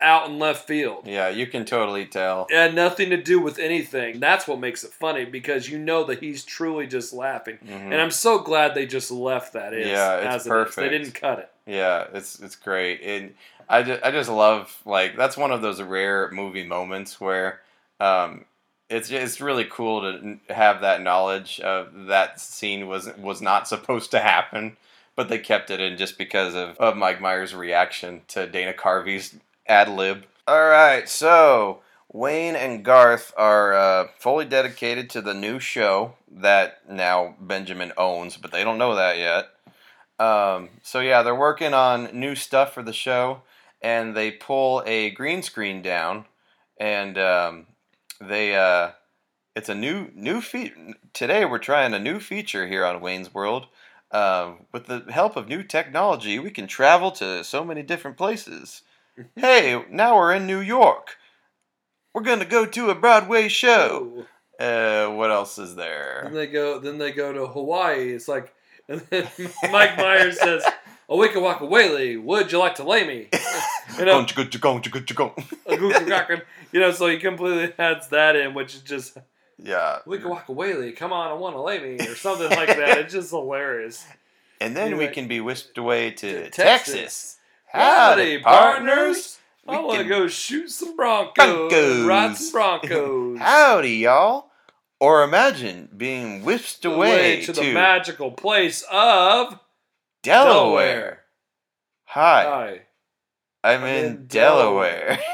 out 0.00 0.28
in 0.30 0.38
left 0.38 0.66
field. 0.68 1.06
Yeah, 1.06 1.28
you 1.28 1.46
can 1.46 1.64
totally 1.64 2.06
tell. 2.06 2.46
It 2.50 2.56
had 2.56 2.74
nothing 2.74 3.10
to 3.10 3.16
do 3.20 3.40
with 3.40 3.58
anything. 3.58 4.20
That's 4.20 4.46
what 4.46 4.60
makes 4.60 4.84
it 4.84 4.92
funny 4.92 5.24
because 5.24 5.68
you 5.68 5.78
know 5.78 6.04
that 6.04 6.20
he's 6.20 6.44
truly 6.44 6.86
just 6.86 7.12
laughing. 7.12 7.58
Mhm. 7.66 7.92
And 7.92 7.94
I'm 7.94 8.12
so 8.12 8.38
glad 8.38 8.74
they 8.74 8.86
just 8.86 9.10
left 9.10 9.54
that 9.54 9.74
is 9.74 9.88
Yeah, 9.88 10.18
it's 10.18 10.26
as 10.26 10.46
it 10.46 10.68
is. 10.68 10.74
They 10.76 10.88
didn't 10.88 11.14
cut 11.14 11.38
it. 11.40 11.50
Yeah, 11.68 12.06
it's 12.14 12.40
it's 12.40 12.56
great, 12.56 13.02
and 13.02 13.34
I 13.68 13.82
just, 13.82 14.02
I 14.02 14.10
just 14.10 14.30
love 14.30 14.74
like 14.86 15.16
that's 15.16 15.36
one 15.36 15.52
of 15.52 15.60
those 15.60 15.82
rare 15.82 16.30
movie 16.30 16.64
moments 16.66 17.20
where 17.20 17.60
um, 18.00 18.46
it's 18.88 19.10
it's 19.10 19.40
really 19.42 19.66
cool 19.66 20.00
to 20.00 20.38
have 20.48 20.80
that 20.80 21.02
knowledge 21.02 21.60
of 21.60 22.06
that 22.06 22.40
scene 22.40 22.88
was 22.88 23.14
was 23.18 23.42
not 23.42 23.68
supposed 23.68 24.10
to 24.12 24.20
happen, 24.20 24.78
but 25.14 25.28
they 25.28 25.38
kept 25.38 25.70
it 25.70 25.78
in 25.80 25.98
just 25.98 26.16
because 26.16 26.54
of, 26.54 26.76
of 26.78 26.96
Mike 26.96 27.20
Myers' 27.20 27.54
reaction 27.54 28.22
to 28.28 28.46
Dana 28.46 28.72
Carvey's 28.72 29.36
ad 29.66 29.90
lib. 29.90 30.24
All 30.46 30.68
right, 30.68 31.06
so 31.06 31.82
Wayne 32.10 32.56
and 32.56 32.82
Garth 32.82 33.34
are 33.36 33.74
uh, 33.74 34.06
fully 34.18 34.46
dedicated 34.46 35.10
to 35.10 35.20
the 35.20 35.34
new 35.34 35.60
show 35.60 36.14
that 36.30 36.80
now 36.88 37.36
Benjamin 37.38 37.92
owns, 37.98 38.38
but 38.38 38.52
they 38.52 38.64
don't 38.64 38.78
know 38.78 38.94
that 38.94 39.18
yet. 39.18 39.50
Um, 40.18 40.70
so 40.82 41.00
yeah, 41.00 41.22
they're 41.22 41.34
working 41.34 41.74
on 41.74 42.10
new 42.12 42.34
stuff 42.34 42.74
for 42.74 42.82
the 42.82 42.92
show, 42.92 43.42
and 43.80 44.16
they 44.16 44.30
pull 44.30 44.82
a 44.86 45.10
green 45.10 45.42
screen 45.42 45.82
down, 45.82 46.24
and 46.78 47.16
um, 47.16 47.66
they 48.20 48.56
uh, 48.56 48.92
it's 49.54 49.68
a 49.68 49.74
new 49.74 50.10
new 50.14 50.40
feat. 50.40 50.72
Today 51.12 51.44
we're 51.44 51.58
trying 51.58 51.94
a 51.94 51.98
new 51.98 52.18
feature 52.18 52.66
here 52.66 52.84
on 52.84 53.00
Wayne's 53.00 53.32
World. 53.32 53.66
Um, 54.10 54.66
with 54.72 54.86
the 54.86 55.04
help 55.10 55.36
of 55.36 55.48
new 55.48 55.62
technology, 55.62 56.38
we 56.38 56.50
can 56.50 56.66
travel 56.66 57.10
to 57.12 57.44
so 57.44 57.62
many 57.62 57.82
different 57.82 58.16
places. 58.16 58.82
hey, 59.36 59.84
now 59.90 60.16
we're 60.16 60.32
in 60.34 60.46
New 60.46 60.60
York. 60.60 61.16
We're 62.14 62.22
gonna 62.22 62.44
go 62.44 62.66
to 62.66 62.90
a 62.90 62.94
Broadway 62.94 63.48
show. 63.48 64.26
Uh, 64.58 65.08
what 65.10 65.30
else 65.30 65.58
is 65.58 65.76
there? 65.76 66.22
Then 66.24 66.34
they 66.34 66.46
go. 66.48 66.80
Then 66.80 66.98
they 66.98 67.12
go 67.12 67.32
to 67.32 67.46
Hawaii. 67.46 68.10
It's 68.10 68.26
like 68.26 68.52
And 68.88 69.00
then 69.10 69.28
Mike 69.70 69.96
Myers 69.96 70.38
says, 70.40 70.64
"A 71.08 71.14
wicka 71.14 71.34
wacka 71.36 71.68
waily, 71.68 72.16
would 72.16 72.50
you 72.52 72.58
like 72.58 72.76
to 72.76 72.84
lay 72.84 73.06
me?" 73.06 73.28
you 73.98 74.04
know, 74.04 74.26
you 76.72 76.80
know, 76.80 76.90
so 76.92 77.06
he 77.08 77.18
completely 77.18 77.72
adds 77.78 78.08
that 78.08 78.36
in, 78.36 78.54
which 78.54 78.74
is 78.74 78.80
just 78.82 79.18
yeah. 79.62 79.98
wicka 80.06 80.22
wacka 80.24 80.54
waily. 80.54 80.92
Come 80.92 81.12
on, 81.12 81.30
I 81.30 81.34
want 81.34 81.54
to 81.56 81.60
lay 81.62 81.78
me, 81.80 82.06
or 82.06 82.14
something 82.14 82.48
like 82.50 82.68
that. 82.68 82.98
It's 82.98 83.12
just 83.12 83.30
hilarious. 83.30 84.06
And 84.60 84.76
then 84.76 84.90
You're 84.90 84.98
we 84.98 85.04
like- 85.04 85.14
can 85.14 85.28
be 85.28 85.40
whisked 85.40 85.78
away 85.78 86.10
to, 86.12 86.44
To 86.44 86.50
Texas. 86.50 86.94
Texas. 86.94 87.36
Howdy, 87.66 88.38
partners. 88.38 89.38
I 89.68 89.80
want 89.80 89.98
to 89.98 90.04
go 90.08 90.26
shoot 90.28 90.70
some 90.70 90.96
broncos, 90.96 91.34
Broncos. 91.34 92.06
ride 92.06 92.36
some 92.38 92.52
broncos. 92.52 93.38
Howdy, 93.40 93.96
y'all. 93.98 94.47
Or 95.00 95.22
imagine 95.22 95.88
being 95.96 96.44
whisked 96.44 96.84
away, 96.84 97.42
to 97.44 97.52
the 97.52 97.72
magical 97.72 98.32
place 98.32 98.84
of 98.90 99.58
Delaware. 100.22 101.20
Hi, 102.06 102.42
Hi. 102.44 102.80
I'm, 103.62 103.82
I'm 103.82 103.86
in, 103.88 104.04
in 104.04 104.26
Delaware. 104.26 105.18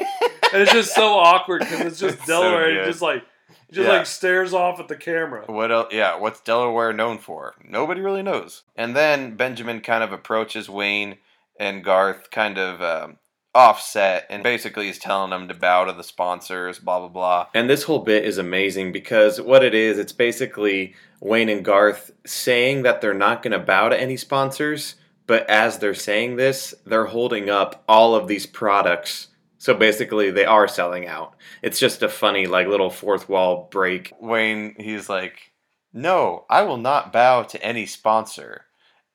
And 0.52 0.62
it's 0.62 0.72
just 0.72 0.94
so 0.94 1.14
awkward 1.14 1.62
because 1.62 1.80
it's 1.80 1.98
just 1.98 2.14
It's 2.18 2.26
so 2.26 2.42
Delaware. 2.42 2.78
and 2.78 2.86
just 2.86 3.02
like 3.02 3.24
just 3.72 3.88
Yeah. 3.88 3.96
like 3.96 4.06
stares 4.06 4.54
off 4.54 4.78
at 4.78 4.86
the 4.86 4.94
camera. 4.94 5.42
what 5.48 5.72
else? 5.72 5.88
Yeah, 5.90 6.14
what's 6.16 6.40
Delaware 6.40 6.92
known 6.92 7.18
for? 7.18 7.56
Nobody 7.64 8.00
really 8.00 8.22
knows. 8.22 8.62
And 8.76 8.94
then 8.94 9.34
Benjamin 9.34 9.80
kind 9.80 10.04
of 10.04 10.12
approaches 10.12 10.68
Wayne 10.70 11.16
and 11.58 11.82
Garth, 11.82 12.30
kind 12.30 12.56
of 12.56 12.80
um, 12.80 13.16
offset, 13.54 14.26
and 14.28 14.42
basically 14.42 14.88
is 14.88 14.98
telling 14.98 15.30
them 15.30 15.48
to 15.48 15.54
bow 15.54 15.84
to 15.84 15.92
the 15.92 16.02
sponsors, 16.02 16.78
blah 16.78 16.98
blah 16.98 17.08
blah. 17.08 17.46
And 17.54 17.70
this 17.70 17.84
whole 17.84 18.00
bit 18.00 18.24
is 18.24 18.38
amazing 18.38 18.92
because 18.92 19.40
what 19.40 19.64
it 19.64 19.74
is, 19.74 19.98
it's 19.98 20.12
basically 20.12 20.94
Wayne 21.20 21.48
and 21.48 21.64
Garth 21.64 22.10
saying 22.26 22.82
that 22.82 23.00
they're 23.00 23.14
not 23.14 23.42
going 23.42 23.52
to 23.52 23.58
bow 23.58 23.88
to 23.88 24.00
any 24.00 24.16
sponsors, 24.16 24.96
but 25.26 25.48
as 25.48 25.78
they're 25.78 25.94
saying 25.94 26.36
this, 26.36 26.74
they're 26.84 27.06
holding 27.06 27.48
up 27.48 27.82
all 27.88 28.14
of 28.14 28.28
these 28.28 28.46
products. 28.46 29.28
So 29.56 29.72
basically, 29.72 30.30
they 30.30 30.44
are 30.44 30.68
selling 30.68 31.06
out. 31.06 31.36
It's 31.62 31.78
just 31.78 32.02
a 32.02 32.08
funny, 32.10 32.46
like, 32.46 32.66
little 32.66 32.90
fourth 32.90 33.30
wall 33.30 33.68
break. 33.70 34.12
Wayne, 34.20 34.74
he's 34.78 35.08
like, 35.08 35.52
No, 35.92 36.44
I 36.50 36.62
will 36.62 36.76
not 36.76 37.12
bow 37.12 37.44
to 37.44 37.64
any 37.64 37.86
sponsor. 37.86 38.66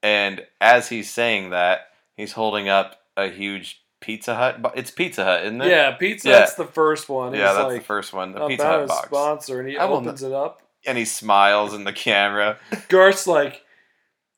And 0.01 0.47
as 0.59 0.89
he's 0.89 1.11
saying 1.11 1.51
that, 1.51 1.89
he's 2.15 2.31
holding 2.31 2.69
up 2.69 3.01
a 3.15 3.29
huge 3.29 3.83
Pizza 4.01 4.35
Hut. 4.35 4.61
bo- 4.61 4.71
It's 4.75 4.91
Pizza 4.91 5.23
Hut, 5.23 5.45
isn't 5.45 5.61
it? 5.61 5.67
Yeah, 5.69 5.91
pizza. 5.91 6.29
That's 6.29 6.53
the 6.55 6.65
first 6.65 7.09
one. 7.09 7.33
Yeah, 7.33 7.47
He's 7.47 7.55
that's 7.57 7.67
like, 7.67 7.79
the 7.81 7.85
first 7.85 8.13
one, 8.13 8.31
the 8.33 8.47
Pizza 8.47 8.65
Hut 8.65 8.87
box. 8.87 9.07
sponsor, 9.07 9.59
and 9.59 9.69
he 9.69 9.77
I 9.77 9.85
will 9.85 9.97
opens 9.97 10.23
it 10.23 10.31
up. 10.31 10.61
And 10.85 10.97
he 10.97 11.05
smiles 11.05 11.73
in 11.73 11.83
the 11.83 11.91
camera. 11.93 12.57
Garth's 12.87 13.27
like, 13.27 13.63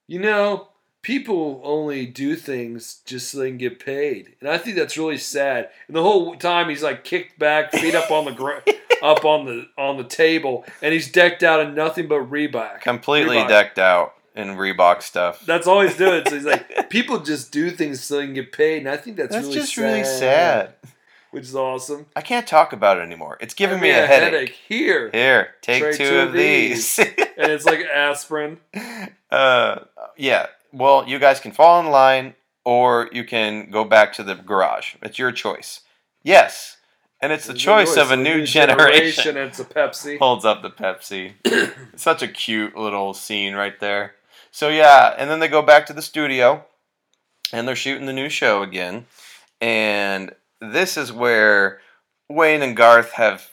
you 0.08 0.20
know, 0.20 0.70
people 1.04 1.62
only 1.64 2.06
do 2.06 2.36
things 2.36 3.02
just 3.06 3.30
so 3.30 3.40
they 3.40 3.50
can 3.50 3.58
get 3.58 3.84
paid, 3.84 4.36
and 4.42 4.50
I 4.50 4.58
think 4.58 4.76
that's 4.76 4.98
really 4.98 5.18
sad. 5.18 5.70
And 5.88 5.96
the 5.96 6.02
whole 6.04 6.36
time 6.36 6.70
he's 6.70 6.84
like 6.84 7.04
kicked 7.04 7.38
back, 7.40 7.72
feet 7.72 7.94
up 7.96 8.10
on 8.12 8.26
the 8.26 8.32
gr- 8.32 8.60
up 9.04 9.24
on 9.26 9.46
the 9.46 9.68
on 9.78 9.98
the 9.98 10.04
table, 10.04 10.66
and 10.82 10.94
he's 10.94 11.12
decked 11.12 11.44
out 11.44 11.60
in 11.60 11.76
nothing 11.76 12.08
but 12.08 12.30
Reebok. 12.30 12.82
Completely 12.82 13.38
Reebok. 13.38 13.48
decked 13.48 13.80
out 13.80 14.14
in 14.36 14.50
Reebok 14.50 15.02
stuff. 15.02 15.46
That's 15.46 15.68
all 15.68 15.82
he's 15.82 15.98
doing. 15.98 16.24
So 16.28 16.36
he's 16.36 16.46
like, 16.46 16.90
people 16.90 17.20
just 17.20 17.52
do 17.52 17.70
things 17.72 18.02
so 18.04 18.18
they 18.18 18.26
can 18.26 18.34
get 18.34 18.52
paid, 18.52 18.80
and 18.80 18.90
I 18.90 18.98
think 18.98 19.18
that's, 19.18 19.34
That's 19.34 19.48
really 19.48 19.60
just 19.60 19.76
sad, 19.76 19.82
really 19.84 20.04
sad. 20.04 20.74
Which 21.32 21.44
is 21.46 21.56
awesome. 21.56 22.08
I 22.14 22.22
can't 22.22 22.46
talk 22.46 22.74
about 22.74 22.98
it 22.98 23.02
anymore. 23.02 23.38
It's 23.40 23.54
giving 23.54 23.80
me 23.80 23.90
a, 23.90 24.06
headache. 24.06 24.50
here, 24.68 25.10
Here, 25.12 25.52
take 25.62 25.82
Trade 25.82 25.96
two, 25.96 26.20
of 26.20 26.34
these. 26.34 27.00
and 27.00 27.08
it's 27.38 27.66
like 27.66 27.80
aspirin. 27.86 28.58
uh, 29.32 29.80
yeah. 30.18 30.48
Well, 30.74 31.08
you 31.08 31.20
guys 31.20 31.40
can 31.40 31.54
fall 31.54 31.80
in 31.80 31.90
line, 31.90 32.34
or 32.66 33.10
you 33.14 33.24
can 33.24 33.72
go 33.72 33.86
back 33.86 34.12
to 34.14 34.24
the 34.24 34.36
garage. 34.36 34.96
It's 35.02 35.18
your 35.18 35.32
choice. 35.32 35.82
Yes, 36.22 36.76
and 37.22 37.32
it's 37.32 37.48
the 37.48 37.54
choice 37.54 37.96
of 37.96 38.12
a 38.12 38.18
new 38.18 38.46
generation. 38.46 39.38
and 39.38 39.48
It's 39.50 39.60
a 39.60 39.66
Pepsi. 39.66 40.18
Holds 40.20 40.44
up 40.44 40.62
the 40.62 40.70
Pepsi. 40.70 41.34
Such 41.96 42.22
a 42.22 42.28
cute 42.28 42.76
little 42.76 43.14
scene 43.14 43.54
right 43.54 43.80
there. 43.80 44.16
So 44.52 44.70
yeah, 44.70 45.16
and 45.18 45.30
then 45.30 45.40
they 45.40 45.48
go 45.48 45.62
back 45.62 45.86
to 45.88 45.94
the 45.94 46.02
studio, 46.02 46.66
and 47.54 47.68
they're 47.68 47.76
shooting 47.76 48.06
the 48.06 48.14
new 48.14 48.30
show 48.30 48.62
again, 48.62 49.06
and 49.60 50.36
this 50.60 50.98
is 50.98 51.12
where 51.12 51.80
Wayne 52.30 52.62
and 52.62 52.76
Garth 52.76 53.14
have 53.14 53.52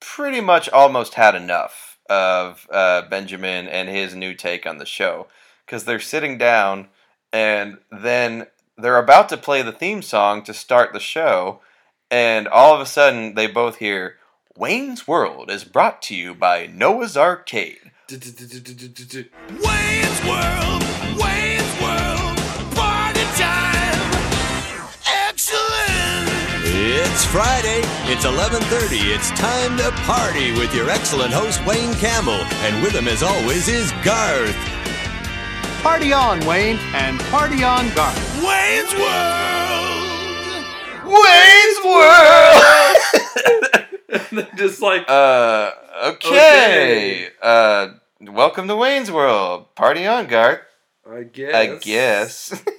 pretty 0.00 0.40
much 0.40 0.68
almost 0.70 1.14
had 1.14 1.34
enough 1.34 1.98
of 2.08 2.66
uh, 2.70 3.02
Benjamin 3.02 3.68
and 3.68 3.88
his 3.88 4.14
new 4.14 4.34
take 4.34 4.66
on 4.66 4.78
the 4.78 4.86
show 4.86 5.26
because 5.64 5.84
they're 5.84 5.98
sitting 5.98 6.38
down 6.38 6.88
and 7.32 7.78
then 7.90 8.46
they're 8.78 8.98
about 8.98 9.28
to 9.30 9.36
play 9.36 9.62
the 9.62 9.72
theme 9.72 10.02
song 10.02 10.42
to 10.42 10.54
start 10.54 10.92
the 10.92 11.00
show, 11.00 11.60
and 12.10 12.46
all 12.46 12.74
of 12.74 12.80
a 12.80 12.86
sudden 12.86 13.34
they 13.34 13.46
both 13.46 13.76
hear 13.76 14.16
Wayne's 14.56 15.08
World 15.08 15.50
is 15.50 15.64
brought 15.64 16.02
to 16.02 16.14
you 16.14 16.34
by 16.34 16.66
Noah's 16.66 17.16
Arcade. 17.16 17.90
Wayne's 18.08 18.22
World, 20.22 20.82
Wayne's 21.18 21.72
World, 21.82 22.38
party 22.76 23.26
time. 23.34 23.98
Excellent. 25.26 26.30
It's 26.62 27.24
Friday. 27.24 27.80
It's 28.04 28.24
11:30. 28.24 29.12
It's 29.12 29.30
time 29.30 29.76
to 29.78 29.90
party 30.06 30.52
with 30.52 30.72
your 30.72 30.88
excellent 30.88 31.32
host 31.34 31.58
Wayne 31.66 31.94
Campbell, 31.94 32.46
and 32.62 32.80
with 32.80 32.92
him 32.92 33.08
as 33.08 33.24
always 33.24 33.66
is 33.66 33.90
Garth. 34.04 34.54
Party 35.82 36.12
on, 36.12 36.38
Wayne, 36.46 36.78
and 36.94 37.18
party 37.22 37.64
on, 37.64 37.92
Garth. 37.96 38.16
Wayne's 38.36 38.94
World. 38.94 40.06
Wayne's 41.10 41.78
World! 41.84 42.62
just 44.56 44.80
like 44.80 45.10
uh, 45.10 45.72
okay. 46.04 47.28
Uh, 47.42 47.88
welcome 48.20 48.68
to 48.68 48.76
Wayne's 48.76 49.10
World. 49.10 49.74
Party 49.74 50.06
on, 50.06 50.26
Garth. 50.26 50.60
I 51.10 51.22
guess. 51.22 51.54
I 51.54 51.78
guess. 51.78 52.62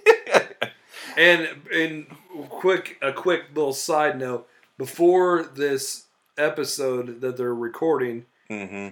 And 1.19 1.47
and 1.73 2.05
quick 2.47 2.97
a 3.01 3.11
quick 3.11 3.45
little 3.55 3.73
side 3.73 4.19
note 4.19 4.47
before 4.77 5.41
this 5.41 6.03
episode 6.37 7.21
that 7.21 7.37
they're 7.37 7.55
recording, 7.55 8.27
Mm-hmm. 8.51 8.89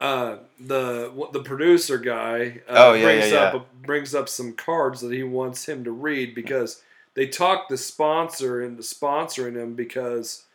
uh, 0.00 0.38
the 0.58 1.12
the 1.32 1.40
producer 1.44 1.98
guy 1.98 2.62
uh, 2.68 2.72
Oh, 2.88 2.92
yeah, 2.94 3.02
brings 3.04 3.30
yeah, 3.30 3.38
up 3.42 3.72
brings 3.80 4.12
up 4.12 4.28
some 4.28 4.54
cards 4.54 5.02
that 5.02 5.12
he 5.12 5.22
wants 5.22 5.68
him 5.68 5.84
to 5.84 5.92
read 5.92 6.34
because 6.34 6.82
they 7.14 7.28
talked 7.28 7.68
the 7.68 7.76
sponsor 7.76 8.60
into 8.60 8.82
sponsoring 8.82 9.54
him 9.54 9.74
because 9.74 10.46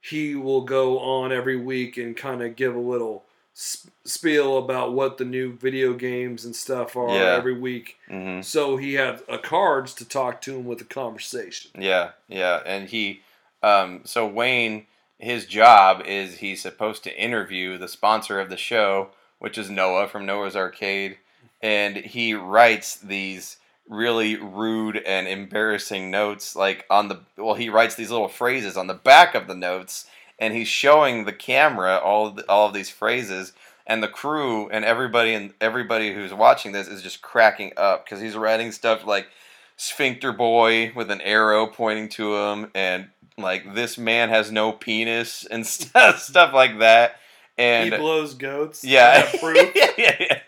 he 0.00 0.34
will 0.34 0.62
go 0.62 0.98
on 1.00 1.32
every 1.32 1.56
week 1.56 1.96
and 1.96 2.16
kind 2.16 2.42
of 2.42 2.56
give 2.56 2.74
a 2.74 2.78
little 2.80 3.24
sp- 3.58 3.90
spiel 4.04 4.58
about 4.58 4.92
what 4.92 5.18
the 5.18 5.24
new 5.24 5.52
video 5.52 5.92
games 5.92 6.44
and 6.44 6.54
stuff 6.54 6.96
are 6.96 7.14
Yeah. 7.14 7.34
every 7.36 7.58
week. 7.58 7.96
hmm 8.08 8.40
So 8.40 8.76
he 8.76 8.94
had 8.94 9.20
a 9.28 9.38
cards 9.38 9.94
to 9.94 10.04
talk 10.08 10.40
to 10.42 10.56
him 10.56 10.64
with 10.66 10.80
a 10.80 10.84
conversation. 10.84 11.70
Yeah, 11.78 12.10
yeah, 12.28 12.62
and 12.64 12.88
he, 12.88 13.22
um, 13.62 14.02
so 14.04 14.26
Wayne, 14.26 14.86
his 15.18 15.46
job 15.46 16.02
is 16.06 16.38
he's 16.38 16.62
supposed 16.62 17.02
to 17.04 17.20
interview 17.20 17.76
the 17.76 17.88
sponsor 17.88 18.38
of 18.38 18.50
the 18.50 18.56
show, 18.56 19.10
which 19.40 19.58
is 19.58 19.68
Noah 19.68 20.06
from 20.08 20.24
Noah's 20.26 20.54
Arcade, 20.56 21.18
and 21.60 21.96
he 21.96 22.34
writes 22.34 22.94
these 22.96 23.56
really 23.88 24.36
rude 24.36 24.96
and 24.98 25.26
embarrassing 25.26 26.10
notes, 26.10 26.54
like 26.54 26.84
on 26.90 27.08
the 27.08 27.20
well, 27.36 27.54
he 27.54 27.68
writes 27.68 27.94
these 27.94 28.10
little 28.10 28.28
phrases 28.28 28.76
on 28.76 28.86
the 28.86 28.94
back 28.94 29.34
of 29.34 29.46
the 29.46 29.54
notes, 29.54 30.06
and 30.38 30.54
he's 30.54 30.68
showing 30.68 31.24
the 31.24 31.32
camera 31.32 31.96
all 31.96 32.26
of 32.26 32.36
the, 32.36 32.48
all 32.48 32.68
of 32.68 32.74
these 32.74 32.90
phrases. 32.90 33.52
And 33.86 34.02
the 34.02 34.08
crew 34.08 34.68
and 34.68 34.84
everybody 34.84 35.32
and 35.32 35.54
everybody 35.62 36.12
who's 36.12 36.34
watching 36.34 36.72
this 36.72 36.88
is 36.88 37.00
just 37.00 37.22
cracking 37.22 37.72
up 37.78 38.04
because 38.04 38.20
he's 38.20 38.36
writing 38.36 38.70
stuff 38.70 39.06
like 39.06 39.28
sphincter 39.76 40.30
boy 40.30 40.92
with 40.94 41.10
an 41.10 41.22
arrow 41.22 41.66
pointing 41.66 42.10
to 42.10 42.36
him 42.36 42.70
and 42.74 43.08
like 43.38 43.74
this 43.74 43.96
man 43.96 44.28
has 44.28 44.52
no 44.52 44.72
penis 44.72 45.46
and 45.50 45.66
stuff 45.66 46.18
stuff 46.20 46.52
like 46.52 46.80
that 46.80 47.16
and 47.58 47.92
he 47.92 47.98
blows 47.98 48.34
goats. 48.34 48.84
yeah. 48.84 49.12
I 49.14 49.18
have 49.18 49.40
proof. 49.40 49.72
yeah, 49.74 49.90
yeah, 49.98 50.16
yeah. 50.20 50.38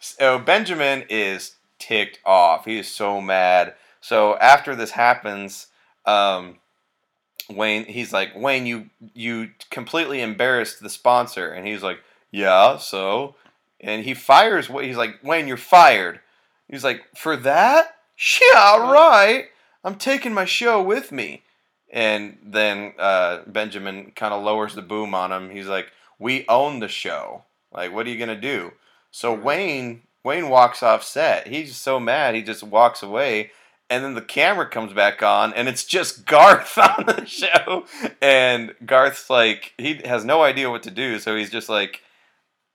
So 0.00 0.38
Benjamin 0.38 1.04
is 1.08 1.54
ticked 1.78 2.18
off. 2.24 2.64
He 2.64 2.78
is 2.78 2.88
so 2.88 3.20
mad. 3.20 3.74
So 4.00 4.36
after 4.36 4.74
this 4.74 4.92
happens, 4.92 5.68
um, 6.04 6.58
Wayne, 7.48 7.84
he's 7.84 8.12
like, 8.12 8.34
Wayne, 8.34 8.66
you 8.66 8.90
you 9.14 9.50
completely 9.70 10.20
embarrassed 10.20 10.80
the 10.80 10.90
sponsor, 10.90 11.48
and 11.50 11.66
he's 11.66 11.82
like, 11.82 12.00
yeah, 12.30 12.76
so, 12.76 13.36
and 13.80 14.04
he 14.04 14.14
fires. 14.14 14.68
What 14.68 14.84
he's 14.84 14.96
like, 14.96 15.22
Wayne, 15.22 15.48
you're 15.48 15.56
fired. 15.56 16.20
He's 16.68 16.84
like, 16.84 17.02
for 17.16 17.36
that? 17.36 17.96
Yeah, 18.40 18.58
all 18.58 18.92
right. 18.92 19.46
I'm 19.84 19.96
taking 19.96 20.34
my 20.34 20.44
show 20.44 20.82
with 20.82 21.12
me. 21.12 21.42
And 21.92 22.38
then 22.42 22.94
uh, 22.98 23.40
Benjamin 23.46 24.12
kind 24.16 24.34
of 24.34 24.42
lowers 24.42 24.74
the 24.74 24.82
boom 24.82 25.14
on 25.14 25.30
him. 25.30 25.50
He's 25.50 25.68
like, 25.68 25.92
"We 26.18 26.44
own 26.48 26.80
the 26.80 26.88
show. 26.88 27.44
Like, 27.72 27.92
what 27.92 28.06
are 28.06 28.10
you 28.10 28.18
gonna 28.18 28.40
do?" 28.40 28.72
So 29.12 29.32
Wayne 29.32 30.02
Wayne 30.26 30.48
walks 30.48 30.82
off 30.82 31.04
set. 31.04 31.46
He's 31.46 31.76
so 31.76 32.00
mad, 32.00 32.34
he 32.34 32.42
just 32.42 32.64
walks 32.64 33.00
away. 33.00 33.52
And 33.88 34.02
then 34.02 34.14
the 34.14 34.20
camera 34.20 34.68
comes 34.68 34.92
back 34.92 35.22
on, 35.22 35.54
and 35.54 35.68
it's 35.68 35.84
just 35.84 36.26
Garth 36.26 36.76
on 36.76 37.06
the 37.06 37.24
show. 37.24 37.86
And 38.20 38.74
Garth's 38.84 39.30
like, 39.30 39.72
he 39.78 40.00
has 40.04 40.24
no 40.24 40.42
idea 40.42 40.68
what 40.68 40.82
to 40.82 40.90
do, 40.90 41.20
so 41.20 41.36
he's 41.36 41.50
just 41.50 41.68
like, 41.68 42.02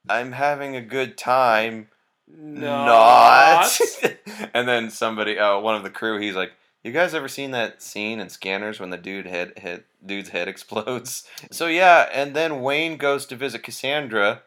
I'm 0.07 0.31
having 0.31 0.77
a 0.77 0.81
good 0.81 1.17
time. 1.17 1.89
Not. 2.25 3.77
and 4.53 4.65
then 4.65 4.89
somebody, 4.89 5.37
uh, 5.37 5.59
one 5.59 5.75
of 5.75 5.83
the 5.83 5.89
crew, 5.89 6.17
he's 6.19 6.35
like, 6.35 6.53
"You 6.81 6.93
guys 6.93 7.13
ever 7.13 7.27
seen 7.27 7.51
that 7.51 7.81
scene 7.81 8.21
in 8.21 8.29
Scanners 8.29 8.79
when 8.79 8.89
the 8.89 8.97
dude 8.97 9.27
head, 9.27 9.57
head 9.57 9.83
dude's 10.03 10.29
head 10.29 10.47
explodes?" 10.47 11.27
So 11.51 11.67
yeah, 11.67 12.07
and 12.13 12.33
then 12.33 12.61
Wayne 12.61 12.95
goes 12.95 13.25
to 13.25 13.35
visit 13.35 13.63
Cassandra, 13.63 14.43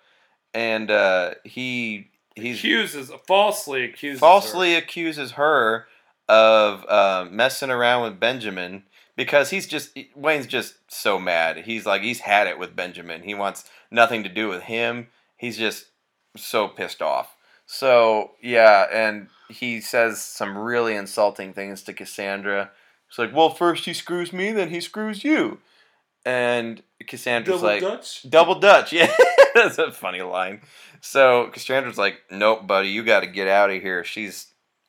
and 0.55 0.91
uh, 0.91 1.35
he 1.45 2.09
he's 2.35 2.59
accuses 2.59 3.11
falsely 3.27 3.85
accuses 3.85 4.21
falsely 4.21 4.73
her. 4.73 4.79
accuses 4.79 5.33
her 5.33 5.87
of 6.29 6.85
uh, 6.89 7.27
messing 7.31 7.71
around 7.71 8.03
with 8.03 8.19
Benjamin 8.21 8.85
because 9.17 9.51
he's 9.51 9.67
just 9.67 9.97
Wayne's 10.15 10.47
just 10.47 10.75
so 10.89 11.19
mad. 11.19 11.59
He's 11.59 11.87
like 11.87 12.03
he's 12.03 12.21
had 12.21 12.47
it 12.47 12.59
with 12.59 12.75
Benjamin. 12.77 13.23
He 13.23 13.35
wants 13.35 13.65
nothing 13.91 14.23
to 14.25 14.29
do 14.29 14.49
with 14.49 14.63
him. 14.63 15.09
He's 15.37 15.59
just 15.59 15.87
so 16.37 16.69
pissed 16.69 17.03
off. 17.03 17.37
So 17.67 18.33
yeah, 18.43 18.87
and 18.93 19.29
he 19.49 19.81
says 19.81 20.21
some 20.21 20.57
really 20.57 20.95
insulting 20.95 21.53
things 21.53 21.83
to 21.83 21.93
Cassandra. 21.93 22.71
It's 23.09 23.19
like, 23.19 23.35
well, 23.35 23.51
first 23.51 23.85
he 23.85 23.93
screws 23.95 24.33
me, 24.33 24.51
then 24.51 24.71
he 24.71 24.81
screws 24.81 25.23
you, 25.23 25.59
and 26.25 26.83
Cassandra's 27.07 27.61
Double 27.61 27.67
like, 27.69 27.81
Dutch? 27.81 28.29
double 28.29 28.59
Dutch. 28.59 28.93
Yeah, 28.93 29.15
that's 29.63 29.79
a 29.79 29.93
funny 29.93 30.23
line. 30.23 30.61
So 31.01 31.49
Cassandra's 31.53 31.99
like, 31.99 32.21
nope, 32.31 32.67
buddy, 32.67 32.89
you 32.89 33.03
got 33.05 33.21
to 33.21 33.27
get 33.27 33.49
out 33.49 33.71
of 33.71 33.81
here. 33.83 34.05
She's 34.05 34.49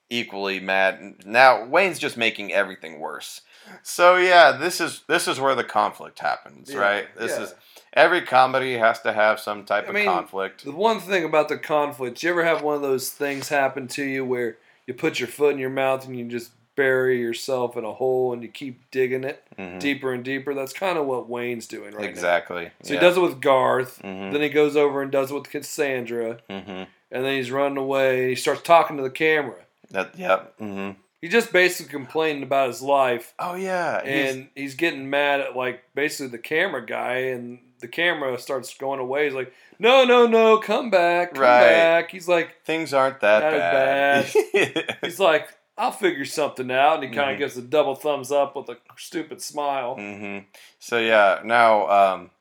equally 0.10 0.60
mad. 0.60 1.26
Now 1.26 1.66
Wayne's 1.66 2.00
just 2.00 2.18
making 2.18 2.54
everything 2.54 3.00
worse. 3.00 3.42
So 3.82 4.16
yeah, 4.18 4.52
this 4.52 4.80
is 4.80 5.02
this 5.08 5.28
is 5.28 5.40
where 5.40 5.56
the 5.56 5.64
conflict 5.64 6.20
happens, 6.20 6.72
Yeah, 6.72 6.80
right? 6.80 7.08
This 7.18 7.32
yeah. 7.32 7.44
is 7.44 7.56
every 7.94 8.22
comedy 8.22 8.78
has 8.78 9.02
to 9.02 9.14
have 9.14 9.40
some 9.40 9.66
type 9.66 9.86
I 9.86 9.88
of 9.88 9.94
mean, 9.96 10.06
conflict. 10.06 10.64
The 10.64 10.72
one 10.72 11.00
thing 11.00 11.24
about 11.24 11.50
the 11.50 11.58
conflict, 11.58 12.22
you 12.22 12.30
ever 12.30 12.44
have 12.46 12.62
one 12.62 12.76
of 12.76 12.82
those 12.82 13.10
things 13.10 13.50
happen 13.50 13.88
to 13.90 14.04
you 14.04 14.24
where 14.24 14.58
you 14.86 14.94
put 14.94 15.20
your 15.20 15.28
foot 15.28 15.54
in 15.54 15.60
your 15.60 15.72
mouth 15.72 16.06
and 16.06 16.18
you 16.18 16.26
just 16.26 16.52
bury 16.76 17.20
yourself 17.20 17.78
in 17.78 17.84
a 17.86 17.94
hole 17.94 18.34
and 18.34 18.42
you 18.44 18.50
keep 18.50 18.90
digging 18.92 19.24
it 19.24 19.44
Mhm. 19.58 19.80
deeper 19.80 20.14
and 20.14 20.24
deeper? 20.24 20.54
That's 20.54 20.74
kind 20.74 20.98
of 20.98 21.06
what 21.06 21.30
Wayne's 21.30 21.68
doing 21.68 21.94
right 21.94 22.04
now. 22.04 22.10
exactly. 22.10 22.72
So 22.84 22.94
yeah. 22.94 23.00
he 23.00 23.06
does 23.06 23.18
it 23.18 23.22
with 23.22 23.40
Garth, 23.42 24.02
Mhm. 24.04 24.32
then 24.34 24.42
he 24.42 24.50
goes 24.50 24.76
over 24.76 25.02
and 25.02 25.12
does 25.12 25.32
it 25.32 25.34
with 25.36 25.50
Cassandra, 25.50 26.40
hmm 26.50 26.84
and 27.12 27.24
then 27.24 27.38
he's 27.38 27.52
running 27.52 27.78
away 27.78 28.20
and 28.22 28.30
he 28.30 28.36
starts 28.36 28.62
talking 28.64 28.98
to 28.98 29.04
the 29.04 29.10
camera. 29.10 29.62
That. 29.92 30.18
Yep. 30.18 30.56
hmm 30.60 30.90
He 31.22 31.30
just 31.30 31.54
basically 31.54 31.92
complaining 31.92 32.44
about 32.44 32.68
his 32.68 32.82
life 32.82 33.34
Oh 33.40 33.56
yeah. 33.56 33.98
and 34.04 34.50
he's 34.56 34.76
getting 34.76 35.10
mad 35.10 35.40
at 35.40 35.56
like 35.56 35.84
basically 35.96 36.28
the 36.28 36.38
camera 36.40 36.86
guy 36.86 37.18
and 37.34 37.60
the 37.80 37.88
camera 37.88 38.38
starts 38.40 38.74
going 38.78 39.00
away. 39.00 39.26
He's 39.26 39.34
like, 39.34 39.54
No, 39.80 40.04
no, 40.06 40.26
no, 40.28 40.58
come 40.58 40.90
back, 40.90 41.34
come 41.34 41.44
Right. 41.44 41.62
back. 41.70 42.12
He's 42.12 42.28
like 42.28 42.64
things 42.66 42.94
aren't 42.94 43.22
that 43.22 43.44
Not 43.44 43.54
as 43.54 44.34
bad. 44.34 44.96
he's 45.04 45.20
like, 45.20 45.48
I'll 45.78 45.92
figure 45.92 46.26
something 46.26 46.72
out 46.72 46.96
and 46.96 47.04
he 47.04 47.10
kinda 47.10 47.34
Mhm. 47.36 47.38
gives 47.38 47.58
a 47.58 47.62
double 47.62 47.96
thumbs 47.96 48.32
up 48.32 48.56
with 48.56 48.70
a 48.70 48.78
stupid 48.98 49.42
smile. 49.42 49.98
Mm-hmm. 49.98 50.46
So 50.80 50.98
yeah, 51.00 51.42
now 51.44 51.88
um, 51.90 52.32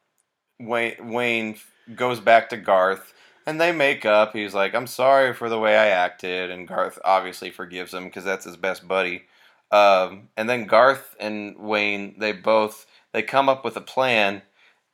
Wayne 0.60 1.10
Wayne 1.12 1.58
goes 1.94 2.20
back 2.20 2.48
to 2.50 2.56
Garth, 2.56 3.12
and 3.46 3.60
they 3.60 3.72
make 3.72 4.04
up. 4.06 4.32
He's 4.34 4.54
like, 4.54 4.74
"I'm 4.74 4.86
sorry 4.86 5.34
for 5.34 5.48
the 5.48 5.58
way 5.58 5.76
I 5.76 5.88
acted," 5.88 6.50
and 6.50 6.68
Garth 6.68 6.98
obviously 7.04 7.50
forgives 7.50 7.92
him 7.92 8.04
because 8.04 8.24
that's 8.24 8.44
his 8.44 8.56
best 8.56 8.86
buddy. 8.86 9.24
Um, 9.72 10.28
and 10.36 10.48
then 10.48 10.66
Garth 10.66 11.16
and 11.18 11.56
Wayne, 11.58 12.18
they 12.18 12.32
both 12.32 12.86
they 13.12 13.22
come 13.22 13.48
up 13.48 13.64
with 13.64 13.76
a 13.76 13.80
plan 13.80 14.42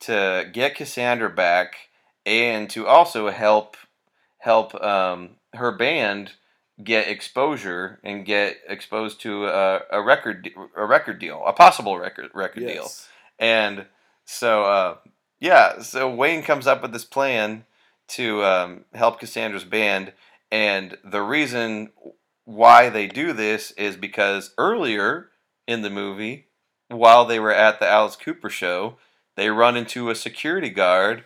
to 0.01 0.49
get 0.51 0.75
Cassandra 0.75 1.29
back 1.29 1.89
and 2.25 2.69
to 2.71 2.87
also 2.87 3.29
help 3.29 3.77
help 4.39 4.73
um, 4.83 5.35
her 5.53 5.71
band 5.71 6.33
get 6.83 7.07
exposure 7.07 7.99
and 8.03 8.25
get 8.25 8.57
exposed 8.67 9.21
to 9.21 9.45
a, 9.45 9.81
a 9.91 10.01
record 10.01 10.49
a 10.75 10.85
record 10.85 11.19
deal, 11.19 11.43
a 11.45 11.53
possible 11.53 11.97
record 11.97 12.29
record 12.33 12.61
deal. 12.73 12.89
And 13.39 13.85
so, 14.25 14.63
uh, 14.63 14.97
yeah, 15.39 15.81
so 15.81 16.13
Wayne 16.13 16.43
comes 16.43 16.67
up 16.67 16.81
with 16.81 16.93
this 16.93 17.05
plan 17.05 17.65
to 18.09 18.43
um, 18.43 18.85
help 18.93 19.19
Cassandra's 19.19 19.63
band. 19.63 20.13
And 20.51 20.97
the 21.03 21.21
reason 21.21 21.91
why 22.45 22.89
they 22.89 23.07
do 23.07 23.33
this 23.33 23.71
is 23.71 23.95
because 23.95 24.53
earlier 24.57 25.29
in 25.67 25.81
the 25.81 25.89
movie, 25.89 26.47
while 26.89 27.25
they 27.25 27.39
were 27.39 27.53
at 27.53 27.79
the 27.79 27.87
Alice 27.87 28.15
Cooper 28.15 28.49
show, 28.49 28.97
they 29.35 29.49
run 29.49 29.77
into 29.77 30.09
a 30.09 30.15
security 30.15 30.69
guard 30.69 31.25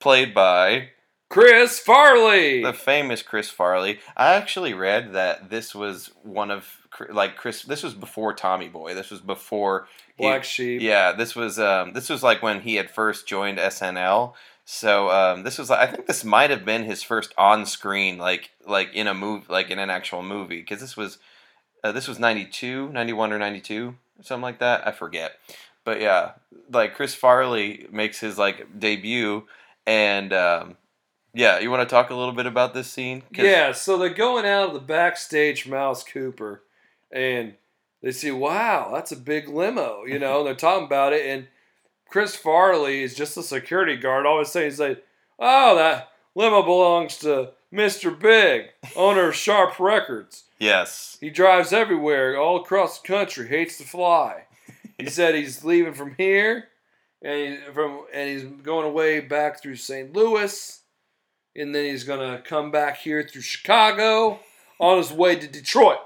played 0.00 0.32
by 0.32 0.90
Chris 1.28 1.78
Farley. 1.78 2.62
the 2.62 2.72
famous 2.72 3.22
Chris 3.22 3.50
Farley. 3.50 3.98
I 4.16 4.34
actually 4.34 4.74
read 4.74 5.12
that 5.12 5.50
this 5.50 5.74
was 5.74 6.10
one 6.22 6.50
of 6.50 6.68
like 7.10 7.36
Chris. 7.36 7.62
This 7.62 7.82
was 7.82 7.94
before 7.94 8.32
Tommy 8.32 8.68
Boy. 8.68 8.94
This 8.94 9.10
was 9.10 9.20
before 9.20 9.88
he- 10.16 10.22
Black 10.24 10.44
Sheep. 10.44 10.80
Yeah, 10.80 11.12
this 11.12 11.34
was 11.34 11.58
um, 11.58 11.92
this 11.92 12.08
was 12.08 12.22
like 12.22 12.42
when 12.42 12.60
he 12.60 12.76
had 12.76 12.90
first 12.90 13.26
joined 13.26 13.58
SNL. 13.58 14.34
So 14.64 15.10
um, 15.10 15.44
this 15.44 15.58
was 15.58 15.70
I 15.70 15.86
think 15.86 16.06
this 16.06 16.24
might 16.24 16.50
have 16.50 16.64
been 16.64 16.84
his 16.84 17.02
first 17.02 17.32
on 17.38 17.66
screen 17.66 18.18
like 18.18 18.50
like 18.66 18.92
in 18.94 19.06
a 19.06 19.14
movie 19.14 19.46
like 19.48 19.70
in 19.70 19.78
an 19.78 19.90
actual 19.90 20.22
movie 20.22 20.60
because 20.60 20.80
this 20.80 20.96
was 20.96 21.18
uh, 21.84 21.92
this 21.92 22.08
was 22.08 22.18
92, 22.18 22.88
91 22.88 23.32
or 23.32 23.38
92 23.38 23.94
something 24.22 24.42
like 24.42 24.58
that. 24.60 24.86
I 24.86 24.92
forget. 24.92 25.32
But 25.84 26.00
yeah, 26.00 26.32
like 26.72 26.94
Chris 26.94 27.14
Farley 27.14 27.86
makes 27.90 28.20
his 28.20 28.38
like 28.38 28.78
debut 28.78 29.44
and 29.86 30.32
um, 30.32 30.76
yeah, 31.36 31.58
you 31.58 31.70
want 31.70 31.86
to 31.86 31.94
talk 31.94 32.08
a 32.08 32.14
little 32.14 32.32
bit 32.32 32.46
about 32.46 32.72
this 32.72 32.90
scene? 32.90 33.22
Yeah, 33.30 33.72
so 33.72 33.98
they're 33.98 34.08
going 34.08 34.46
out 34.46 34.68
of 34.68 34.74
the 34.74 34.80
backstage 34.80 35.70
Alice 35.70 36.02
Cooper, 36.02 36.62
and 37.12 37.54
they 38.02 38.12
see, 38.12 38.30
wow, 38.30 38.90
that's 38.94 39.12
a 39.12 39.16
big 39.16 39.46
limo, 39.46 40.04
you 40.04 40.18
know. 40.18 40.38
and 40.38 40.46
they're 40.46 40.54
talking 40.54 40.86
about 40.86 41.12
it, 41.12 41.26
and 41.26 41.46
Chris 42.08 42.34
Farley 42.34 43.02
is 43.02 43.14
just 43.14 43.36
a 43.36 43.42
security 43.42 43.96
guard. 43.96 44.24
Always 44.24 44.48
saying, 44.48 44.70
he's 44.70 44.80
like, 44.80 45.04
oh, 45.38 45.76
that 45.76 46.08
limo 46.34 46.62
belongs 46.62 47.18
to 47.18 47.50
Mr. 47.70 48.18
Big, 48.18 48.70
owner 48.96 49.28
of 49.28 49.34
Sharp 49.34 49.78
Records. 49.78 50.44
Yes. 50.58 51.18
He 51.20 51.28
drives 51.28 51.70
everywhere, 51.70 52.38
all 52.38 52.56
across 52.62 52.98
the 52.98 53.08
country. 53.08 53.48
Hates 53.48 53.76
to 53.78 53.84
fly. 53.84 54.44
He 54.96 55.06
said 55.10 55.34
he's 55.34 55.64
leaving 55.64 55.92
from 55.92 56.14
here, 56.16 56.68
and 57.20 57.38
he, 57.38 57.58
from 57.74 58.06
and 58.14 58.30
he's 58.30 58.44
going 58.62 58.86
away 58.86 59.20
back 59.20 59.60
through 59.60 59.76
St. 59.76 60.14
Louis, 60.14 60.80
and 61.58 61.74
then 61.74 61.84
he's 61.84 62.04
gonna 62.04 62.40
come 62.44 62.70
back 62.70 62.98
here 62.98 63.22
through 63.22 63.42
Chicago 63.42 64.40
on 64.78 64.98
his 64.98 65.12
way 65.12 65.36
to 65.36 65.46
Detroit. 65.46 65.98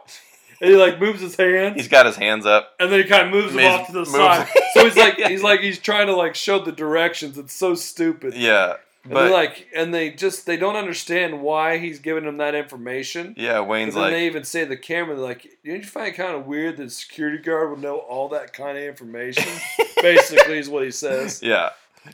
And 0.61 0.71
he 0.71 0.77
like 0.77 1.01
moves 1.01 1.21
his 1.21 1.37
hand, 1.37 1.77
He's 1.77 1.89
got 1.89 2.05
his 2.07 2.17
hands 2.17 2.45
up. 2.47 2.75
and 2.79 2.93
then 2.93 3.03
he 3.03 3.09
kind 3.09 3.27
of 3.27 3.31
moves 3.33 3.55
them 3.55 3.65
off 3.65 3.87
to 3.87 3.93
the 3.93 4.05
side. 4.07 4.49
So 4.75 4.85
he's 4.85 4.97
like 4.97 5.17
he's 5.17 5.43
like 5.43 5.61
he's 5.61 5.79
trying 5.79 6.07
to 6.07 6.15
like 6.15 6.35
show 6.37 6.59
the 6.65 6.71
directions. 6.73 7.37
It's 7.39 7.53
so 7.53 7.75
stupid. 7.75 8.35
Yeah. 8.35 8.77
And 9.03 9.13
But 9.15 9.23
they're 9.25 9.33
like, 9.33 9.67
and 9.75 9.93
they 9.95 10.11
just 10.11 10.45
they 10.47 10.57
don't 10.59 10.77
understand 10.77 11.41
why 11.41 11.79
he's 11.79 11.99
giving 11.99 12.25
them 12.25 12.37
that 12.37 12.55
information. 12.55 13.35
yeah, 13.39 13.61
Wayne's 13.61 13.95
And 13.95 14.03
like 14.03 14.13
they 14.13 14.27
even 14.27 14.45
say 14.45 14.63
to 14.65 14.69
the 14.69 14.77
camera, 14.77 15.17
they're 15.17 15.25
like, 15.25 15.43
"Didn't 15.65 15.81
you 15.83 15.89
find 15.89 16.09
it 16.09 16.17
kind 16.17 16.37
of 16.37 16.47
weird 16.47 16.77
that 16.77 16.85
a 16.87 16.91
security 16.91 17.39
guard 17.39 17.71
would 17.71 17.81
know 17.81 17.97
all 17.97 18.29
that 18.29 18.53
kind 18.53 18.77
of 18.79 18.85
information?" 18.85 19.49
Basically, 20.03 20.59
is 20.59 20.69
what 20.69 20.85
he 20.85 20.91
says. 20.91 21.43
Yeah. 21.43 21.71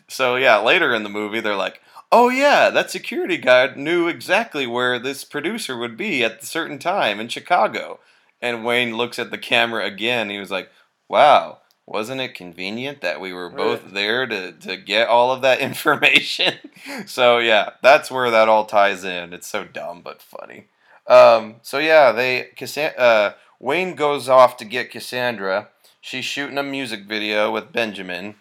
So 0.08 0.36
yeah, 0.36 0.58
later 0.58 0.94
in 0.94 1.02
the 1.02 1.08
movie, 1.10 1.40
they're 1.40 1.56
like, 1.56 1.80
"Oh 2.12 2.28
yeah, 2.28 2.70
that 2.70 2.90
security 2.90 3.36
guard 3.36 3.76
knew 3.76 4.08
exactly 4.08 4.66
where 4.66 4.98
this 4.98 5.24
producer 5.24 5.76
would 5.76 5.96
be 5.96 6.24
at 6.24 6.42
a 6.42 6.46
certain 6.46 6.78
time 6.78 7.20
in 7.20 7.28
Chicago." 7.28 8.00
And 8.42 8.64
Wayne 8.64 8.96
looks 8.96 9.18
at 9.18 9.30
the 9.30 9.38
camera 9.38 9.84
again. 9.84 10.30
He 10.30 10.38
was 10.38 10.50
like, 10.50 10.70
"Wow, 11.08 11.58
wasn't 11.86 12.20
it 12.20 12.34
convenient 12.34 13.00
that 13.00 13.20
we 13.20 13.32
were 13.32 13.48
both 13.50 13.84
Right. 13.84 13.94
there 13.94 14.26
to 14.26 14.52
to 14.52 14.76
get 14.76 15.08
all 15.08 15.32
of 15.32 15.42
that 15.42 15.58
information?" 15.70 16.54
so 17.06 17.38
yeah, 17.38 17.70
that's 17.82 18.10
where 18.10 18.30
that 18.30 18.48
all 18.48 18.66
ties 18.66 19.04
in. 19.04 19.32
It's 19.32 19.46
so 19.46 19.64
dumb 19.64 20.02
but 20.02 20.20
funny. 20.22 20.66
Um, 21.06 21.56
so 21.62 21.78
yeah, 21.78 22.12
they 22.12 22.48
Cassan- 22.56 22.98
uh, 22.98 23.32
Wayne 23.60 23.94
goes 23.94 24.28
off 24.28 24.56
to 24.58 24.64
get 24.64 24.90
Cassandra. 24.90 25.68
She's 26.00 26.24
shooting 26.24 26.58
a 26.58 26.62
music 26.62 27.04
video 27.06 27.50
with 27.50 27.72
Benjamin. 27.72 28.36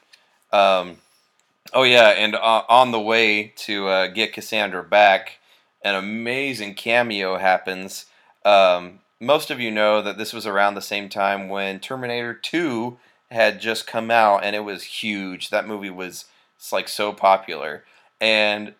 Um, 0.51 0.97
oh 1.73 1.83
yeah, 1.83 2.09
and 2.09 2.35
uh, 2.35 2.63
on 2.69 2.91
the 2.91 2.99
way 2.99 3.53
to 3.57 3.87
uh, 3.87 4.07
get 4.07 4.33
Cassandra 4.33 4.83
back, 4.83 5.39
an 5.83 5.95
amazing 5.95 6.75
cameo 6.75 7.37
happens. 7.37 8.05
Um, 8.43 8.99
most 9.19 9.49
of 9.49 9.59
you 9.59 9.71
know 9.71 10.01
that 10.01 10.17
this 10.17 10.33
was 10.33 10.45
around 10.45 10.75
the 10.75 10.81
same 10.81 11.09
time 11.09 11.49
when 11.49 11.79
Terminator 11.79 12.33
Two 12.33 12.97
had 13.31 13.59
just 13.59 13.87
come 13.87 14.11
out, 14.11 14.43
and 14.43 14.55
it 14.55 14.63
was 14.63 14.83
huge. 14.83 15.49
That 15.49 15.67
movie 15.67 15.89
was 15.89 16.25
like 16.71 16.87
so 16.87 17.13
popular, 17.13 17.83
and 18.19 18.73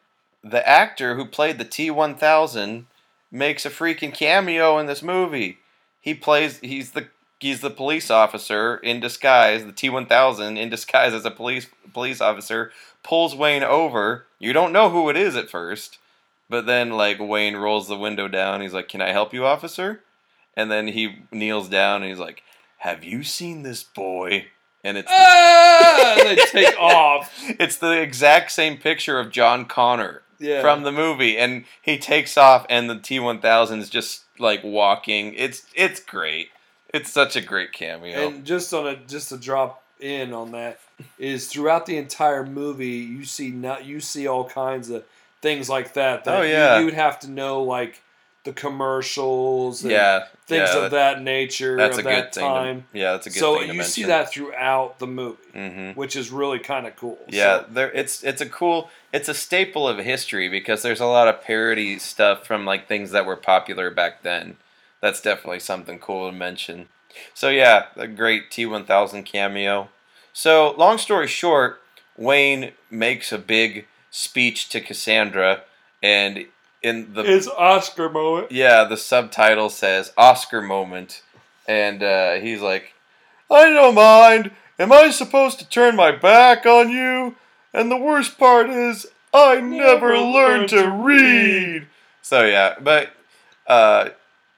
the 0.44 0.68
actor 0.68 1.16
who 1.16 1.26
played 1.26 1.58
the 1.58 1.66
T 1.66 1.90
one 1.90 2.16
thousand 2.16 2.88
makes 3.32 3.66
a 3.66 3.70
freaking 3.70 4.14
cameo 4.14 4.78
in 4.78 4.86
this 4.86 5.04
movie. 5.04 5.58
He 6.00 6.14
plays. 6.14 6.60
He's 6.60 6.92
the 6.92 7.08
he's 7.40 7.62
the 7.62 7.70
police 7.70 8.10
officer 8.12 8.78
in 8.78 9.00
disguise, 9.00 9.66
the 9.66 9.72
T 9.72 9.90
one 9.90 10.06
thousand 10.06 10.58
in 10.58 10.70
disguise 10.70 11.14
as 11.14 11.26
a 11.26 11.32
police 11.32 11.68
police 11.94 12.22
officer. 12.22 12.72
Pulls 13.04 13.36
Wayne 13.36 13.64
over. 13.64 14.26
You 14.40 14.52
don't 14.54 14.74
know 14.74 14.90
who 14.90 15.10
it 15.10 15.16
is 15.18 15.36
at 15.36 15.50
first, 15.50 16.00
but 16.50 16.66
then 16.66 16.90
like 16.92 17.20
Wayne 17.20 17.56
rolls 17.56 17.88
the 17.88 17.98
window 17.98 18.28
down. 18.28 18.62
He's 18.62 18.74
like, 18.74 18.88
"Can 18.90 19.02
I 19.02 19.12
help 19.12 19.34
you, 19.34 19.46
officer?" 19.46 20.02
And 20.58 20.72
then 20.72 20.88
he 20.88 21.20
kneels 21.32 21.70
down 21.70 22.02
and 22.02 22.10
he's 22.10 22.20
like, 22.20 22.42
"Have 22.80 23.04
you 23.04 23.24
seen 23.24 23.64
this 23.64 23.84
boy?" 23.84 24.48
And 24.84 24.98
it's 24.98 25.12
Ah, 25.12 26.16
they 26.24 26.36
take 26.52 26.80
off. 26.80 27.32
it's 27.60 27.78
the 27.78 28.00
exact 28.02 28.52
same 28.52 28.78
picture 28.78 29.20
of 29.20 29.32
John 29.32 29.66
Connor 29.66 30.22
Yeah. 30.40 30.62
from 30.62 30.84
the 30.84 30.92
movie, 30.92 31.38
and 31.38 31.66
he 31.82 31.98
takes 31.98 32.38
off, 32.38 32.66
and 32.70 32.90
the 32.90 32.98
T 33.00 33.20
one 33.20 33.40
thousand 33.40 33.80
is 33.82 33.90
just 33.90 34.24
like 34.40 34.64
walking. 34.64 35.34
It's 35.36 35.64
it's 35.76 36.00
great. 36.00 36.50
It's 36.96 37.12
such 37.12 37.36
a 37.36 37.42
great 37.42 37.72
cameo. 37.74 38.28
And 38.28 38.46
just 38.46 38.74
on 38.74 38.88
a 38.88 38.96
just 38.96 39.30
to 39.30 39.38
drop 39.38 39.84
in 40.00 40.34
on 40.34 40.52
that 40.52 40.80
is 41.18 41.48
throughout 41.48 41.86
the 41.86 41.98
entire 41.98 42.46
movie 42.46 42.88
you 42.88 43.24
see 43.26 43.50
not 43.50 43.86
you 43.86 44.00
see 44.00 44.28
all 44.28 44.44
kinds 44.46 44.90
of 44.90 45.04
things 45.42 45.70
like 45.70 45.94
that. 45.94 46.24
that 46.26 46.38
Oh, 46.40 46.42
you- 46.42 46.50
yeah. 46.52 46.80
you, 46.80 46.86
would 46.86 46.94
have 46.94 47.20
to 47.22 47.30
know 47.30 47.64
like 47.64 48.02
the 48.46 48.54
commercials. 49.00 49.84
And 49.84 49.92
yeah, 49.92 50.26
things 50.48 50.70
yeah, 50.74 50.86
of 50.86 50.92
that 50.92 51.22
nature. 51.22 51.78
That's 51.78 51.98
a 51.98 52.02
that 52.04 52.24
good 52.26 52.34
thing. 52.34 52.44
time. 52.48 52.86
To, 52.94 53.00
yeah, 53.00 53.12
that's 53.14 53.28
a 53.28 53.30
good 53.30 53.40
so 53.40 53.58
thing 53.60 53.70
to 53.70 53.76
you 53.76 53.84
see 53.84 54.04
that 54.04 54.32
throughout 54.32 55.00
the 55.00 55.08
movie, 55.08 55.38
hmm 55.54 55.92
which 55.92 56.16
is 56.16 56.30
really 56.32 56.60
kind 56.60 56.86
of 56.88 56.96
cool. 56.96 57.18
Yeah, 57.28 57.62
So- 57.62 57.66
there 57.72 57.92
it's 57.92 58.24
it's 58.24 58.42
a 58.42 58.46
cool 58.50 58.90
it's 59.14 59.30
a 59.30 59.34
staple 59.34 59.88
of 59.88 59.98
history 59.98 60.50
because 60.50 60.82
there's 60.82 61.00
a 61.00 61.06
lot 61.06 61.28
of 61.28 61.42
parody 61.42 62.00
stuff 62.00 62.46
from 62.46 62.66
like 62.66 62.88
things 62.88 63.12
that 63.12 63.26
were 63.26 63.38
popular 63.38 63.90
back 63.92 64.24
then. 64.24 64.58
That's 65.06 65.22
definitely 65.22 65.60
something 65.60 66.00
cool 66.00 66.32
to 66.32 66.36
mention. 66.36 66.88
So 67.36 67.50
yeah, 67.50 67.86
a 67.96 68.08
great 68.08 68.50
T1000 68.50 69.24
cameo. 69.24 69.90
So 70.34 70.74
long 70.80 70.98
story 70.98 71.28
short, 71.28 71.80
Wayne 72.18 72.72
makes 72.90 73.32
a 73.32 73.38
big 73.38 73.86
speech 74.10 74.68
to 74.70 74.82
Cassandra 74.82 75.62
and 76.02 76.48
in 76.82 77.14
the 77.14 77.22
it's 77.22 77.48
Oscar 77.48 78.10
moment. 78.10 78.52
yeah, 78.52 78.84
the 78.84 78.98
subtitle 78.98 79.70
says 79.70 80.12
Oscar 80.18 80.60
moment, 80.60 81.22
and 81.68 82.02
uh, 82.02 82.34
he's 82.38 82.62
like, 82.62 82.96
"I 83.52 83.70
don't 83.70 83.94
mind. 83.94 84.50
Am 84.80 84.92
I 84.92 85.12
supposed 85.12 85.60
to 85.60 85.70
turn 85.70 85.96
my 85.96 86.14
back 86.14 86.66
on 86.66 86.90
you?" 86.90 87.36
And 87.76 87.92
the 87.92 87.98
worst 87.98 88.40
part 88.40 88.72
is, 88.72 89.06
I 89.32 89.62
never 89.62 90.18
learned 90.18 90.70
to 90.70 90.90
read. 90.90 91.86
So 92.24 92.44
yeah, 92.44 92.74
but 92.82 93.12
uh, 93.68 94.10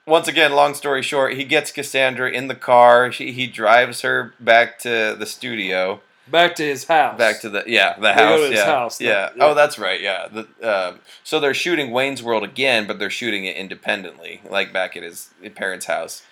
once 0.08 0.28
again, 0.28 0.52
long 0.52 0.74
story 0.74 1.02
short, 1.02 1.34
he 1.34 1.44
gets 1.44 1.70
Cassandra 1.70 2.30
in 2.30 2.48
the 2.48 2.54
car. 2.54 3.10
He, 3.10 3.32
he 3.32 3.46
drives 3.46 4.00
her 4.02 4.34
back 4.40 4.78
to 4.80 5.14
the 5.18 5.26
studio. 5.26 6.00
Back 6.30 6.56
to 6.56 6.64
his 6.64 6.84
house. 6.84 7.16
Back 7.16 7.40
to 7.40 7.48
the 7.48 7.64
yeah 7.66 7.94
the 7.94 8.02
They 8.02 8.12
house 8.12 8.36
go 8.36 8.36
to 8.44 8.50
his 8.50 8.58
yeah 8.58 8.64
house, 8.66 9.00
yeah. 9.00 9.30
yeah. 9.34 9.44
oh 9.44 9.54
that's 9.54 9.78
right 9.78 9.98
yeah 9.98 10.28
the, 10.28 10.46
um, 10.62 11.00
so 11.24 11.40
they're 11.40 11.54
shooting 11.54 11.90
Wayne's 11.90 12.22
World 12.22 12.44
again 12.44 12.86
but 12.86 12.98
they're 12.98 13.08
shooting 13.08 13.46
it 13.46 13.56
independently 13.56 14.42
like 14.48 14.70
back 14.70 14.94
at 14.94 15.02
his 15.02 15.30
parents' 15.54 15.86
house 15.86 16.22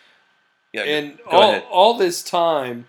yeah 0.75 0.83
and 0.83 1.19
all 1.27 1.51
ahead. 1.51 1.65
all 1.71 1.97
this 1.97 2.23
time 2.23 2.87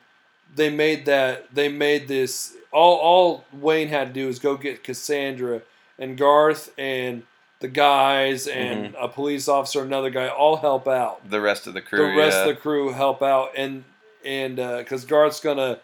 they 0.54 0.70
made 0.70 1.06
that 1.06 1.54
they 1.56 1.70
made 1.70 2.10
this 2.10 2.58
all 2.74 2.98
all 2.98 3.46
Wayne 3.54 3.88
had 3.88 4.10
to 4.10 4.14
do 4.14 4.28
was 4.28 4.40
go 4.40 4.58
get 4.58 4.84
Cassandra 4.84 5.62
and 5.98 6.18
Garth 6.18 6.74
and 6.78 7.24
the 7.60 7.68
guys 7.68 8.48
and 8.48 8.94
Mm-hmm. 8.94 9.04
a 9.04 9.08
police 9.08 9.48
officer 9.48 9.82
another 9.84 10.10
guy 10.10 10.28
all 10.28 10.58
help 10.58 10.88
out 10.88 11.28
the 11.30 11.42
rest 11.42 11.68
of 11.68 11.74
the 11.74 11.82
crew 11.82 12.00
the 12.12 12.18
rest 12.18 12.38
yeah. 12.38 12.42
of 12.44 12.48
the 12.50 12.56
crew 12.56 12.92
help 12.92 13.22
out 13.22 13.50
and 13.58 13.84
and 14.26 14.56
because 14.58 15.06
Garth's 15.06 15.40
gonna 15.40 15.80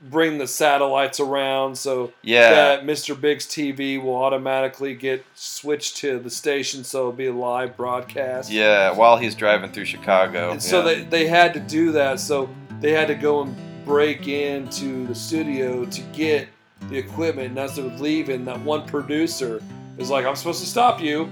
bring 0.00 0.38
the 0.38 0.48
satellites 0.48 1.20
around 1.20 1.76
so 1.78 2.12
Yeah. 2.22 2.50
that 2.50 2.84
Mr. 2.84 3.18
Big's 3.18 3.46
TV 3.46 4.02
will 4.02 4.16
automatically 4.16 4.94
get 4.94 5.24
switched 5.34 5.96
to 5.98 6.18
the 6.18 6.30
station 6.30 6.82
so 6.82 6.98
it'll 7.00 7.12
be 7.12 7.26
a 7.26 7.32
live 7.32 7.76
broadcast 7.76 8.50
yeah 8.50 8.90
while 8.92 9.16
he's 9.16 9.34
driving 9.36 9.70
through 9.70 9.84
Chicago 9.84 10.50
and 10.50 10.60
so 10.62 10.82
they, 10.82 11.04
they 11.04 11.26
had 11.28 11.54
to 11.54 11.60
do 11.60 11.92
that. 11.92 12.18
So 12.18 12.48
they 12.80 12.90
had 12.90 13.06
to 13.08 13.14
go 13.14 13.42
and 13.42 13.54
break 13.84 14.26
into 14.26 15.06
the 15.06 15.14
studio 15.14 15.84
to 15.84 16.00
get 16.12 16.48
the 16.88 16.98
equipment. 16.98 17.50
And 17.50 17.58
as 17.60 17.76
they 17.76 17.82
were 17.82 17.90
leaving, 17.90 18.44
that 18.46 18.60
one 18.60 18.84
producer 18.86 19.62
is 19.98 20.10
like, 20.10 20.26
I'm 20.26 20.36
supposed 20.36 20.60
to 20.60 20.66
stop 20.66 21.00
you. 21.00 21.30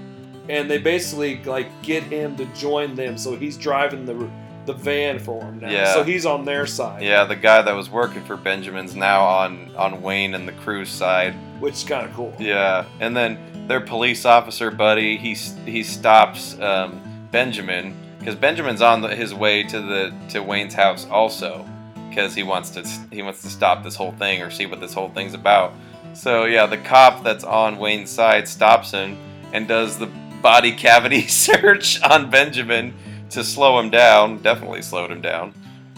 And 0.49 0.69
they 0.69 0.79
basically 0.79 1.41
like 1.43 1.69
get 1.83 2.03
him 2.03 2.35
to 2.37 2.45
join 2.47 2.95
them. 2.95 3.17
So 3.17 3.35
he's 3.35 3.57
driving 3.57 4.05
the 4.05 4.29
the 4.65 4.73
van 4.73 5.17
for 5.17 5.41
him 5.41 5.59
now. 5.59 5.69
Yeah. 5.69 5.93
So 5.93 6.03
he's 6.03 6.25
on 6.25 6.45
their 6.45 6.67
side, 6.67 7.01
yeah 7.01 7.23
the 7.23 7.35
guy 7.35 7.63
that 7.63 7.73
was 7.73 7.89
working 7.89 8.23
for 8.23 8.37
Benjamin's 8.37 8.95
now 8.95 9.23
on 9.23 9.75
on 9.75 10.01
Wayne 10.03 10.35
and 10.35 10.47
the 10.47 10.51
crew's 10.51 10.89
side 10.89 11.35
which 11.61 11.75
is 11.75 11.83
kind 11.83 12.07
of 12.07 12.13
cool. 12.15 12.33
Yeah, 12.39 12.85
and 12.99 13.15
then 13.15 13.67
their 13.67 13.79
police 13.79 14.25
officer 14.25 14.71
buddy, 14.71 15.15
he 15.15 15.33
he 15.65 15.83
stops 15.83 16.59
um, 16.59 17.01
Benjamin 17.31 17.95
because 18.19 18.35
Benjamin's 18.35 18.81
on 18.81 19.01
the, 19.01 19.15
his 19.15 19.33
way 19.33 19.63
to 19.63 19.79
the 19.79 20.13
to 20.29 20.41
Wayne's 20.41 20.73
house 20.73 21.07
also 21.09 21.65
because 22.09 22.35
he 22.35 22.43
wants 22.43 22.71
to 22.71 22.83
he 23.11 23.21
wants 23.21 23.41
to 23.43 23.49
stop 23.49 23.83
this 23.83 23.95
whole 23.95 24.11
thing 24.13 24.41
or 24.41 24.49
see 24.49 24.65
what 24.65 24.79
this 24.79 24.93
whole 24.93 25.09
thing's 25.09 25.33
about. 25.33 25.73
So 26.13 26.45
yeah, 26.45 26.65
the 26.65 26.77
cop 26.77 27.23
that's 27.23 27.43
on 27.43 27.77
Wayne's 27.77 28.09
side 28.09 28.47
stops 28.47 28.91
him 28.91 29.17
and 29.53 29.67
does 29.67 29.97
the 29.97 30.07
body 30.41 30.71
cavity 30.71 31.21
search 31.27 32.01
on 32.03 32.29
Benjamin 32.29 32.93
to 33.31 33.43
slow 33.43 33.79
him 33.79 33.89
down. 33.89 34.41
Definitely 34.41 34.81
slowed 34.81 35.11
him 35.11 35.21
down. 35.21 35.53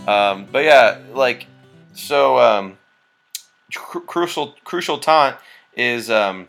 Um, 0.08 0.48
but 0.52 0.64
yeah, 0.64 1.00
like 1.14 1.48
so. 1.94 2.40
Um, 2.40 2.78
cru- 3.74 4.02
crucial 4.02 4.56
crucial 4.64 4.98
taunt 4.98 5.38
is 5.76 6.10
um, 6.10 6.48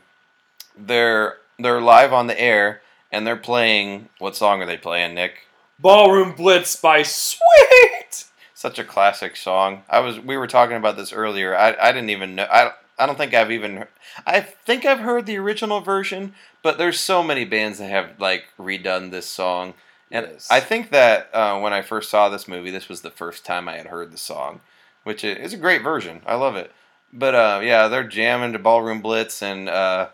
they're 0.77 1.39
they're 1.59 1.81
live 1.81 2.13
on 2.13 2.27
the 2.27 2.41
air 2.41 2.83
and 3.11 3.27
they're 3.27 3.37
playing 3.37 4.09
what 4.19 4.37
song 4.37 4.63
are 4.63 4.67
they 4.67 4.77
playing 4.77 5.15
nick 5.15 5.47
Ballroom 5.79 6.35
Blitz 6.35 6.77
by 6.77 7.03
Sweet. 7.03 8.25
such 8.55 8.79
a 8.79 8.85
classic 8.85 9.37
song 9.37 9.83
i 9.89 10.01
was 10.01 10.19
we 10.19 10.37
were 10.37 10.47
talking 10.47 10.77
about 10.77 10.97
this 10.97 11.13
earlier 11.13 11.57
i, 11.57 11.75
I 11.81 11.93
didn't 11.93 12.11
even 12.11 12.35
know 12.35 12.47
I, 12.51 12.73
I 12.99 13.07
don't 13.07 13.17
think 13.19 13.35
i've 13.35 13.51
even 13.51 13.87
i 14.27 14.41
think 14.41 14.85
i've 14.85 15.01
heard 15.01 15.27
the 15.27 15.37
original 15.39 15.81
version 15.81 16.35
but 16.63 16.79
there's 16.79 17.01
so 17.01 17.23
many 17.23 17.45
bands 17.45 17.79
that 17.79 17.91
have 17.91 18.19
like 18.19 18.45
redone 18.59 19.11
this 19.11 19.27
song. 19.27 19.75
And 20.11 20.27
Yes. 20.31 20.49
i 20.51 20.61
think 20.61 20.91
that 20.91 21.29
uh, 21.35 21.59
when 21.59 21.73
i 21.73 21.83
first 21.83 22.11
saw 22.11 22.29
this 22.29 22.47
movie 22.49 22.71
this 22.71 22.89
was 22.89 23.01
the 23.03 23.11
first 23.11 23.45
time 23.45 23.69
i 23.69 23.77
had 23.77 23.87
heard 23.87 24.13
the 24.13 24.19
song 24.19 24.61
which 25.03 25.23
is 25.23 25.53
a 25.53 25.59
great 25.59 25.83
version. 25.83 26.23
I 26.25 26.35
love 26.37 26.57
it. 26.57 26.73
But 27.13 27.35
uh, 27.35 27.61
yeah 27.63 27.89
they're 27.89 28.09
jamming 28.09 28.53
to 28.53 28.59
ballroom 28.59 29.01
blitz 29.03 29.43
and 29.43 29.69
uh, 29.69 30.09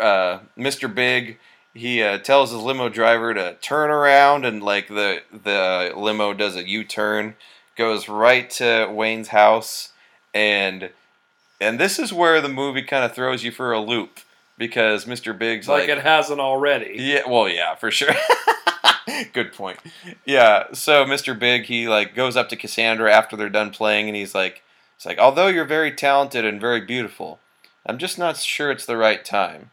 uh, 0.00 0.38
mr 0.58 0.92
big 0.92 1.38
he 1.74 2.02
uh, 2.02 2.18
tells 2.18 2.50
his 2.52 2.62
limo 2.62 2.88
driver 2.88 3.34
to 3.34 3.54
turn 3.60 3.90
around 3.90 4.44
and 4.46 4.62
like 4.62 4.88
the 4.88 5.22
the 5.30 5.92
limo 5.96 6.32
does 6.32 6.56
a 6.56 6.66
u-turn 6.66 7.34
goes 7.76 8.08
right 8.08 8.48
to 8.50 8.90
wayne's 8.90 9.28
house 9.28 9.92
and 10.34 10.90
and 11.60 11.78
this 11.80 11.98
is 11.98 12.12
where 12.12 12.40
the 12.40 12.48
movie 12.48 12.82
kind 12.82 13.04
of 13.04 13.14
throws 13.14 13.42
you 13.44 13.50
for 13.50 13.72
a 13.72 13.80
loop 13.80 14.20
because 14.58 15.04
mr 15.04 15.36
big's 15.36 15.68
Like 15.68 15.82
like, 15.88 15.88
it 15.98 16.02
hasn't 16.02 16.40
already. 16.40 16.96
yeah 16.98 17.22
well 17.28 17.48
yeah 17.48 17.74
for 17.74 17.90
sure. 17.90 18.14
Good 19.32 19.52
point. 19.52 19.78
Yeah 20.24 20.64
so 20.72 21.04
mr 21.04 21.38
big 21.38 21.64
he 21.64 21.88
like 21.88 22.14
goes 22.14 22.36
up 22.36 22.48
to 22.50 22.56
cassandra 22.56 23.12
after 23.12 23.36
they're 23.36 23.48
done 23.48 23.70
playing 23.70 24.08
and 24.08 24.16
he's 24.16 24.34
like 24.34 24.62
it's 24.96 25.06
like 25.06 25.18
although 25.18 25.46
you're 25.48 25.64
very 25.64 25.92
talented 25.92 26.44
and 26.44 26.60
very 26.60 26.80
beautiful 26.80 27.38
i'm 27.86 27.98
just 27.98 28.18
not 28.18 28.36
sure 28.38 28.70
it's 28.70 28.86
the 28.86 28.96
right 28.96 29.24
time. 29.24 29.70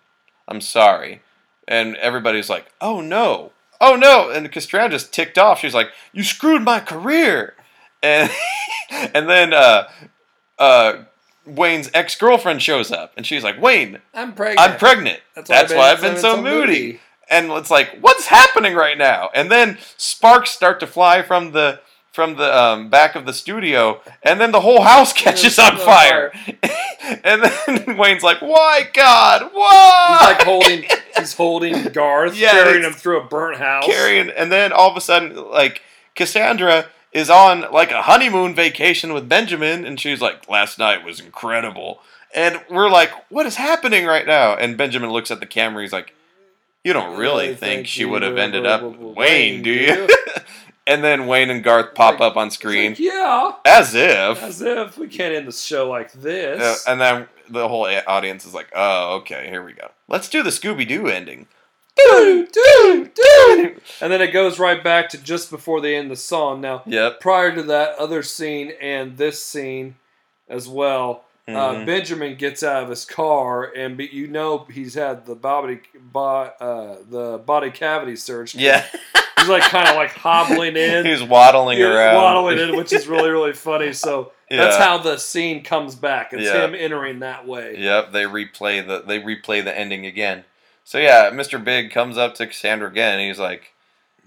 I'm 0.48 0.60
sorry. 0.62 1.22
And 1.68 1.96
everybody's 1.96 2.50
like 2.50 2.68
oh 2.82 3.00
no. 3.02 3.54
Oh 3.82 3.96
no. 3.96 4.30
And 4.30 4.52
cassandra 4.52 4.90
just 4.90 5.14
ticked 5.14 5.38
off. 5.38 5.60
She's 5.60 5.74
like 5.74 5.90
you 6.12 6.24
screwed 6.24 6.62
my 6.62 6.80
career. 6.80 7.56
And 8.04 8.30
and 8.92 9.30
then 9.30 9.54
uh 9.54 9.90
uh 10.60 11.04
Wayne's 11.46 11.89
ex-girlfriend 11.94 12.62
shows 12.62 12.91
up 12.91 13.14
and 13.18 13.26
she's 13.26 13.44
like, 13.44 13.62
"Wayne, 13.62 14.00
I'm 14.14 14.34
pregnant. 14.34 14.60
I'm 14.60 14.78
pregnant. 14.78 15.20
That's 15.36 15.50
That's, 15.50 15.74
why 15.74 15.91
I've 15.91 16.02
been 16.02 16.16
so 16.18 16.36
so 16.36 16.41
moody. 16.41 16.68
moody." 16.68 17.00
And 17.30 17.52
it's 17.52 17.72
like, 17.72 17.98
what's 18.02 18.28
happening 18.28 18.76
right 18.76 18.98
now? 18.98 19.30
And 19.34 19.50
then 19.50 19.78
sparks 19.98 20.52
start 20.52 20.80
to 20.82 20.88
fly 20.88 21.22
from 21.22 21.52
the 21.52 21.80
from 22.12 22.36
the 22.36 22.56
um, 22.56 22.89
back 22.89 23.16
of 23.16 23.26
the 23.26 23.34
studio, 23.34 24.00
and 24.22 24.39
then 24.39 24.52
the 24.52 24.62
whole 24.62 24.82
house 24.84 25.12
catches 25.14 25.58
on 25.58 25.74
on 25.74 25.80
fire. 25.80 26.32
and 27.24 27.41
then 27.44 27.98
Wayne's 27.98 28.22
like, 28.24 28.39
"Why, 28.41 28.88
God? 28.94 29.50
Why?" 29.52 30.18
He's 30.20 30.28
like 30.28 30.41
holding, 30.44 30.86
he's 31.18 31.34
holding 31.44 31.84
Garth, 31.86 32.38
Yeah, 32.38 32.52
carrying 32.52 32.84
him 32.84 32.94
through 32.94 33.22
a 33.22 33.24
burnt 33.26 33.58
house. 33.58 33.86
carrying, 33.86 34.30
and 34.30 34.52
then 34.52 34.72
all 34.72 34.91
of 34.91 34.96
a 34.98 35.02
sudden, 35.02 35.36
like 35.50 35.82
Cassandra 36.16 36.86
is 37.14 37.30
on 37.30 37.66
like 37.72 37.91
a 37.91 38.01
honeymoon 38.03 38.55
vacation 38.55 39.14
with 39.14 39.30
Benjamin, 39.30 39.86
and 39.86 39.99
she's 39.99 40.22
like, 40.22 40.49
"Last 40.49 40.80
night 40.80 41.03
was 41.05 41.20
incredible," 41.20 42.01
and 42.34 42.61
we're 42.70 42.89
like, 42.89 43.11
"What 43.30 43.45
is 43.45 43.55
happening 43.57 44.05
right 44.05 44.26
now?" 44.26 44.55
And 44.55 44.78
Benjamin 44.78 45.11
looks 45.11 45.32
at 45.32 45.39
the 45.39 45.45
camera, 45.45 45.84
he's 45.84 45.93
like, 45.93 46.14
You 46.86 46.91
don't 46.91 47.18
really 47.18 47.45
I 47.45 47.55
think, 47.55 47.59
think 47.59 47.88
she 47.88 48.03
would 48.03 48.24
have 48.24 48.38
ended 48.38 48.66
up 48.66 48.82
were- 48.82 48.89
Wayne, 48.89 49.16
Wayne, 49.16 49.61
do 49.64 49.72
you? 49.72 50.07
and 50.88 51.01
then 51.01 51.28
Wayne 51.28 51.49
and 51.49 51.64
Garth 51.64 51.93
pop 51.95 52.20
like- 52.20 52.32
up 52.32 52.36
on 52.36 52.51
screen 52.51 52.91
like, 52.91 52.99
yeah. 52.99 53.51
as 53.64 53.95
if. 53.95 54.43
As 54.43 54.61
if 54.61 54.97
we 54.97 55.07
can't 55.07 55.34
end 55.34 55.47
the 55.47 55.53
show 55.53 55.89
like 55.89 56.07
Uh, 56.07 56.20
this. 56.20 56.86
and 56.86 56.99
then 56.99 57.28
the 57.49 57.70
whole 57.70 57.88
audience 58.07 58.45
is 58.45 58.53
like, 58.53 58.68
"Oh, 58.76 59.16
okay, 59.20 59.47
here 59.49 59.64
we 59.64 59.72
go. 59.74 59.91
Let's 60.09 60.28
do 60.28 60.43
the 60.43 60.49
Scooby 60.49 60.86
Doo 60.88 61.07
ending." 61.07 61.47
Do, 61.96 62.48
do, 62.52 63.10
do. 63.14 63.76
And 64.02 64.12
then 64.12 64.22
it 64.22 64.32
goes 64.32 64.60
right 64.60 64.84
back 64.84 65.10
to 65.10 65.18
just 65.18 65.50
before 65.50 65.82
they 65.82 65.96
end 65.96 66.10
the 66.12 66.16
song. 66.16 66.62
Now, 66.62 66.84
Yep. 66.86 67.20
prior 67.20 67.54
to 67.56 67.64
that 67.64 67.96
other 67.98 68.24
scene 68.24 68.74
and 68.82 69.18
this 69.18 69.44
scene 69.44 69.96
as 70.50 70.68
well, 70.68 71.24
uh, 71.48 71.52
Mhm. 71.52 71.86
Benjamin 71.86 72.36
gets 72.36 72.64
out 72.64 72.84
of 72.84 72.89
his 72.89 73.06
car 73.06 73.64
and 73.76 73.98
be, 73.98 74.06
you 74.12 74.28
know 74.28 74.66
he's 74.72 74.94
had 74.96 75.26
the 75.26 75.36
body 75.36 75.80
bo- 75.94 76.52
uh, 76.60 76.96
the 77.10 77.38
body 77.46 77.70
cavity 77.70 78.16
searched. 78.16 78.56
Yeah. 78.56 78.84
he's 79.39 79.50
like 79.50 79.64
kind 79.64 79.88
of 79.89 79.96
like 79.96 80.12
hobbling 80.12 80.76
in, 80.78 81.06
He's 81.12 81.22
waddling 81.24 81.80
Yeah, 81.80 81.94
around. 81.94 82.16
waddling 82.16 82.60
in, 82.60 82.76
which 82.78 82.94
is 82.94 83.08
really 83.08 83.30
really 83.30 83.54
funny. 83.54 83.91
So 83.94 84.32
that's 84.50 84.78
how 84.78 84.98
the 85.00 85.18
scene 85.18 85.64
comes 85.64 85.96
back. 85.96 86.32
It's 86.34 86.44
Yeah. 86.44 86.64
him 86.66 86.76
entering 86.76 87.20
that 87.20 87.46
way. 87.46 87.76
Yep, 87.78 88.12
they 88.14 88.24
replay 88.24 88.86
the 88.86 89.04
they 89.06 89.20
replay 89.20 89.64
the 89.64 89.78
ending 89.78 90.06
again. 90.06 90.46
So 90.84 90.98
yeah, 90.98 91.32
Mr. 91.32 91.64
Big 91.64 91.92
comes 91.92 92.18
up 92.18 92.36
to 92.36 92.48
Cassandra 92.48 92.88
again 92.90 93.20
and 93.20 93.28
he's 93.28 93.40
like 93.40 93.74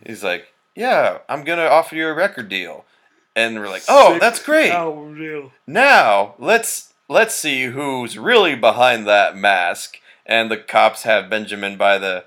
he's 0.05 0.25
like, 0.25 0.53
"Yeah, 0.75 1.19
I'm 1.29 1.45
going 1.45 1.59
to 1.59 1.71
offer 1.71 1.95
you 1.95 2.09
a 2.09 2.15
record 2.15 2.49
deal." 2.49 2.85
And 3.35 3.59
we're 3.59 3.69
like, 3.69 3.85
"Oh, 3.89 4.13
Sick 4.13 4.21
that's 4.21 4.43
great. 4.43 4.71
Now, 5.67 6.35
let's 6.39 6.95
let's 7.09 7.35
see 7.35 7.67
who's 7.67 8.17
really 8.19 8.55
behind 8.55 9.07
that 9.07 9.37
mask." 9.37 9.99
And 10.25 10.51
the 10.51 10.57
cops 10.57 11.05
have 11.05 11.31
Benjamin 11.31 11.77
by 11.77 11.99
the 11.99 12.25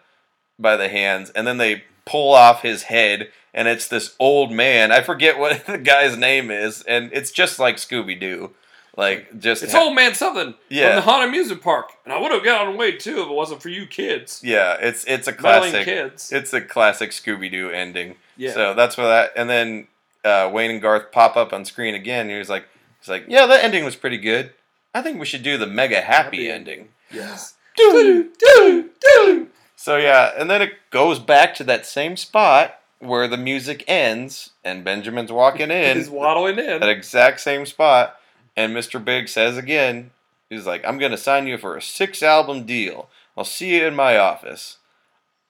by 0.59 0.75
the 0.75 0.89
hands 0.89 1.29
and 1.31 1.47
then 1.47 1.57
they 1.57 1.83
pull 2.05 2.33
off 2.33 2.61
his 2.61 2.83
head 2.83 3.31
and 3.53 3.67
it's 3.67 3.87
this 3.87 4.15
old 4.19 4.51
man. 4.51 4.91
I 4.91 5.01
forget 5.01 5.39
what 5.39 5.65
the 5.67 5.77
guy's 5.77 6.17
name 6.17 6.51
is 6.51 6.83
and 6.83 7.09
it's 7.13 7.31
just 7.31 7.57
like 7.57 7.77
Scooby 7.77 8.19
Doo. 8.19 8.51
Like 8.99 9.39
just 9.39 9.63
It's 9.63 9.73
old 9.73 9.95
man 9.95 10.13
something 10.13 10.53
Yeah. 10.69 10.87
from 10.89 10.95
the 10.97 11.01
haunted 11.03 11.29
amusement 11.29 11.61
park, 11.63 11.91
and 12.03 12.13
I 12.13 12.19
would 12.19 12.31
have 12.33 12.43
gotten 12.43 12.73
away 12.75 12.91
too 12.97 13.21
if 13.21 13.27
it 13.29 13.33
wasn't 13.33 13.61
for 13.61 13.69
you 13.69 13.87
kids. 13.87 14.41
Yeah, 14.43 14.73
it's 14.79 15.05
it's 15.05 15.27
a 15.27 15.33
classic. 15.33 15.85
kids. 15.85 16.31
It's 16.33 16.51
a 16.53 16.59
classic 16.61 17.11
Scooby 17.11 17.49
Doo 17.49 17.69
ending. 17.69 18.15
Yeah. 18.35 18.51
So 18.53 18.73
that's 18.73 18.97
where 18.97 19.07
that. 19.07 19.31
And 19.37 19.49
then 19.49 19.87
uh, 20.25 20.49
Wayne 20.53 20.69
and 20.71 20.81
Garth 20.81 21.11
pop 21.13 21.37
up 21.37 21.53
on 21.53 21.63
screen 21.65 21.95
again. 21.95 22.21
And 22.23 22.31
he 22.31 22.37
was 22.37 22.49
like, 22.49 22.65
he's 22.99 23.07
like, 23.09 23.23
yeah, 23.29 23.45
that 23.45 23.63
ending 23.63 23.85
was 23.85 23.95
pretty 23.95 24.17
good. 24.17 24.51
I 24.93 25.01
think 25.01 25.19
we 25.19 25.25
should 25.25 25.43
do 25.43 25.57
the 25.57 25.67
mega 25.67 26.01
happy, 26.01 26.47
Happy 26.47 26.49
ending. 26.49 26.89
Yes. 27.11 27.53
Do, 27.77 28.29
do, 28.37 28.89
do. 28.99 29.47
So 29.77 29.95
yeah, 29.95 30.33
and 30.37 30.49
then 30.49 30.61
it 30.61 30.73
goes 30.91 31.19
back 31.19 31.55
to 31.55 31.63
that 31.63 31.85
same 31.85 32.17
spot 32.17 32.79
where 32.99 33.29
the 33.29 33.37
music 33.37 33.85
ends 33.87 34.49
and 34.63 34.83
Benjamin's 34.83 35.31
walking 35.31 35.71
in 35.71 35.95
He's 35.95 36.09
waddling 36.09 36.59
in. 36.59 36.81
that 36.81 36.89
exact 36.89 37.39
same 37.39 37.65
spot. 37.65 38.18
And 38.59 38.75
Mr. 38.75 39.03
Big 39.03 39.29
says 39.29 39.55
again, 39.55 40.11
he's 40.49 40.65
like, 40.65 40.83
I'm 40.85 40.97
going 40.97 41.13
to 41.13 41.17
sign 41.17 41.47
you 41.47 41.57
for 41.57 41.77
a 41.77 41.81
six 41.81 42.21
album 42.21 42.65
deal. 42.65 43.09
I'll 43.37 43.45
see 43.45 43.77
you 43.77 43.87
in 43.87 43.95
my 43.95 44.17
office. 44.17 44.79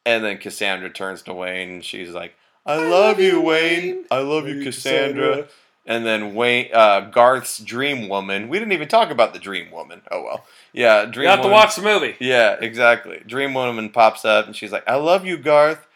And 0.05 0.23
then 0.23 0.37
Cassandra 0.37 0.91
turns 0.91 1.23
to 1.23 1.33
Wayne 1.33 1.69
and 1.71 1.83
she's 1.83 2.11
like, 2.11 2.35
I, 2.67 2.75
love, 2.75 3.19
you, 3.19 3.41
Wayne. 3.41 4.05
I 4.11 4.19
love 4.19 4.47
you, 4.47 4.63
Cassandra. 4.63 5.47
And 5.87 6.05
then 6.05 6.35
Wayne, 6.35 6.69
uh, 6.71 6.99
Garth's 6.99 7.57
Dream 7.57 8.09
Woman. 8.09 8.47
We 8.47 8.59
didn't 8.59 8.73
even 8.73 8.87
talk 8.87 9.09
about 9.09 9.33
the 9.33 9.39
Dream 9.39 9.71
Woman. 9.71 10.03
Oh 10.11 10.21
well, 10.21 10.45
yeah, 10.71 11.05
Dream. 11.05 11.23
You 11.23 11.29
have 11.29 11.41
to 11.41 11.47
watch 11.47 11.75
the 11.75 11.81
movie. 11.81 12.15
Yeah, 12.19 12.57
exactly. 12.61 13.23
Dream 13.25 13.55
Woman 13.55 13.89
pops 13.89 14.23
up 14.23 14.45
and 14.45 14.55
she's 14.55 14.71
like, 14.71 14.87
"I 14.87 14.97
love 14.97 15.25
you, 15.25 15.35
Garth. 15.35 15.87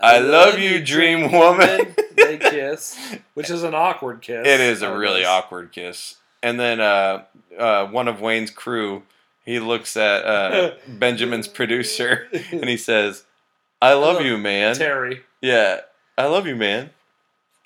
I, 0.00 0.18
love, 0.18 0.58
you, 0.58 0.82
Dream, 0.82 1.30
Woman." 1.30 1.94
they 2.16 2.38
kiss, 2.50 2.98
which 3.34 3.50
is 3.50 3.64
an 3.64 3.74
awkward 3.74 4.22
kiss. 4.22 4.46
It 4.46 4.60
is 4.60 4.80
a 4.80 4.96
really 4.96 5.26
awkward 5.26 5.72
kiss. 5.72 6.16
And 6.44 6.60
then 6.60 6.78
uh, 6.78 7.22
uh, 7.58 7.86
one 7.86 8.06
of 8.06 8.20
Wayne's 8.20 8.50
crew, 8.50 9.02
he 9.46 9.58
looks 9.58 9.96
at 9.96 10.26
uh, 10.26 10.72
Benjamin's 10.88 11.48
producer 11.48 12.28
and 12.52 12.68
he 12.68 12.76
says, 12.76 13.24
"I 13.80 13.94
love 13.94 14.22
you, 14.22 14.36
man." 14.36 14.74
Terry. 14.74 15.22
Yeah, 15.40 15.80
I 16.18 16.26
love 16.26 16.46
you, 16.46 16.54
man. 16.54 16.90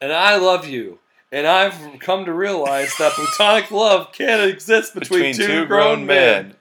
And 0.01 0.13
I 0.13 0.37
love 0.37 0.67
you. 0.69 1.01
And 1.33 1.45
I've 1.47 1.99
come 1.99 2.25
to 2.25 2.33
realize 2.33 2.93
that 2.99 3.13
platonic 3.13 3.71
love 3.73 4.13
can't 4.13 4.49
exist 4.49 4.95
between, 4.95 5.35
two, 5.35 5.67
grown, 5.67 6.07
men. 6.07 6.55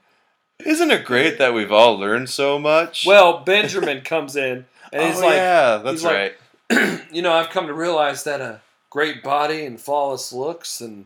Isn't 0.65 0.89
it 0.89 1.05
great 1.05 1.37
that 1.37 1.53
we've 1.53 1.71
all 1.71 1.99
learned 1.99 2.29
so 2.31 2.57
much? 2.57 3.05
Well, 3.05 3.41
Benjamin 3.43 4.01
comes 4.01 4.35
in 4.35 4.65
and 4.91 5.03
he's 5.03 5.19
Oh, 5.19 5.25
like, 5.27 5.35
yeah, 5.35 5.77
that's 5.77 6.01
he's 6.01 6.03
like, 6.03 6.39
right. 6.71 7.03
you 7.11 7.21
know, 7.21 7.31
I've 7.31 7.51
come 7.51 7.67
to 7.67 7.73
realize 7.75 8.23
that 8.23 8.41
a 8.41 8.61
great 8.89 9.21
body 9.21 9.65
and 9.65 9.79
flawless 9.79 10.33
looks 10.33 10.81
and 10.81 11.05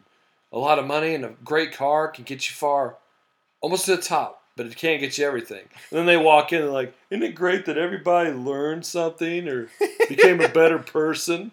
a 0.52 0.60
lot 0.60 0.80
of 0.80 0.86
money 0.86 1.16
and 1.16 1.26
a 1.26 1.34
great 1.44 1.74
car 1.74 2.08
can 2.08 2.24
get 2.24 2.50
you 2.50 2.56
far, 2.56 2.98
almost 3.62 3.86
to 3.86 3.96
the 3.96 4.02
top, 4.02 4.44
but 4.56 4.66
it 4.66 4.76
can't 4.76 5.00
get 5.00 5.18
you 5.18 5.26
everything. 5.26 5.64
And 5.90 6.00
then 6.00 6.06
they 6.06 6.18
walk 6.18 6.52
in 6.52 6.62
and 6.62 6.74
like, 6.74 6.94
isn't 7.10 7.24
it 7.24 7.36
great 7.36 7.66
that 7.66 7.78
everybody 7.78 8.32
learned 8.32 8.86
something 8.86 9.48
or 9.48 9.70
became 10.10 10.42
a 10.42 10.50
better 10.50 10.80
person? 10.80 11.52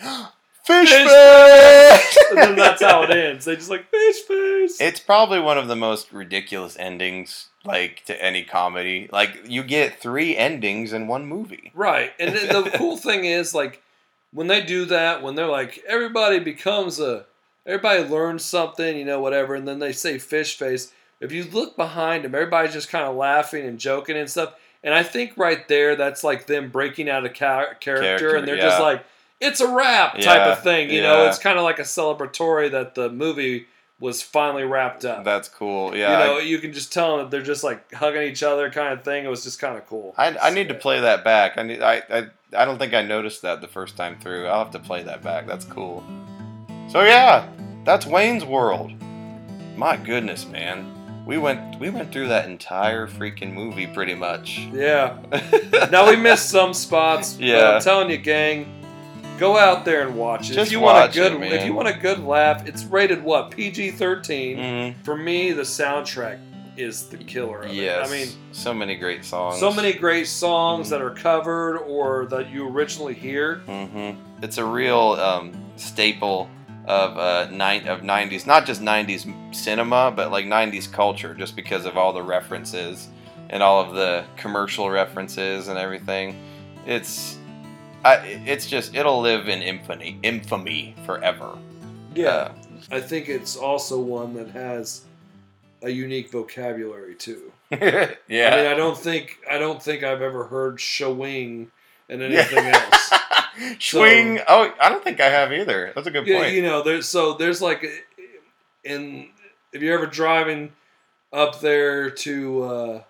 Fish 0.64 0.90
Fish 0.90 1.08
face! 1.08 2.18
And 2.28 2.38
then 2.38 2.56
that's 2.56 2.82
how 2.82 3.02
it 3.02 3.10
ends. 3.10 3.46
They 3.46 3.56
just 3.56 3.70
like 3.70 3.90
fish 3.90 4.20
face. 4.20 4.78
It's 4.78 5.00
probably 5.00 5.40
one 5.40 5.56
of 5.56 5.66
the 5.66 5.76
most 5.76 6.12
ridiculous 6.12 6.76
endings, 6.78 7.48
like 7.64 8.04
to 8.04 8.22
any 8.22 8.44
comedy. 8.44 9.08
Like 9.10 9.44
you 9.48 9.62
get 9.62 9.98
three 9.98 10.36
endings 10.36 10.92
in 10.92 11.06
one 11.06 11.24
movie. 11.24 11.72
Right. 11.74 12.12
And 12.20 12.36
then 12.36 12.48
the 12.48 12.70
cool 12.76 12.98
thing 12.98 13.24
is 13.24 13.54
like 13.54 13.82
when 14.30 14.48
they 14.48 14.60
do 14.60 14.84
that, 14.84 15.22
when 15.22 15.36
they're 15.36 15.46
like 15.46 15.82
everybody 15.88 16.38
becomes 16.38 17.00
a 17.00 17.24
everybody 17.68 18.02
learns 18.02 18.44
something, 18.44 18.96
you 18.96 19.04
know, 19.04 19.20
whatever, 19.20 19.54
and 19.54 19.68
then 19.68 19.78
they 19.78 19.92
say 19.92 20.18
fish 20.18 20.56
face. 20.56 20.92
If 21.20 21.30
you 21.30 21.44
look 21.44 21.76
behind 21.76 22.24
them, 22.24 22.34
everybody's 22.34 22.72
just 22.72 22.88
kind 22.88 23.04
of 23.04 23.14
laughing 23.14 23.66
and 23.66 23.78
joking 23.78 24.16
and 24.16 24.28
stuff. 24.28 24.54
And 24.82 24.94
I 24.94 25.02
think 25.02 25.34
right 25.36 25.66
there, 25.68 25.94
that's 25.94 26.24
like 26.24 26.46
them 26.46 26.70
breaking 26.70 27.08
out 27.10 27.26
of 27.26 27.34
char- 27.34 27.74
character, 27.74 28.02
Character, 28.02 28.36
and 28.36 28.48
they're 28.48 28.56
just 28.56 28.80
like, 28.80 29.04
it's 29.40 29.60
a 29.60 29.68
wrap 29.72 30.14
type 30.14 30.24
Yeah, 30.24 30.52
of 30.52 30.62
thing. 30.62 30.90
You 30.90 31.02
know, 31.02 31.26
it's 31.26 31.38
kind 31.38 31.58
of 31.58 31.64
like 31.64 31.78
a 31.78 31.82
celebratory 31.82 32.70
that 32.70 32.94
the 32.94 33.10
movie 33.10 33.66
was 34.00 34.22
finally 34.22 34.62
wrapped 34.62 35.04
up. 35.04 35.24
That's 35.24 35.48
cool. 35.48 35.96
Yeah, 35.96 36.12
you 36.20 36.24
know, 36.24 36.38
you 36.38 36.58
can 36.60 36.72
just 36.72 36.92
tell 36.92 37.16
them 37.16 37.26
that 37.26 37.30
they're 37.32 37.42
just 37.42 37.64
like 37.64 37.92
hugging 37.92 38.22
each 38.22 38.44
other 38.44 38.70
kind 38.70 38.92
of 38.92 39.04
thing. 39.04 39.24
It 39.24 39.28
was 39.28 39.42
just 39.42 39.58
kind 39.60 39.76
of 39.76 39.86
cool. 39.86 40.14
I, 40.16 40.36
I 40.38 40.50
need 40.50 40.68
to 40.68 40.74
play 40.74 41.00
that 41.00 41.24
back. 41.24 41.58
I 41.58 41.64
need. 41.64 41.82
I, 41.82 42.02
I 42.08 42.26
I 42.56 42.64
don't 42.64 42.78
think 42.78 42.94
I 42.94 43.02
noticed 43.02 43.42
that 43.42 43.60
the 43.60 43.68
first 43.68 43.96
time 43.96 44.16
through. 44.20 44.46
I'll 44.46 44.62
have 44.62 44.72
to 44.72 44.78
play 44.78 45.02
that 45.02 45.22
back. 45.22 45.46
That's 45.48 45.64
cool. 45.64 46.04
So 46.88 47.02
yeah, 47.02 47.46
that's 47.84 48.06
Wayne's 48.06 48.44
World. 48.44 48.92
My 49.76 49.96
goodness, 49.96 50.46
man. 50.46 50.94
We 51.26 51.36
went 51.36 51.78
we 51.78 51.90
went 51.90 52.10
through 52.12 52.28
that 52.28 52.48
entire 52.48 53.06
freaking 53.06 53.52
movie 53.52 53.86
pretty 53.86 54.14
much. 54.14 54.60
Yeah. 54.72 55.18
now 55.90 56.08
we 56.08 56.16
missed 56.16 56.48
some 56.48 56.72
spots. 56.72 57.34
But 57.34 57.44
Yeah. 57.44 57.70
I'm 57.74 57.82
telling 57.82 58.08
you, 58.10 58.16
gang, 58.16 58.66
go 59.38 59.58
out 59.58 59.84
there 59.84 60.06
and 60.06 60.16
watch 60.16 60.48
it. 60.50 60.54
Just 60.54 60.68
if 60.68 60.72
you 60.72 60.80
want 60.80 61.10
a 61.10 61.12
good, 61.14 61.32
it, 61.42 61.52
if 61.52 61.66
you 61.66 61.74
want 61.74 61.88
a 61.88 61.92
good 61.92 62.20
laugh, 62.24 62.66
it's 62.66 62.84
rated 62.84 63.22
what 63.22 63.50
PG 63.50 63.90
13. 63.90 64.56
Mhm. 64.56 64.94
For 65.04 65.16
me, 65.16 65.52
the 65.52 65.62
soundtrack 65.62 66.38
is 66.78 67.08
the 67.08 67.18
killer. 67.18 67.62
Of 67.64 67.74
Yes. 67.74 68.08
it. 68.08 68.14
I 68.14 68.16
mean, 68.16 68.28
so 68.52 68.72
many 68.72 68.94
great 68.94 69.24
songs. 69.26 69.60
so 69.60 69.70
many 69.70 69.92
great 69.92 70.26
songs 70.28 70.88
that 70.88 71.02
are 71.02 71.10
covered 71.10 71.76
or 71.80 72.24
that 72.30 72.50
you 72.50 72.66
originally 72.66 73.14
hear. 73.14 73.60
Mm-hmm. 73.68 74.18
It's 74.42 74.56
a 74.56 74.64
real 74.64 75.12
um, 75.20 75.52
staple 75.76 76.48
of 76.88 77.18
uh, 77.18 77.48
nine 77.52 77.86
of 77.86 78.00
'90s, 78.00 78.46
not 78.46 78.66
just 78.66 78.80
'90s 78.80 79.54
cinema, 79.54 80.10
but 80.14 80.32
like 80.32 80.46
'90s 80.46 80.90
culture, 80.90 81.34
just 81.34 81.54
because 81.54 81.84
of 81.84 81.96
all 81.96 82.12
the 82.12 82.22
references 82.22 83.08
and 83.50 83.62
all 83.62 83.80
of 83.80 83.94
the 83.94 84.24
commercial 84.36 84.90
references 84.90 85.68
and 85.68 85.78
everything. 85.78 86.36
It's, 86.86 87.36
I, 88.04 88.16
it's 88.46 88.66
just 88.66 88.94
it'll 88.94 89.20
live 89.20 89.48
in 89.48 89.62
infamy, 89.62 90.18
infamy 90.22 90.94
forever. 91.04 91.56
Yeah. 92.14 92.52
I 92.90 93.00
think 93.00 93.28
it's 93.28 93.56
also 93.56 94.00
one 94.00 94.34
that 94.34 94.48
has 94.50 95.02
a 95.82 95.90
unique 95.90 96.30
vocabulary 96.30 97.14
too. 97.14 97.52
yeah. 97.70 98.08
I 98.28 98.56
mean, 98.56 98.66
I 98.66 98.74
don't 98.74 98.96
think 98.96 99.38
I 99.50 99.58
don't 99.58 99.82
think 99.82 100.02
I've 100.02 100.22
ever 100.22 100.44
heard 100.44 100.78
schwing 100.78 101.68
and 102.08 102.22
anything 102.22 102.64
else. 102.66 103.12
Schwing. 103.78 104.42
oh, 104.48 104.72
I 104.80 104.88
don't 104.88 105.02
think 105.02 105.20
I 105.20 105.28
have 105.28 105.52
either. 105.52 105.92
That's 105.94 106.06
a 106.06 106.10
good 106.10 106.26
point. 106.26 106.52
you 106.52 106.62
know, 106.62 106.82
there's 106.82 107.06
so 107.08 107.34
there's 107.34 107.60
like 107.60 107.84
in 108.84 109.28
if 109.72 109.82
you're 109.82 109.94
ever 109.96 110.06
driving 110.06 110.72
up 111.32 111.60
there 111.60 112.10
to 112.10 112.62
uh, 112.62 113.02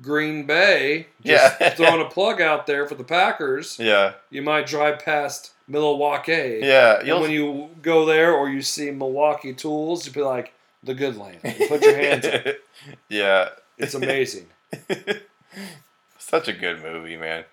Green 0.00 0.46
Bay, 0.46 1.08
just 1.24 1.60
Yeah. 1.60 1.70
throwing 1.74 2.00
a 2.00 2.08
plug 2.08 2.40
out 2.40 2.66
there 2.66 2.86
for 2.86 2.94
the 2.94 3.04
Packers, 3.04 3.78
yeah. 3.78 4.14
you 4.30 4.42
might 4.42 4.66
drive 4.66 5.00
past 5.00 5.52
Milwaukee. 5.68 6.60
Yeah. 6.62 7.00
And 7.00 7.20
when 7.20 7.30
you 7.30 7.68
go 7.82 8.06
there 8.06 8.32
or 8.32 8.48
you 8.48 8.62
see 8.62 8.90
Milwaukee 8.90 9.52
Tools, 9.52 10.06
you'd 10.06 10.14
be 10.14 10.22
like, 10.22 10.54
the 10.82 10.94
good 10.94 11.16
land. 11.16 11.40
You 11.44 11.68
put 11.68 11.82
your 11.82 11.96
hands 11.96 12.24
up. 12.26 12.46
yeah. 13.08 13.48
It's 13.76 13.94
amazing. 13.94 14.46
Such 16.18 16.48
a 16.48 16.52
good 16.52 16.82
movie, 16.82 17.16
man. 17.16 17.44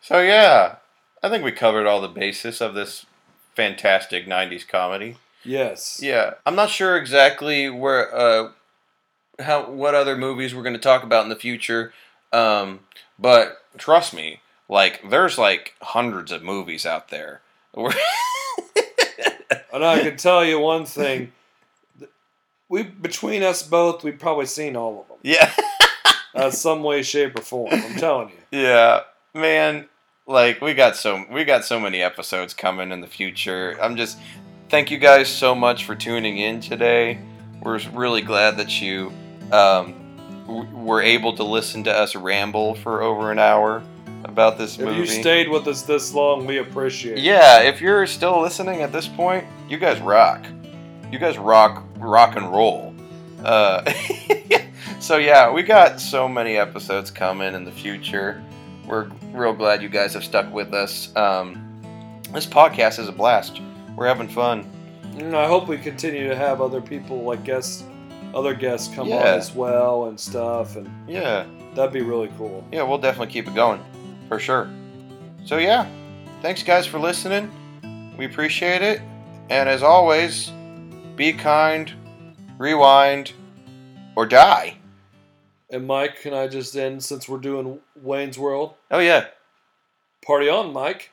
So 0.00 0.20
yeah, 0.20 0.76
I 1.22 1.28
think 1.28 1.44
we 1.44 1.52
covered 1.52 1.86
all 1.86 2.00
the 2.00 2.08
basis 2.08 2.60
of 2.60 2.74
this 2.74 3.06
fantastic 3.54 4.26
'90s 4.26 4.66
comedy. 4.66 5.16
Yes. 5.44 6.00
Yeah, 6.02 6.34
I'm 6.44 6.56
not 6.56 6.70
sure 6.70 6.96
exactly 6.96 7.70
where, 7.70 8.14
uh, 8.14 8.50
how, 9.38 9.70
what 9.70 9.94
other 9.94 10.16
movies 10.16 10.54
we're 10.54 10.62
going 10.64 10.72
to 10.74 10.78
talk 10.80 11.04
about 11.04 11.22
in 11.22 11.28
the 11.28 11.36
future, 11.36 11.92
um, 12.32 12.80
but 13.18 13.62
trust 13.78 14.12
me, 14.12 14.40
like 14.68 15.08
there's 15.08 15.38
like 15.38 15.74
hundreds 15.80 16.32
of 16.32 16.42
movies 16.42 16.84
out 16.86 17.08
there. 17.10 17.40
And 19.72 19.84
I 19.84 20.00
can 20.02 20.16
tell 20.16 20.42
you 20.42 20.58
one 20.58 20.86
thing. 20.86 21.32
We 22.68 22.82
between 22.84 23.42
us 23.42 23.62
both, 23.62 24.02
we've 24.02 24.18
probably 24.18 24.46
seen 24.46 24.74
all 24.74 25.02
of 25.02 25.08
them. 25.08 25.18
yeah, 25.22 25.52
Uh, 26.34 26.50
some 26.50 26.82
way, 26.82 27.02
shape, 27.02 27.38
or 27.38 27.42
form. 27.42 27.68
I'm 27.72 27.94
telling 27.96 28.30
you. 28.30 28.58
yeah, 28.58 29.00
man. 29.34 29.86
Like 30.26 30.60
we 30.60 30.74
got 30.74 30.96
so 30.96 31.24
we 31.30 31.44
got 31.44 31.64
so 31.64 31.78
many 31.78 32.02
episodes 32.02 32.52
coming 32.52 32.90
in 32.90 33.00
the 33.00 33.06
future. 33.06 33.78
I'm 33.80 33.96
just 33.96 34.18
thank 34.68 34.90
you 34.90 34.98
guys 34.98 35.28
so 35.28 35.54
much 35.54 35.84
for 35.84 35.94
tuning 35.94 36.38
in 36.38 36.60
today. 36.60 37.20
We're 37.62 37.78
really 37.92 38.22
glad 38.22 38.56
that 38.56 38.80
you 38.80 39.12
um, 39.52 39.94
w- 40.46 40.68
were 40.76 41.00
able 41.00 41.36
to 41.36 41.44
listen 41.44 41.84
to 41.84 41.92
us 41.92 42.16
ramble 42.16 42.74
for 42.74 43.02
over 43.02 43.30
an 43.30 43.38
hour 43.38 43.84
about 44.24 44.58
this 44.58 44.78
movie. 44.78 45.02
If 45.02 45.08
you 45.10 45.20
stayed 45.22 45.48
with 45.48 45.68
us 45.68 45.82
this 45.82 46.12
long, 46.12 46.44
we 46.44 46.58
appreciate 46.58 47.18
it. 47.18 47.24
Yeah, 47.24 47.60
if 47.62 47.80
you're 47.80 48.06
still 48.08 48.40
listening 48.40 48.82
at 48.82 48.92
this 48.92 49.06
point, 49.06 49.44
you 49.68 49.78
guys 49.78 50.00
rock. 50.00 50.44
You 51.12 51.20
guys 51.20 51.38
rock, 51.38 51.84
rock 51.98 52.34
and 52.34 52.50
roll. 52.50 52.94
Uh, 53.44 53.88
so 54.98 55.18
yeah, 55.18 55.52
we 55.52 55.62
got 55.62 56.00
so 56.00 56.28
many 56.28 56.56
episodes 56.56 57.12
coming 57.12 57.54
in 57.54 57.64
the 57.64 57.70
future. 57.70 58.42
We're 58.86 59.08
real 59.32 59.52
glad 59.52 59.82
you 59.82 59.88
guys 59.88 60.14
have 60.14 60.24
stuck 60.24 60.52
with 60.52 60.72
us. 60.74 61.14
Um, 61.16 61.62
this 62.32 62.46
podcast 62.46 62.98
is 62.98 63.08
a 63.08 63.12
blast. 63.12 63.60
We're 63.96 64.06
having 64.06 64.28
fun. 64.28 64.70
And 65.18 65.34
I 65.34 65.46
hope 65.46 65.66
we 65.68 65.78
continue 65.78 66.28
to 66.28 66.36
have 66.36 66.60
other 66.60 66.80
people 66.80 67.22
like 67.22 67.42
guests, 67.44 67.84
other 68.34 68.54
guests 68.54 68.94
come 68.94 69.10
on 69.12 69.22
as 69.26 69.54
well 69.54 70.06
and 70.06 70.18
stuff, 70.20 70.76
and 70.76 70.90
Yeah, 71.08 71.46
that'd 71.74 71.92
be 71.92 72.02
really 72.02 72.30
cool. 72.36 72.64
yeah, 72.70 72.82
we'll 72.82 72.98
definitely 72.98 73.32
keep 73.32 73.48
it 73.48 73.54
going 73.54 73.80
for 74.28 74.38
sure. 74.38 74.68
So 75.46 75.56
yeah, 75.58 75.88
thanks 76.42 76.62
guys 76.62 76.86
for 76.86 76.98
listening. 76.98 77.50
We 78.18 78.26
appreciate 78.26 78.82
it. 78.82 79.00
And 79.48 79.68
as 79.68 79.82
always, 79.82 80.50
be 81.14 81.32
kind, 81.32 81.92
rewind, 82.58 83.32
or 84.16 84.26
die. 84.26 84.76
And 85.70 85.86
Mike, 85.86 86.20
can 86.22 86.32
I 86.32 86.46
just 86.46 86.76
end 86.76 87.02
since 87.02 87.28
we're 87.28 87.38
doing 87.38 87.80
Wayne's 88.00 88.38
World? 88.38 88.74
Oh 88.90 89.00
yeah, 89.00 89.26
Party 90.24 90.48
on, 90.48 90.72
Mike. 90.72 91.10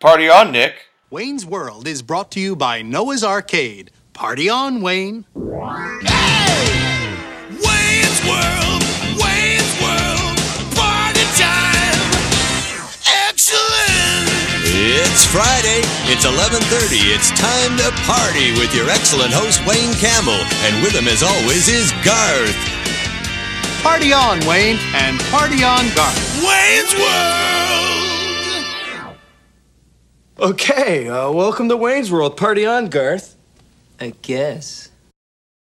party 0.00 0.28
on, 0.28 0.52
Nick. 0.52 0.86
Wayne's 1.10 1.46
World 1.46 1.86
is 1.88 2.02
brought 2.02 2.30
to 2.32 2.40
you 2.40 2.54
by 2.56 2.82
Noah's 2.82 3.24
Arcade. 3.24 3.90
Party 4.12 4.48
on, 4.50 4.82
Wayne. 4.82 5.24
Hey! 5.34 7.16
Wayne's 7.56 8.20
World, 8.28 8.82
Wayne's 9.16 9.72
World, 9.80 10.36
party 10.76 11.24
time. 11.40 12.00
Excellent. 13.28 14.28
It's 14.76 15.24
Friday. 15.32 15.80
It's 16.12 16.26
11:30. 16.26 17.16
It's 17.16 17.30
time 17.32 17.76
to 17.78 17.90
party 18.04 18.52
with 18.60 18.74
your 18.74 18.90
excellent 18.90 19.32
host 19.32 19.64
Wayne 19.66 19.94
Campbell, 19.94 20.44
and 20.68 20.82
with 20.82 20.92
him 20.92 21.08
as 21.08 21.22
always 21.22 21.68
is 21.68 21.92
Garth. 22.04 22.75
Party 23.86 24.12
on, 24.12 24.44
Wayne, 24.48 24.78
and 24.94 25.20
party 25.30 25.62
on, 25.62 25.88
Garth. 25.94 26.42
Wayne's 26.44 26.92
World. 30.36 30.50
Okay, 30.50 31.08
uh, 31.08 31.30
welcome 31.30 31.68
to 31.68 31.76
Wayne's 31.76 32.10
World. 32.10 32.36
Party 32.36 32.66
on, 32.66 32.88
Garth. 32.88 33.36
I 34.00 34.12
guess. 34.22 34.90